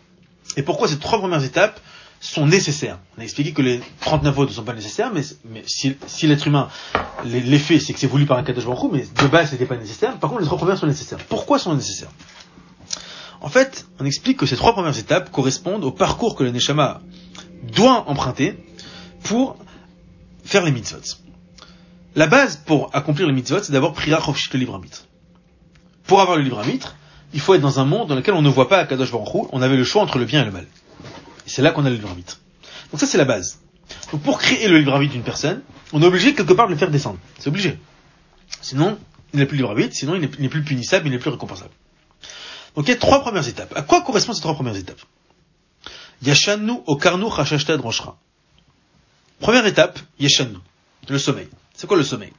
Et 0.57 0.63
pourquoi 0.63 0.89
ces 0.89 0.99
trois 0.99 1.19
premières 1.19 1.45
étapes 1.45 1.81
sont 2.21 2.47
nécessaires? 2.47 2.99
On 3.17 3.21
a 3.21 3.25
expliqué 3.25 3.53
que 3.53 3.63
les 3.63 3.81
39 4.01 4.35
votes 4.35 4.49
ne 4.49 4.55
sont 4.55 4.65
pas 4.65 4.73
nécessaires, 4.73 5.13
mais, 5.15 5.23
si, 5.67 5.97
si 6.07 6.27
l'être 6.27 6.47
humain 6.47 6.69
les, 7.25 7.59
fait, 7.59 7.79
c'est 7.79 7.93
que 7.93 8.01
c'est 8.01 8.07
voulu 8.07 8.27
par 8.27 8.39
un 8.39 8.43
Kadosh 8.43 8.67
Baruch 8.67 8.91
mais 8.93 9.05
de 9.23 9.29
base 9.29 9.51
c'était 9.51 9.67
pas 9.67 9.77
nécessaire. 9.77 10.19
Par 10.19 10.31
contre, 10.31 10.43
les 10.43 10.47
trois 10.47 10.59
premières 10.59 10.79
sont 10.79 10.87
nécessaires. 10.87 11.19
Pourquoi 11.29 11.59
sont 11.59 11.75
nécessaires? 11.75 12.11
En 13.41 13.49
fait, 13.49 13.87
on 14.01 14.07
explique 14.07 14.39
que 14.39 14.47
ces 14.47 14.57
trois 14.57 14.73
premières 14.73 14.99
étapes 14.99 15.31
correspondent 15.31 15.85
au 15.85 15.91
parcours 15.91 16.35
que 16.35 16.45
le 16.45 16.51
Neshama 16.51 17.03
doit 17.73 18.09
emprunter 18.09 18.57
pour 19.23 19.57
faire 20.45 20.65
les 20.65 20.73
mitzvot. 20.73 21.17
la 22.15 22.27
base 22.27 22.57
pour 22.57 22.91
accomplir 22.95 23.27
le 23.27 23.33
mitzvot, 23.33 23.63
c'est 23.63 23.73
d'avoir 23.73 23.93
pris 23.93 24.11
le 24.11 24.59
libre 24.59 24.75
arbitre. 24.75 25.07
Pour 26.07 26.21
avoir 26.21 26.37
le 26.37 26.43
libre 26.43 26.59
arbitre, 26.59 26.97
il 27.33 27.41
faut 27.41 27.55
être 27.55 27.63
dans 27.63 27.81
un 27.81 27.85
monde 27.85 28.09
dans 28.09 28.15
lequel 28.15 28.35
on 28.35 28.43
ne 28.43 28.49
voit 28.49 28.69
pas 28.69 28.79
Akadosh 28.79 29.11
Baruch 29.11 29.49
on 29.53 29.63
avait 29.63 29.77
le 29.77 29.85
choix 29.85 30.03
entre 30.03 30.19
le 30.19 30.25
bien 30.25 30.43
et 30.43 30.45
le 30.45 30.53
mal. 30.53 30.67
Et 31.47 31.51
c'est 31.51 31.63
là 31.63 31.71
qu'on 31.71 31.85
a 31.85 31.91
le 31.91 31.97
libre 31.97 32.09
arbitre. 32.09 32.41
Donc 32.91 33.01
ça 33.01 33.07
c'est 33.07 33.19
la 33.19 33.25
base. 33.25 33.61
Donc 34.13 34.23
pour 34.23 34.39
créer 34.39 34.69
le 34.69 34.79
libre 34.79 34.93
arbitre 34.93 35.13
d'une 35.15 35.23
personne, 35.23 35.63
on 35.93 36.03
est 36.03 36.07
obligé 36.07 36.35
quelque 36.35 36.53
part 36.53 36.67
de 36.67 36.73
le 36.73 36.79
faire 36.79 36.91
descendre. 36.91 37.19
C'est 37.39 37.49
obligé. 37.49 37.79
Sinon, 38.61 38.99
il 39.33 39.41
n'est 39.41 39.47
plus 39.47 39.57
libre 39.57 39.71
arbitre, 39.71 39.95
sinon 39.95 40.15
il 40.15 40.21
n'est 40.21 40.49
plus 40.49 40.63
punissable, 40.63 41.07
il 41.07 41.11
n'est 41.11 41.19
plus 41.19 41.31
récompensable. 41.31 41.73
Donc 42.77 42.87
il 42.87 42.91
y 42.91 42.95
a 42.95 42.99
trois 42.99 43.21
premières 43.21 43.47
étapes. 43.49 43.73
À 43.77 43.83
quoi 43.83 44.03
correspondent 44.03 44.37
ces 44.37 44.43
trois 44.43 44.55
premières 44.55 44.77
étapes? 44.77 45.01
Yashannu 46.23 46.83
Okarnu 46.87 47.31
Chashashtad 47.31 47.81
Roshra. 47.81 48.17
Première 49.41 49.67
étape, 49.67 49.99
Yashannu, 50.19 50.57
le 51.09 51.19
sommeil. 51.19 51.49
C'est 51.75 51.87
quoi 51.87 51.97
le 51.97 52.05
sommeil? 52.05 52.33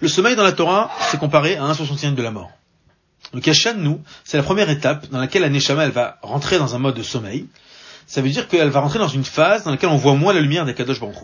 Le 0.00 0.08
sommeil 0.08 0.36
dans 0.36 0.42
la 0.42 0.52
Torah, 0.52 0.90
c'est 1.10 1.18
comparé 1.18 1.56
à 1.56 1.64
un 1.64 1.74
soixantième 1.74 2.14
de 2.14 2.22
la 2.22 2.30
mort. 2.30 2.50
Donc 3.32 3.46
Yashannu, 3.46 3.98
c'est 4.24 4.36
la 4.36 4.42
première 4.42 4.68
étape 4.70 5.08
dans 5.08 5.18
laquelle 5.18 5.42
la 5.42 5.48
Neshama 5.48 5.84
elle 5.84 5.90
va 5.90 6.18
rentrer 6.22 6.58
dans 6.58 6.74
un 6.74 6.78
mode 6.78 6.94
de 6.96 7.02
sommeil. 7.02 7.46
Ça 8.06 8.20
veut 8.20 8.28
dire 8.28 8.46
qu'elle 8.46 8.68
va 8.68 8.80
rentrer 8.80 8.98
dans 8.98 9.08
une 9.08 9.24
phase 9.24 9.64
dans 9.64 9.70
laquelle 9.70 9.88
on 9.88 9.96
voit 9.96 10.14
moins 10.14 10.32
la 10.32 10.40
lumière 10.40 10.64
des 10.64 10.74
Kadosh 10.74 11.00
Baruch 11.00 11.16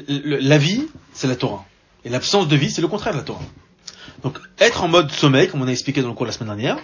La 0.00 0.58
vie, 0.58 0.86
c'est 1.12 1.26
la 1.26 1.36
Torah. 1.36 1.64
Et 2.04 2.08
l'absence 2.08 2.46
de 2.46 2.56
vie, 2.56 2.70
c'est 2.70 2.82
le 2.82 2.88
contraire 2.88 3.14
de 3.14 3.18
la 3.18 3.24
Torah. 3.24 3.42
Donc, 4.22 4.38
être 4.58 4.84
en 4.84 4.88
mode 4.88 5.10
sommeil, 5.10 5.48
comme 5.48 5.62
on 5.62 5.66
a 5.66 5.72
expliqué 5.72 6.02
dans 6.02 6.08
le 6.08 6.14
cours 6.14 6.26
de 6.26 6.30
la 6.30 6.36
semaine 6.36 6.56
dernière, 6.56 6.78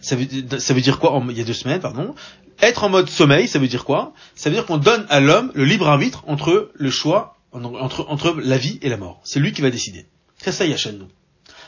ça 0.00 0.16
veut, 0.16 0.80
dire 0.80 0.98
quoi 0.98 1.22
Il 1.30 1.36
y 1.36 1.40
a 1.40 1.44
deux 1.44 1.52
semaines, 1.52 1.80
pardon? 1.80 2.14
Être 2.60 2.84
en 2.84 2.88
mode 2.88 3.08
sommeil, 3.08 3.48
ça 3.48 3.58
veut 3.58 3.68
dire 3.68 3.84
quoi? 3.84 4.12
Ça 4.34 4.48
veut 4.48 4.56
dire 4.56 4.66
qu'on 4.66 4.78
donne 4.78 5.06
à 5.08 5.20
l'homme 5.20 5.52
le 5.54 5.64
libre 5.64 5.88
arbitre 5.88 6.24
entre 6.26 6.70
le 6.74 6.90
choix, 6.90 7.36
entre, 7.52 8.40
la 8.40 8.58
vie 8.58 8.78
et 8.82 8.88
la 8.88 8.96
mort. 8.96 9.20
C'est 9.24 9.40
lui 9.40 9.52
qui 9.52 9.62
va 9.62 9.70
décider. 9.70 10.06
C'est 10.38 10.52
ça 10.52 10.64
Hachem 10.64 10.98
nous. 10.98 11.08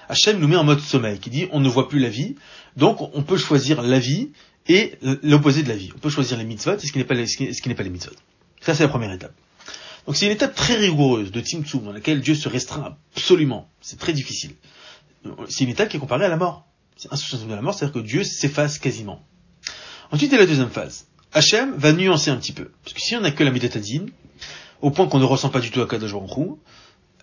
Hachem 0.08 0.38
nous 0.38 0.48
met 0.48 0.56
en 0.56 0.64
mode 0.64 0.80
sommeil, 0.80 1.18
qui 1.18 1.30
dit 1.30 1.46
on 1.52 1.60
ne 1.60 1.68
voit 1.68 1.88
plus 1.88 1.98
la 1.98 2.08
vie, 2.08 2.36
donc 2.76 3.00
on 3.00 3.22
peut 3.22 3.36
choisir 3.36 3.82
la 3.82 3.98
vie 3.98 4.30
et 4.66 4.94
l'opposé 5.22 5.62
de 5.62 5.68
la 5.68 5.76
vie. 5.76 5.90
On 5.94 5.98
peut 5.98 6.10
choisir 6.10 6.38
les 6.38 6.44
mitzvot 6.44 6.76
et 6.76 6.86
ce 6.86 6.92
qui 6.92 6.98
n'est 6.98 7.04
pas, 7.04 7.14
qui 7.16 7.68
n'est 7.68 7.74
pas 7.74 7.82
les 7.82 7.90
mitzvot. 7.90 8.14
Ça 8.60 8.74
c'est 8.74 8.82
la 8.82 8.88
première 8.88 9.12
étape. 9.12 9.34
Donc 10.06 10.16
c'est 10.16 10.26
une 10.26 10.32
étape 10.32 10.54
très 10.54 10.74
rigoureuse 10.74 11.30
de 11.30 11.40
Tzimtzum 11.40 11.84
dans 11.84 11.92
laquelle 11.92 12.20
Dieu 12.20 12.34
se 12.34 12.48
restreint 12.48 12.96
absolument. 13.14 13.68
C'est 13.82 13.98
très 13.98 14.14
difficile. 14.14 14.52
C'est 15.48 15.64
une 15.64 15.70
étape 15.70 15.90
qui 15.90 15.98
est 15.98 16.00
comparée 16.00 16.24
à 16.24 16.28
la 16.28 16.36
mort. 16.36 16.67
C'est 16.98 17.12
un 17.12 17.46
de 17.46 17.54
la 17.54 17.62
mort, 17.62 17.74
c'est-à-dire 17.74 18.02
que 18.02 18.06
Dieu 18.06 18.24
s'efface 18.24 18.78
quasiment. 18.78 19.24
Ensuite, 20.10 20.32
il 20.32 20.34
y 20.34 20.38
a 20.38 20.40
la 20.40 20.46
deuxième 20.46 20.68
phase. 20.68 21.06
Hachem 21.32 21.74
va 21.76 21.92
nuancer 21.92 22.30
un 22.30 22.36
petit 22.36 22.52
peu. 22.52 22.72
Parce 22.82 22.92
que 22.92 23.00
si 23.00 23.14
on 23.14 23.20
n'a 23.20 23.30
que 23.30 23.44
la 23.44 23.52
méditatine, 23.52 24.10
au 24.82 24.90
point 24.90 25.06
qu'on 25.06 25.20
ne 25.20 25.24
ressent 25.24 25.48
pas 25.48 25.60
du 25.60 25.70
tout 25.70 25.80
à 25.80 25.86
Kadosh 25.86 26.12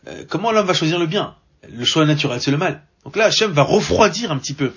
euh, 0.07 0.23
comment 0.29 0.51
l'homme 0.51 0.67
va 0.67 0.73
choisir 0.73 0.97
le 0.97 1.07
bien? 1.07 1.35
Le 1.69 1.83
choix 1.83 2.05
naturel, 2.05 2.41
c'est 2.41 2.51
le 2.51 2.57
mal. 2.57 2.83
Donc 3.03 3.17
là, 3.17 3.25
Hachem 3.25 3.51
va 3.51 3.63
refroidir 3.63 4.31
un 4.31 4.37
petit 4.37 4.53
peu 4.53 4.73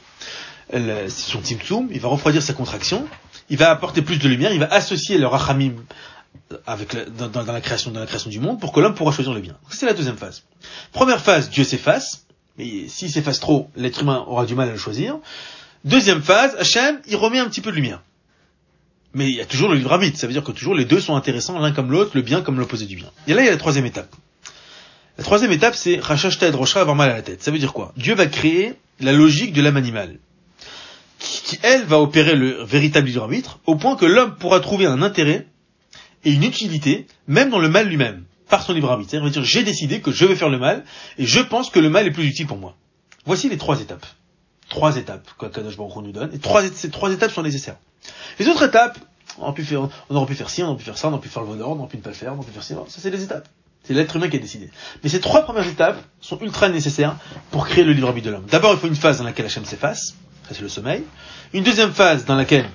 son 0.70 1.40
Tzimtzum, 1.42 1.88
il 1.92 2.00
va 2.00 2.08
refroidir 2.08 2.42
sa 2.42 2.52
contraction, 2.52 3.06
il 3.48 3.56
va 3.56 3.70
apporter 3.70 4.02
plus 4.02 4.18
de 4.18 4.28
lumière, 4.28 4.52
il 4.52 4.60
va 4.60 4.72
associer 4.72 5.16
le 5.16 5.26
Rachamim 5.26 5.76
avec 6.66 6.96
dans, 7.16 7.42
la 7.42 7.60
création, 7.60 7.90
dans 7.90 8.00
la 8.00 8.06
création 8.06 8.30
du 8.30 8.40
monde 8.40 8.60
pour 8.60 8.72
que 8.72 8.80
l'homme 8.80 8.94
pourra 8.94 9.12
choisir 9.12 9.32
le 9.32 9.40
bien. 9.40 9.56
C'est 9.70 9.86
la 9.86 9.94
deuxième 9.94 10.16
phase. 10.16 10.44
Première 10.92 11.20
phase, 11.20 11.50
Dieu 11.50 11.64
s'efface, 11.64 12.26
mais 12.58 12.88
s'il 12.88 13.10
s'efface 13.10 13.40
trop, 13.40 13.70
l'être 13.76 14.02
humain 14.02 14.24
aura 14.26 14.44
du 14.44 14.54
mal 14.54 14.68
à 14.68 14.72
le 14.72 14.78
choisir. 14.78 15.18
Deuxième 15.84 16.22
phase, 16.22 16.56
Hachem, 16.58 17.00
il 17.06 17.16
remet 17.16 17.38
un 17.38 17.48
petit 17.48 17.60
peu 17.60 17.70
de 17.70 17.76
lumière. 17.76 18.02
Mais 19.14 19.30
il 19.30 19.36
y 19.36 19.40
a 19.40 19.46
toujours 19.46 19.68
le 19.68 19.76
livre 19.76 19.92
arbitre, 19.92 20.18
ça 20.18 20.26
veut 20.26 20.32
dire 20.32 20.44
que 20.44 20.52
toujours 20.52 20.74
les 20.74 20.84
deux 20.84 21.00
sont 21.00 21.16
intéressants 21.16 21.58
l'un 21.58 21.72
comme 21.72 21.90
l'autre, 21.90 22.10
le 22.14 22.22
bien 22.22 22.42
comme 22.42 22.58
l'opposé 22.58 22.86
du 22.86 22.96
bien. 22.96 23.10
Et 23.26 23.34
là, 23.34 23.42
il 23.42 23.46
y 23.46 23.48
a 23.48 23.52
la 23.52 23.58
troisième 23.58 23.86
étape. 23.86 24.14
La 25.16 25.24
troisième 25.24 25.50
étape, 25.50 25.74
c'est 25.74 25.98
Rachashta 25.98 26.46
et 26.46 26.50
Roshra 26.50 26.80
avoir 26.80 26.94
mal 26.94 27.10
à 27.10 27.14
la 27.14 27.22
tête. 27.22 27.42
Ça 27.42 27.50
veut 27.50 27.58
dire 27.58 27.72
quoi? 27.72 27.92
Dieu 27.96 28.14
va 28.14 28.26
créer 28.26 28.74
la 29.00 29.12
logique 29.12 29.52
de 29.52 29.62
l'âme 29.62 29.76
animale, 29.76 30.18
qui, 31.18 31.58
elle 31.62 31.84
va 31.84 32.00
opérer 32.00 32.34
le 32.34 32.62
véritable 32.64 33.06
livre 33.06 33.22
arbitre, 33.22 33.60
au 33.66 33.76
point 33.76 33.96
que 33.96 34.04
l'homme 34.04 34.36
pourra 34.36 34.60
trouver 34.60 34.86
un 34.86 35.02
intérêt 35.02 35.46
et 36.24 36.32
une 36.32 36.44
utilité, 36.44 37.06
même 37.26 37.50
dans 37.50 37.58
le 37.58 37.68
mal 37.68 37.88
lui-même, 37.88 38.24
par 38.48 38.62
son 38.62 38.72
libre 38.72 38.90
arbitre. 38.90 39.10
C'est-à-dire, 39.10 39.44
j'ai 39.44 39.62
décidé 39.62 40.00
que 40.00 40.10
je 40.10 40.24
vais 40.24 40.34
faire 40.34 40.48
le 40.48 40.58
mal, 40.58 40.84
et 41.18 41.26
je 41.26 41.40
pense 41.40 41.70
que 41.70 41.78
le 41.78 41.90
mal 41.90 42.06
est 42.06 42.10
plus 42.10 42.26
utile 42.26 42.46
pour 42.46 42.56
moi. 42.56 42.74
Voici 43.24 43.48
les 43.48 43.58
trois 43.58 43.80
étapes. 43.80 44.06
Trois 44.68 44.96
étapes 44.96 45.28
que 45.38 45.46
Kadosh 45.46 45.76
Baruch 45.76 45.96
nous 45.96 46.12
donne, 46.12 46.30
et 46.34 46.38
trois, 46.38 46.62
ces 46.68 46.90
trois 46.90 47.12
étapes 47.12 47.30
sont 47.30 47.42
nécessaires. 47.42 47.76
Les 48.38 48.48
autres 48.48 48.64
étapes, 48.64 48.98
on 49.38 49.52
pu 49.52 49.64
faire, 49.64 49.88
on 50.10 50.16
aurait 50.16 50.26
pu 50.26 50.34
faire 50.34 50.50
ci, 50.50 50.62
on 50.62 50.68
aurait 50.68 50.76
pu 50.76 50.84
faire 50.84 50.98
ça, 50.98 51.08
on 51.08 51.12
aurait 51.12 51.20
pu 51.20 51.28
faire 51.28 51.42
le 51.42 51.48
bonheur, 51.48 51.70
on 51.70 51.78
aurait 51.78 51.88
pu 51.88 51.96
ne 51.96 52.02
pas 52.02 52.10
le 52.10 52.16
faire, 52.16 52.32
on 52.32 52.38
aurait 52.38 52.46
pu 52.46 52.52
faire 52.52 52.62
ci, 52.62 52.74
ça 52.74 53.00
c'est 53.00 53.10
les 53.10 53.22
étapes. 53.22 53.48
C'est 53.84 53.94
l'être 53.94 54.16
humain 54.16 54.28
qui 54.28 54.36
a 54.36 54.40
décidé. 54.40 54.70
Mais 55.02 55.08
ces 55.08 55.20
trois 55.20 55.42
premières 55.42 55.66
étapes 55.66 56.02
sont 56.20 56.38
ultra 56.40 56.68
nécessaires 56.68 57.16
pour 57.50 57.66
créer 57.66 57.84
le 57.84 57.92
libre 57.92 58.08
arbitre 58.08 58.26
de 58.26 58.32
l'homme. 58.32 58.46
D'abord, 58.50 58.72
il 58.72 58.78
faut 58.78 58.88
une 58.88 58.96
phase 58.96 59.18
dans 59.18 59.24
laquelle 59.24 59.46
Hachem 59.46 59.64
s'efface, 59.64 60.14
ça 60.48 60.54
c'est 60.54 60.60
le 60.60 60.68
sommeil. 60.68 61.04
Une 61.52 61.64
deuxième 61.64 61.92
phase 61.92 62.24
dans 62.24 62.34
laquelle 62.34 62.68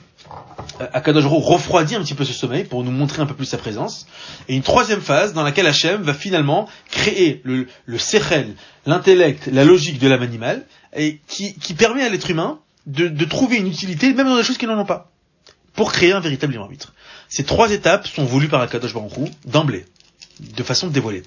Akadosh 0.94 1.26
refroidit 1.26 1.96
un 1.96 2.02
petit 2.02 2.14
peu 2.14 2.26
ce 2.26 2.34
sommeil 2.34 2.64
pour 2.64 2.84
nous 2.84 2.92
montrer 2.92 3.22
un 3.22 3.26
peu 3.26 3.34
plus 3.34 3.46
sa 3.46 3.58
présence. 3.58 4.08
Et 4.48 4.56
une 4.56 4.62
troisième 4.62 5.02
phase 5.02 5.34
dans 5.34 5.44
laquelle 5.44 5.68
Hachem 5.68 6.02
va 6.02 6.14
finalement 6.14 6.68
créer 6.90 7.42
le, 7.44 7.68
le 7.86 7.98
l'intellect, 8.86 9.48
la 9.48 9.66
logique 9.66 10.00
de 10.00 10.08
l'âme 10.08 10.22
animale, 10.22 10.66
et 10.96 11.20
qui, 11.28 11.54
qui 11.56 11.74
permet 11.74 12.04
à 12.04 12.10
l'être 12.10 12.30
humain 12.30 12.60
de, 12.86 13.08
de, 13.08 13.26
trouver 13.26 13.58
une 13.58 13.68
utilité 13.68 14.14
même 14.14 14.28
dans 14.28 14.36
des 14.36 14.44
choses 14.44 14.58
qui 14.58 14.68
n'en 14.68 14.78
ont 14.78 14.86
pas, 14.86 15.12
pour 15.74 15.92
créer 15.92 16.12
un 16.12 16.20
véritable 16.20 16.54
libre 16.54 16.66
arbitre. 16.66 16.94
Ces 17.30 17.44
trois 17.44 17.72
étapes 17.72 18.08
sont 18.08 18.26
voulues 18.26 18.50
par 18.50 18.62
Akadosh 18.62 18.94
Baruch 18.94 19.32
d'emblée, 19.46 19.86
de 20.40 20.64
façon 20.64 20.88
dévoilée. 20.88 21.24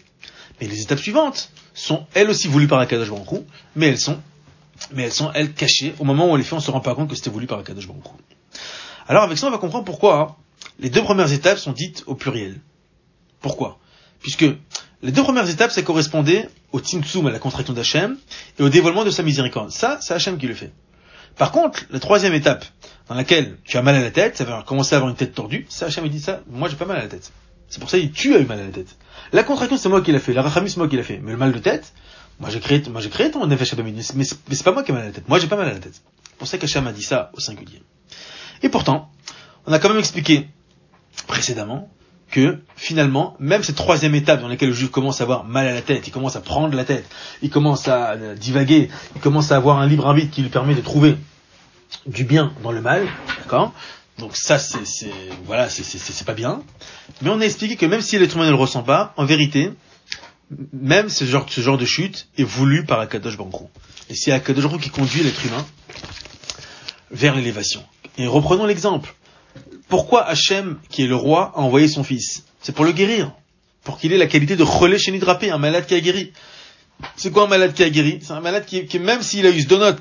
Mais 0.61 0.69
les 0.69 0.83
étapes 0.83 0.99
suivantes 0.99 1.51
sont 1.75 2.07
elles 2.15 2.31
aussi 2.31 2.49
voulues 2.49 2.69
par 2.69 2.79
Akadosh 2.79 3.11
Baruch 3.11 3.43
mais 3.75 3.89
elles 3.89 3.99
sont 3.99 4.21
mais 4.93 5.05
elles 5.05 5.13
sont 5.13 5.33
elles 5.33 5.53
cachées. 5.53 5.95
Au 5.99 6.05
moment 6.05 6.27
où 6.27 6.33
on 6.33 6.37
les 6.37 6.45
fait, 6.45 6.55
on 6.55 6.61
se 6.61 6.71
rend 6.71 6.81
pas 6.81 6.95
compte 6.95 7.09
que 7.09 7.17
c'était 7.17 7.31
voulu 7.31 7.47
par 7.47 7.59
Akadosh 7.59 7.87
Baruch 7.87 8.05
alors 9.09 9.23
avec 9.23 9.39
ça, 9.39 9.47
on 9.47 9.51
va 9.51 9.59
comprendre 9.59 9.85
pourquoi 9.85 10.21
hein. 10.21 10.35
les 10.79 10.91
deux 10.91 11.03
premières 11.03 11.33
étapes 11.33 11.59
sont 11.59 11.73
dites 11.73 12.05
au 12.07 12.15
pluriel. 12.15 12.61
Pourquoi? 13.41 13.79
Puisque 14.21 14.47
les 15.03 15.13
deux 15.13 15.23
premières 15.23 15.49
étapes, 15.49 15.71
ça 15.71 15.83
correspondait 15.83 16.49
au 16.73 16.81
Tzimtzum, 16.81 17.27
à 17.27 17.31
la 17.31 17.39
contraction 17.39 17.73
d'Hachem, 17.73 18.17
et 18.59 18.63
au 18.63 18.69
dévoilement 18.69 19.05
de 19.05 19.11
sa 19.11 19.23
miséricorde. 19.23 19.71
Ça, 19.71 19.99
c'est 20.01 20.15
Hachem 20.15 20.39
qui 20.39 20.47
le 20.47 20.55
fait. 20.55 20.73
Par 21.37 21.53
contre, 21.53 21.85
la 21.91 22.01
troisième 22.01 22.33
étape, 22.33 22.65
dans 23.09 23.15
laquelle 23.15 23.59
tu 23.65 23.77
as 23.77 23.83
mal 23.83 23.95
à 23.95 24.01
la 24.01 24.11
tête, 24.11 24.37
ça 24.37 24.45
va 24.45 24.63
commencer 24.63 24.95
à 24.95 24.97
avoir 24.97 25.11
une 25.11 25.17
tête 25.17 25.35
tordue, 25.35 25.67
ça 25.69 25.87
Hachem 25.87 26.09
dit 26.09 26.21
ça, 26.21 26.41
moi 26.51 26.69
j'ai 26.69 26.77
pas 26.77 26.87
mal 26.87 26.97
à 26.97 27.03
la 27.03 27.09
tête. 27.09 27.31
C'est 27.69 27.81
pour 27.81 27.91
ça 27.91 27.99
que 27.99 28.07
tu 28.07 28.35
as 28.35 28.39
eu 28.39 28.47
mal 28.47 28.61
à 28.61 28.65
la 28.65 28.71
tête. 28.71 28.97
La 29.33 29.43
contraction, 29.43 29.77
c'est 29.77 29.89
moi 29.89 30.01
qui 30.03 30.13
l'ai 30.13 30.21
fait, 30.21 30.33
la 30.33 30.43
rachamim, 30.43 30.69
c'est 30.69 30.77
moi 30.77 30.89
qui 30.89 30.97
l'ai 30.97 31.03
fait. 31.03 31.19
Mais 31.23 31.33
le 31.33 31.37
mal 31.37 31.53
de 31.53 31.59
tête, 31.59 31.93
moi 32.39 32.49
j'ai 32.51 32.61
créé, 32.61 32.83
moi 32.91 33.01
j'ai 33.01 33.11
créé 33.11 33.31
ton 33.31 33.47
nefesh 33.47 33.75
mais 34.15 34.25
c'est 34.25 34.65
pas 34.65 34.73
moi 34.73 34.83
qui 34.83 34.93
ai 34.93 34.95
mal 34.95 35.03
à 35.03 35.07
la 35.07 35.13
tête. 35.13 35.29
Moi 35.29 35.39
j'ai 35.39 35.49
pas 35.49 35.57
mal 35.57 35.69
à 35.69 35.73
la 35.73 35.79
tête. 35.79 36.01
C'est 36.25 36.37
pour 36.39 36.47
ça 36.47 36.59
qu'Hachem 36.59 36.87
a 36.87 36.93
dit 36.93 37.03
ça 37.03 37.31
au 37.35 37.41
singulier. 37.41 37.83
Et 38.63 38.69
pourtant, 38.69 39.11
on 39.67 39.73
a 39.73 39.79
quand 39.79 39.89
même 39.89 39.99
expliqué 39.99 40.49
précédemment 41.27 41.91
que 42.31 42.59
finalement, 42.77 43.37
même 43.39 43.63
cette 43.63 43.77
troisième 43.77 44.15
étape 44.15 44.41
dans 44.41 44.49
laquelle 44.49 44.71
le 44.71 44.75
juif 44.75 44.91
commence 44.91 45.21
à 45.21 45.25
avoir 45.25 45.45
mal 45.45 45.69
à 45.69 45.75
la 45.75 45.83
tête, 45.83 46.07
il 46.07 46.11
commence 46.11 46.37
à 46.37 46.41
prendre 46.41 46.75
la 46.75 46.85
tête, 46.85 47.09
il 47.43 47.51
commence 47.51 47.89
à 47.89 48.13
euh, 48.13 48.35
divaguer, 48.35 48.91
il 49.15 49.21
commence 49.21 49.53
à 49.53 49.57
avoir 49.57 49.79
un 49.79 49.87
libre 49.87 50.07
arbitre 50.07 50.31
qui 50.31 50.43
lui 50.43 50.49
permet 50.49 50.75
de 50.75 50.81
trouver 50.81 51.17
du 52.07 52.25
bien 52.25 52.53
dans 52.63 52.73
le 52.73 52.81
mal, 52.81 53.07
d'accord? 53.39 53.73
Donc 54.19 54.35
ça, 54.35 54.59
c'est, 54.59 55.11
voilà, 55.45 55.69
c'est, 55.69 56.25
pas 56.25 56.35
bien. 56.35 56.63
Mais 57.21 57.31
on 57.31 57.41
a 57.41 57.45
expliqué 57.45 57.77
que 57.77 57.87
même 57.87 58.01
si 58.01 58.19
l'être 58.19 58.35
humain 58.35 58.47
ne 58.47 58.51
le 58.51 58.57
ressent 58.57 58.83
pas, 58.83 59.13
en 59.17 59.27
vérité, 59.27 59.73
même 60.73 61.11
ce 61.11 61.25
genre, 61.25 61.47
ce 61.49 61.61
genre 61.61 61.77
de 61.77 61.85
chute 61.85 62.29
est 62.39 62.45
voulu 62.45 62.85
par 62.85 63.01
Akadosh 63.01 63.37
Baruch 63.37 63.69
Et 64.09 64.15
c'est 64.15 64.33
Akadosh 64.33 64.65
Baruch 64.65 64.81
qui 64.81 64.91
conduit 64.91 65.23
l'être 65.23 65.45
humain 65.45 65.65
vers 67.11 67.35
l'élévation. 67.37 67.85
Et 68.19 68.27
reprenons 68.27 68.67
l'exemple. 68.67 69.15
Pourquoi 69.89 70.25
Hachem, 70.27 70.79
qui 70.89 71.05
est 71.05 71.07
le 71.07 71.17
roi, 71.17 71.53
a 71.55 71.61
envoyé 71.61 71.89
son 71.89 72.03
fils? 72.03 72.45
C'est 72.61 72.75
pour 72.75 72.85
le 72.85 72.93
guérir. 72.93 73.33
Pour 73.85 73.99
qu'il 73.99 74.13
ait 74.13 74.19
la 74.19 74.27
qualité 74.27 74.57
de 74.57 74.63
relais 74.63 74.99
chez 74.99 75.13
Nidrapé, 75.13 75.51
un 75.51 75.59
malade 75.59 75.87
qui 75.87 75.95
a 75.95 76.01
guéri. 76.01 76.33
C'est 77.17 77.31
quoi 77.31 77.45
un 77.45 77.49
malade 77.49 77.73
qui 77.73 77.85
a 77.85 77.91
guéri? 77.91 78.19
C'est 78.23 78.33
un 78.33 78.41
malade 78.41 78.65
qui, 78.67 78.87
qui, 78.87 78.99
même 78.99 79.23
s'il 79.23 79.47
a 79.47 79.51
eu 79.51 79.61
ce 79.61 79.69
donut, 79.69 79.97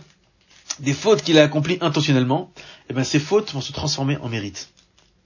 des 0.79 0.93
fautes 0.93 1.21
qu'il 1.21 1.37
a 1.37 1.43
accomplies 1.43 1.77
intentionnellement, 1.81 2.51
eh 2.89 2.93
ben 2.93 3.03
ces 3.03 3.19
fautes 3.19 3.51
vont 3.53 3.61
se 3.61 3.71
transformer 3.71 4.17
en 4.17 4.29
mérite. 4.29 4.69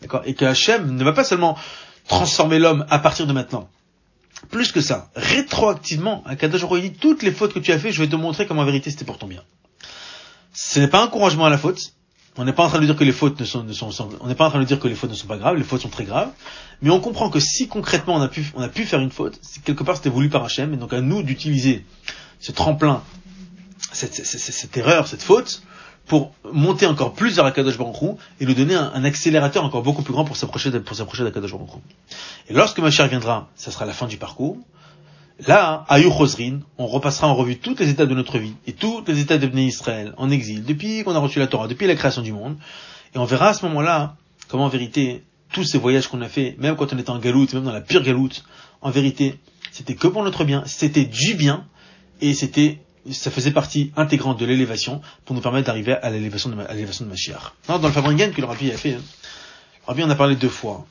D'accord? 0.01 0.21
Et 0.25 0.33
que 0.33 0.45
Hachem 0.45 0.95
ne 0.95 1.03
va 1.03 1.13
pas 1.13 1.23
seulement 1.23 1.57
transformer 2.07 2.59
l'homme 2.59 2.85
à 2.89 2.99
partir 2.99 3.27
de 3.27 3.33
maintenant. 3.33 3.69
Plus 4.49 4.71
que 4.71 4.81
ça, 4.81 5.11
rétroactivement, 5.15 6.23
à 6.25 6.35
Kadosh 6.35 6.65
dit 6.81 6.93
toutes 6.93 7.23
les 7.23 7.31
fautes 7.31 7.53
que 7.53 7.59
tu 7.59 7.71
as 7.71 7.79
fait, 7.79 7.91
je 7.91 8.01
vais 8.01 8.07
te 8.07 8.15
montrer 8.15 8.47
comment 8.47 8.61
en 8.61 8.65
vérité 8.65 8.89
c'était 8.89 9.05
pour 9.05 9.17
ton 9.17 9.27
bien. 9.27 9.43
Ce 10.53 10.79
n'est 10.79 10.87
pas 10.87 11.01
un 11.01 11.05
encouragement 11.05 11.45
à 11.45 11.49
la 11.49 11.57
faute, 11.57 11.93
on 12.39 12.45
n'est 12.45 12.53
pas 12.53 12.63
en 12.63 12.69
train 12.69 12.79
de 12.79 12.85
dire 12.85 12.95
que 12.95 13.03
les 13.03 13.11
fautes 13.11 13.37
ne 13.37 13.45
sont, 13.45 13.65
pas 14.37 14.63
dire 14.63 14.79
que 14.79 14.87
les 14.87 14.95
fautes 14.95 15.09
ne 15.09 15.15
sont 15.15 15.27
pas 15.27 15.37
graves, 15.37 15.57
les 15.57 15.63
fautes 15.65 15.81
sont 15.81 15.89
très 15.89 16.05
graves, 16.05 16.31
mais 16.81 16.89
on 16.89 17.01
comprend 17.01 17.29
que 17.29 17.41
si 17.41 17.67
concrètement 17.67 18.15
on 18.15 18.21
a 18.21 18.29
pu, 18.29 18.85
faire 18.85 19.01
une 19.01 19.11
faute, 19.11 19.41
quelque 19.65 19.83
part 19.83 19.97
c'était 19.97 20.09
voulu 20.09 20.29
par 20.29 20.45
Hachem, 20.45 20.73
et 20.73 20.77
donc 20.77 20.93
à 20.93 21.01
nous 21.01 21.21
d'utiliser 21.21 21.83
ce 22.39 22.53
tremplin, 22.53 23.03
cette, 23.91 24.77
erreur, 24.77 25.07
cette 25.07 25.21
faute, 25.21 25.63
pour 26.07 26.33
monter 26.53 26.85
encore 26.85 27.11
plus 27.11 27.35
vers 27.35 27.43
Akadosh 27.43 27.77
Baruch 27.77 28.17
et 28.39 28.45
lui 28.45 28.55
donner 28.55 28.73
un, 28.73 29.03
accélérateur 29.03 29.65
encore 29.65 29.83
beaucoup 29.83 30.01
plus 30.01 30.13
grand 30.13 30.23
pour 30.23 30.37
s'approcher 30.37 30.71
pour 30.79 30.95
s'approcher 30.95 31.25
d'Akadosh 31.25 31.51
Baruch 31.51 31.71
Et 32.47 32.53
lorsque 32.53 32.79
Mashiach 32.79 33.09
viendra, 33.09 33.49
ça 33.55 33.69
sera 33.69 33.85
la 33.85 33.93
fin 33.93 34.07
du 34.07 34.15
parcours. 34.15 34.57
Là, 35.47 35.85
à 35.87 35.99
Yuchosrin, 35.99 36.59
on 36.77 36.87
repassera 36.87 37.27
en 37.27 37.35
revue 37.35 37.57
toutes 37.57 37.79
les 37.79 37.89
étapes 37.89 38.09
de 38.09 38.15
notre 38.15 38.39
vie 38.39 38.53
et 38.67 38.73
toutes 38.73 39.07
les 39.07 39.21
étapes 39.21 39.39
de 39.39 39.59
Israël 39.59 40.13
en 40.17 40.29
exil, 40.29 40.65
depuis 40.65 41.03
qu'on 41.03 41.15
a 41.15 41.19
reçu 41.19 41.39
la 41.39 41.47
Torah, 41.47 41.67
depuis 41.67 41.87
la 41.87 41.95
création 41.95 42.21
du 42.21 42.33
monde. 42.33 42.57
Et 43.15 43.17
on 43.17 43.25
verra 43.25 43.49
à 43.49 43.53
ce 43.53 43.65
moment-là 43.65 44.15
comment 44.49 44.65
en 44.65 44.69
vérité 44.69 45.23
tous 45.51 45.63
ces 45.63 45.77
voyages 45.77 46.07
qu'on 46.07 46.21
a 46.21 46.27
fait, 46.27 46.55
même 46.59 46.75
quand 46.75 46.93
on 46.93 46.97
était 46.97 47.09
en 47.09 47.19
galoute, 47.19 47.53
même 47.53 47.63
dans 47.63 47.71
la 47.71 47.81
pire 47.81 48.03
galoute, 48.03 48.43
en 48.81 48.91
vérité, 48.91 49.39
c'était 49.71 49.95
que 49.95 50.07
pour 50.07 50.23
notre 50.23 50.43
bien, 50.43 50.63
c'était 50.65 51.05
du 51.05 51.33
bien, 51.35 51.65
et 52.21 52.33
c'était 52.33 52.79
ça 53.11 53.31
faisait 53.31 53.51
partie 53.51 53.91
intégrante 53.95 54.39
de 54.39 54.45
l'élévation 54.45 55.01
pour 55.25 55.35
nous 55.35 55.41
permettre 55.41 55.67
d'arriver 55.67 55.93
à 55.93 56.09
l'élévation 56.09 56.49
de, 56.49 56.61
à 56.61 56.73
l'élévation 56.73 57.05
de 57.05 57.09
Mashiach. 57.09 57.53
dans 57.67 57.79
le 57.79 57.91
Fabringen 57.91 58.31
que 58.31 58.41
le 58.41 58.47
Rabbi 58.47 58.71
a 58.71 58.77
fait, 58.77 58.93
hein, 58.93 59.01
le 59.01 59.87
Rabbi 59.87 60.03
en 60.03 60.09
a 60.09 60.15
parlé 60.15 60.35
deux 60.35 60.49
fois. 60.49 60.85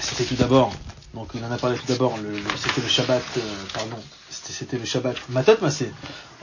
C'était 0.00 0.24
tout 0.24 0.34
d'abord, 0.34 0.72
donc 1.14 1.30
il 1.34 1.44
en 1.44 1.50
a 1.50 1.58
parlé 1.58 1.76
tout 1.76 1.86
d'abord, 1.86 2.16
c'était 2.56 2.80
le 2.80 2.88
Shabbat, 2.88 3.22
euh, 3.36 3.40
pardon, 3.74 3.96
c'était, 4.30 4.78
le 4.78 4.84
Shabbat 4.84 5.16
Matot 5.30 5.60
Massé 5.60 5.90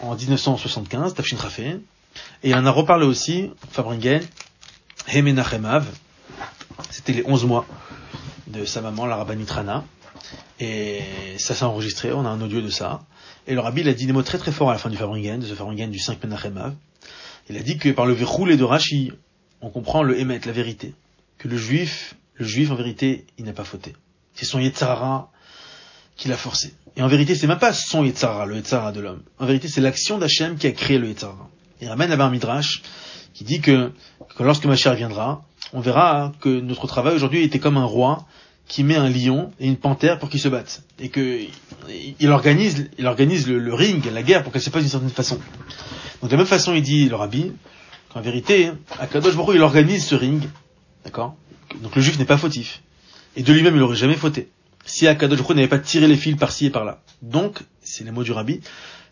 en 0.02 0.16
1975, 0.16 1.14
Tafshin 1.14 1.38
et 2.44 2.50
il 2.50 2.56
en 2.56 2.66
a 2.66 2.72
reparlé 2.72 3.06
aussi, 3.06 3.52
Fabringen, 3.72 4.22
Hemenachemav, 5.08 5.88
c'était 6.90 7.14
les 7.14 7.24
11 7.26 7.46
mois 7.46 7.66
de 8.48 8.66
sa 8.66 8.82
maman, 8.82 9.06
la 9.06 9.18
Rabbanitrana, 9.18 9.84
et 10.60 11.02
ça 11.38 11.54
s'est 11.54 11.66
enregistré, 11.66 12.12
on 12.12 12.26
a 12.26 12.30
un 12.30 12.42
audio 12.42 12.62
de 12.62 12.70
ça. 12.70 13.02
Et 13.46 13.54
le 13.54 13.62
rabbi, 13.62 13.82
il 13.82 13.90
a 13.90 13.94
dit 13.94 14.06
des 14.08 14.14
mots 14.14 14.24
très 14.24 14.38
très 14.38 14.52
forts 14.52 14.70
à 14.70 14.74
la 14.74 14.80
fin 14.80 14.90
du 14.90 14.98
Fabringen, 14.98 15.40
de 15.40 15.46
ce 15.46 15.54
Fabringen 15.54 15.90
du 15.90 16.00
5 16.00 16.22
Menachem 16.24 16.76
Il 17.50 17.58
a 17.58 17.62
dit 17.62 17.78
que 17.78 17.90
par 17.90 18.06
le 18.06 18.14
verroulé 18.14 18.58
de 18.58 18.64
Rashi, 18.64 19.12
on 19.62 19.70
comprend 19.70 20.04
le 20.04 20.20
émet, 20.20 20.40
la 20.46 20.52
vérité. 20.52 20.94
Que 21.38 21.48
le 21.48 21.58
juif, 21.58 22.16
le 22.36 22.46
juif 22.46 22.72
en 22.72 22.76
vérité, 22.76 23.26
il 23.38 23.46
n'a 23.46 23.54
pas 23.54 23.64
fauté. 23.64 23.94
C'est 24.38 24.46
son 24.46 24.60
Yetzara 24.60 25.32
qui 26.16 26.28
l'a 26.28 26.38
forcé. 26.38 26.74
Et 26.96 27.02
en 27.02 27.08
vérité, 27.08 27.34
c'est 27.34 27.48
même 27.48 27.58
pas 27.58 27.74
son 27.74 28.04
Yetzara, 28.04 28.46
le 28.46 28.56
Yetzara 28.56 28.92
de 28.92 29.02
l'homme. 29.02 29.24
En 29.40 29.48
vérité, 29.48 29.68
c'est 29.68 29.82
l'action 29.82 30.20
d'Hachem 30.20 30.58
qui 30.58 30.68
a 30.68 30.72
créé 30.72 31.00
le 31.00 31.08
Yetzara. 31.08 31.50
Il 31.82 31.90
ramène 31.90 32.10
là-bas 32.12 32.26
un 32.26 32.30
midrash 32.30 32.84
qui 33.34 33.44
dit 33.44 33.62
que, 33.62 33.92
que 34.36 34.44
lorsque 34.44 34.66
Machar 34.66 34.94
viendra, 34.94 35.42
on 35.74 35.80
verra 35.80 36.34
que 36.40 36.50
notre 36.50 36.86
travail 36.86 37.16
aujourd'hui 37.16 37.44
était 37.44 37.60
comme 37.60 37.78
un 37.78 37.86
roi 37.86 38.26
qui 38.68 38.84
met 38.84 38.96
un 38.96 39.10
lion 39.10 39.52
et 39.60 39.68
une 39.68 39.78
panthère 39.78 40.20
pour 40.20 40.30
qu'ils 40.30 40.40
se 40.40 40.50
battent. 40.50 40.84
Et 41.00 41.10
que 41.10 41.40
il 42.20 42.30
organise, 42.30 42.90
il 43.00 43.08
organise 43.08 43.48
le, 43.48 43.74
ring, 43.74 44.04
la 44.12 44.22
guerre, 44.22 44.44
pour 44.44 44.52
qu'elle 44.52 44.62
se 44.62 44.70
passe 44.70 44.84
d'une 44.84 44.92
certaine 44.92 45.10
façon. 45.10 45.40
Donc 46.22 46.30
de 46.30 46.36
la 46.36 46.38
même 46.38 46.48
façon, 46.48 46.76
il 46.76 46.84
dit, 46.84 47.10
le 47.10 47.16
rabbi, 47.16 47.54
qu'en 48.14 48.22
vérité, 48.22 48.72
Akadosh 49.00 49.36
Baruch 49.36 49.56
il 49.56 49.62
organise 49.62 50.06
ce 50.06 50.16
ring, 50.16 50.44
d'accord? 51.04 51.36
Donc 51.82 51.96
le 51.96 52.02
juif 52.02 52.20
n'est 52.20 52.26
pas 52.26 52.38
fautif. 52.38 52.82
Et 53.38 53.44
de 53.44 53.54
lui-même, 53.54 53.76
il 53.76 53.80
n'aurait 53.80 53.96
jamais 53.96 54.16
fauté. 54.16 54.50
Si 54.86 55.08
Akadosh 55.08 55.48
n'avait 55.50 55.68
pas 55.68 55.78
tiré 55.78 56.08
les 56.08 56.18
fils 56.18 56.36
par-ci 56.36 56.66
et 56.66 56.70
par-là. 56.72 57.04
Donc, 57.22 57.60
c'est 57.82 58.04
les 58.04 58.10
mots 58.10 58.24
du 58.24 58.32
rabbi, 58.32 58.62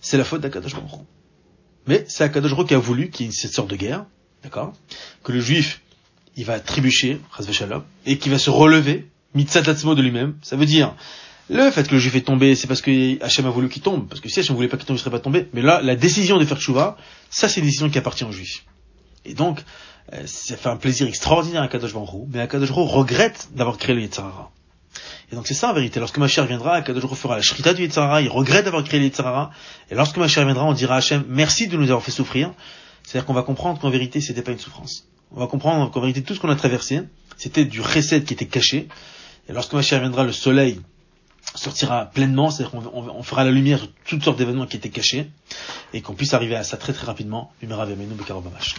c'est 0.01 0.17
la 0.17 0.23
faute 0.23 0.41
d'Akadosh 0.41 0.73
Mais 1.85 2.03
c'est 2.07 2.23
Akadosh 2.23 2.65
qui 2.65 2.73
a 2.73 2.79
voulu 2.79 3.11
qu'il 3.11 3.27
y 3.27 3.29
ait 3.29 3.31
cette 3.31 3.53
sorte 3.53 3.69
de 3.69 3.75
guerre, 3.75 4.05
d'accord 4.41 4.73
Que 5.23 5.31
le 5.31 5.39
juif, 5.39 5.81
il 6.35 6.43
va 6.43 6.59
trébucher, 6.59 7.21
et 8.07 8.17
qui 8.17 8.29
va 8.29 8.39
se 8.39 8.49
relever, 8.49 9.07
mitzatatzmo 9.35 9.93
de 9.93 10.01
lui-même. 10.01 10.35
Ça 10.41 10.55
veut 10.55 10.65
dire, 10.65 10.95
le 11.51 11.69
fait 11.69 11.87
que 11.87 11.93
le 11.93 11.99
juif 11.99 12.15
est 12.15 12.21
tombé, 12.21 12.55
c'est 12.55 12.65
parce 12.65 12.81
que 12.81 13.23
Hachem 13.23 13.45
a 13.45 13.51
voulu 13.51 13.69
qu'il 13.69 13.83
tombe. 13.83 14.07
Parce 14.07 14.21
que 14.21 14.29
si 14.29 14.39
Hachem 14.39 14.55
voulait 14.55 14.69
pas 14.69 14.77
qu'il 14.77 14.87
tombe, 14.87 14.97
il 14.97 14.99
serait 14.99 15.11
pas 15.11 15.19
tombé. 15.19 15.49
Mais 15.53 15.61
là, 15.61 15.83
la 15.83 15.95
décision 15.95 16.39
de 16.39 16.45
faire 16.45 16.59
tchouva, 16.59 16.97
ça 17.29 17.47
c'est 17.47 17.59
une 17.59 17.67
décision 17.67 17.91
qui 17.91 17.99
appartient 17.99 18.23
aux 18.23 18.31
juifs. 18.31 18.65
Et 19.23 19.35
donc, 19.35 19.59
ça 20.25 20.57
fait 20.57 20.69
un 20.69 20.77
plaisir 20.77 21.07
extraordinaire 21.07 21.63
à 21.63 21.67
Kadosh 21.67 21.93
Baruch 21.93 22.09
mais 22.31 22.47
Kadosh 22.47 22.69
Baruch 22.69 22.91
regrette 22.91 23.49
d'avoir 23.53 23.77
créé 23.77 23.95
le 23.95 24.01
Yitzhara. 24.01 24.51
Et 25.31 25.35
donc 25.35 25.47
c'est 25.47 25.53
ça 25.53 25.69
en 25.69 25.73
vérité. 25.73 25.99
Lorsque 25.99 26.17
Mashiach 26.17 26.47
viendra, 26.47 26.81
Kadosh 26.81 27.05
fera 27.13 27.35
la 27.35 27.41
shrita 27.41 27.73
du 27.73 27.83
Yitzhara, 27.83 28.21
il 28.21 28.29
regrette 28.29 28.65
d'avoir 28.65 28.83
créé 28.83 28.99
le 28.99 29.07
Yitzhara. 29.07 29.51
Et 29.89 29.95
lorsque 29.95 30.17
Mashiach 30.17 30.45
viendra, 30.45 30.65
on 30.65 30.73
dira 30.73 30.95
à 30.95 30.97
Hachem, 30.97 31.23
merci 31.27 31.67
de 31.67 31.77
nous 31.77 31.85
avoir 31.85 32.03
fait 32.03 32.11
souffrir. 32.11 32.51
C'est-à-dire 33.03 33.25
qu'on 33.25 33.33
va 33.33 33.43
comprendre 33.43 33.79
qu'en 33.79 33.89
vérité, 33.89 34.21
c'était 34.21 34.41
pas 34.41 34.51
une 34.51 34.59
souffrance. 34.59 35.07
On 35.31 35.39
va 35.39 35.47
comprendre 35.47 35.91
qu'en 35.91 36.01
vérité, 36.01 36.21
tout 36.23 36.35
ce 36.35 36.39
qu'on 36.39 36.49
a 36.49 36.55
traversé, 36.55 37.01
c'était 37.37 37.65
du 37.65 37.81
recette 37.81 38.25
qui 38.25 38.33
était 38.33 38.45
caché. 38.45 38.87
Et 39.49 39.53
lorsque 39.53 39.73
Mashiach 39.73 39.99
viendra, 39.99 40.23
le 40.23 40.31
soleil 40.31 40.79
sortira 41.55 42.05
pleinement, 42.05 42.49
c'est-à-dire 42.49 42.71
qu'on 42.71 43.09
on, 43.09 43.23
fera 43.23 43.43
la 43.43 43.51
lumière 43.51 43.79
sur 43.79 43.89
toutes 44.05 44.23
sortes 44.23 44.37
d'événements 44.37 44.65
qui 44.65 44.77
étaient 44.77 44.89
cachés, 44.89 45.29
et 45.93 46.01
qu'on 46.01 46.13
puisse 46.13 46.33
arriver 46.33 46.55
à 46.55 46.63
ça 46.63 46.77
très 46.77 46.93
très 46.93 47.05
rapidement. 47.05 47.51
Numera 47.61 47.85
Vemenu 47.85 48.13
Bekarobamash. 48.13 48.75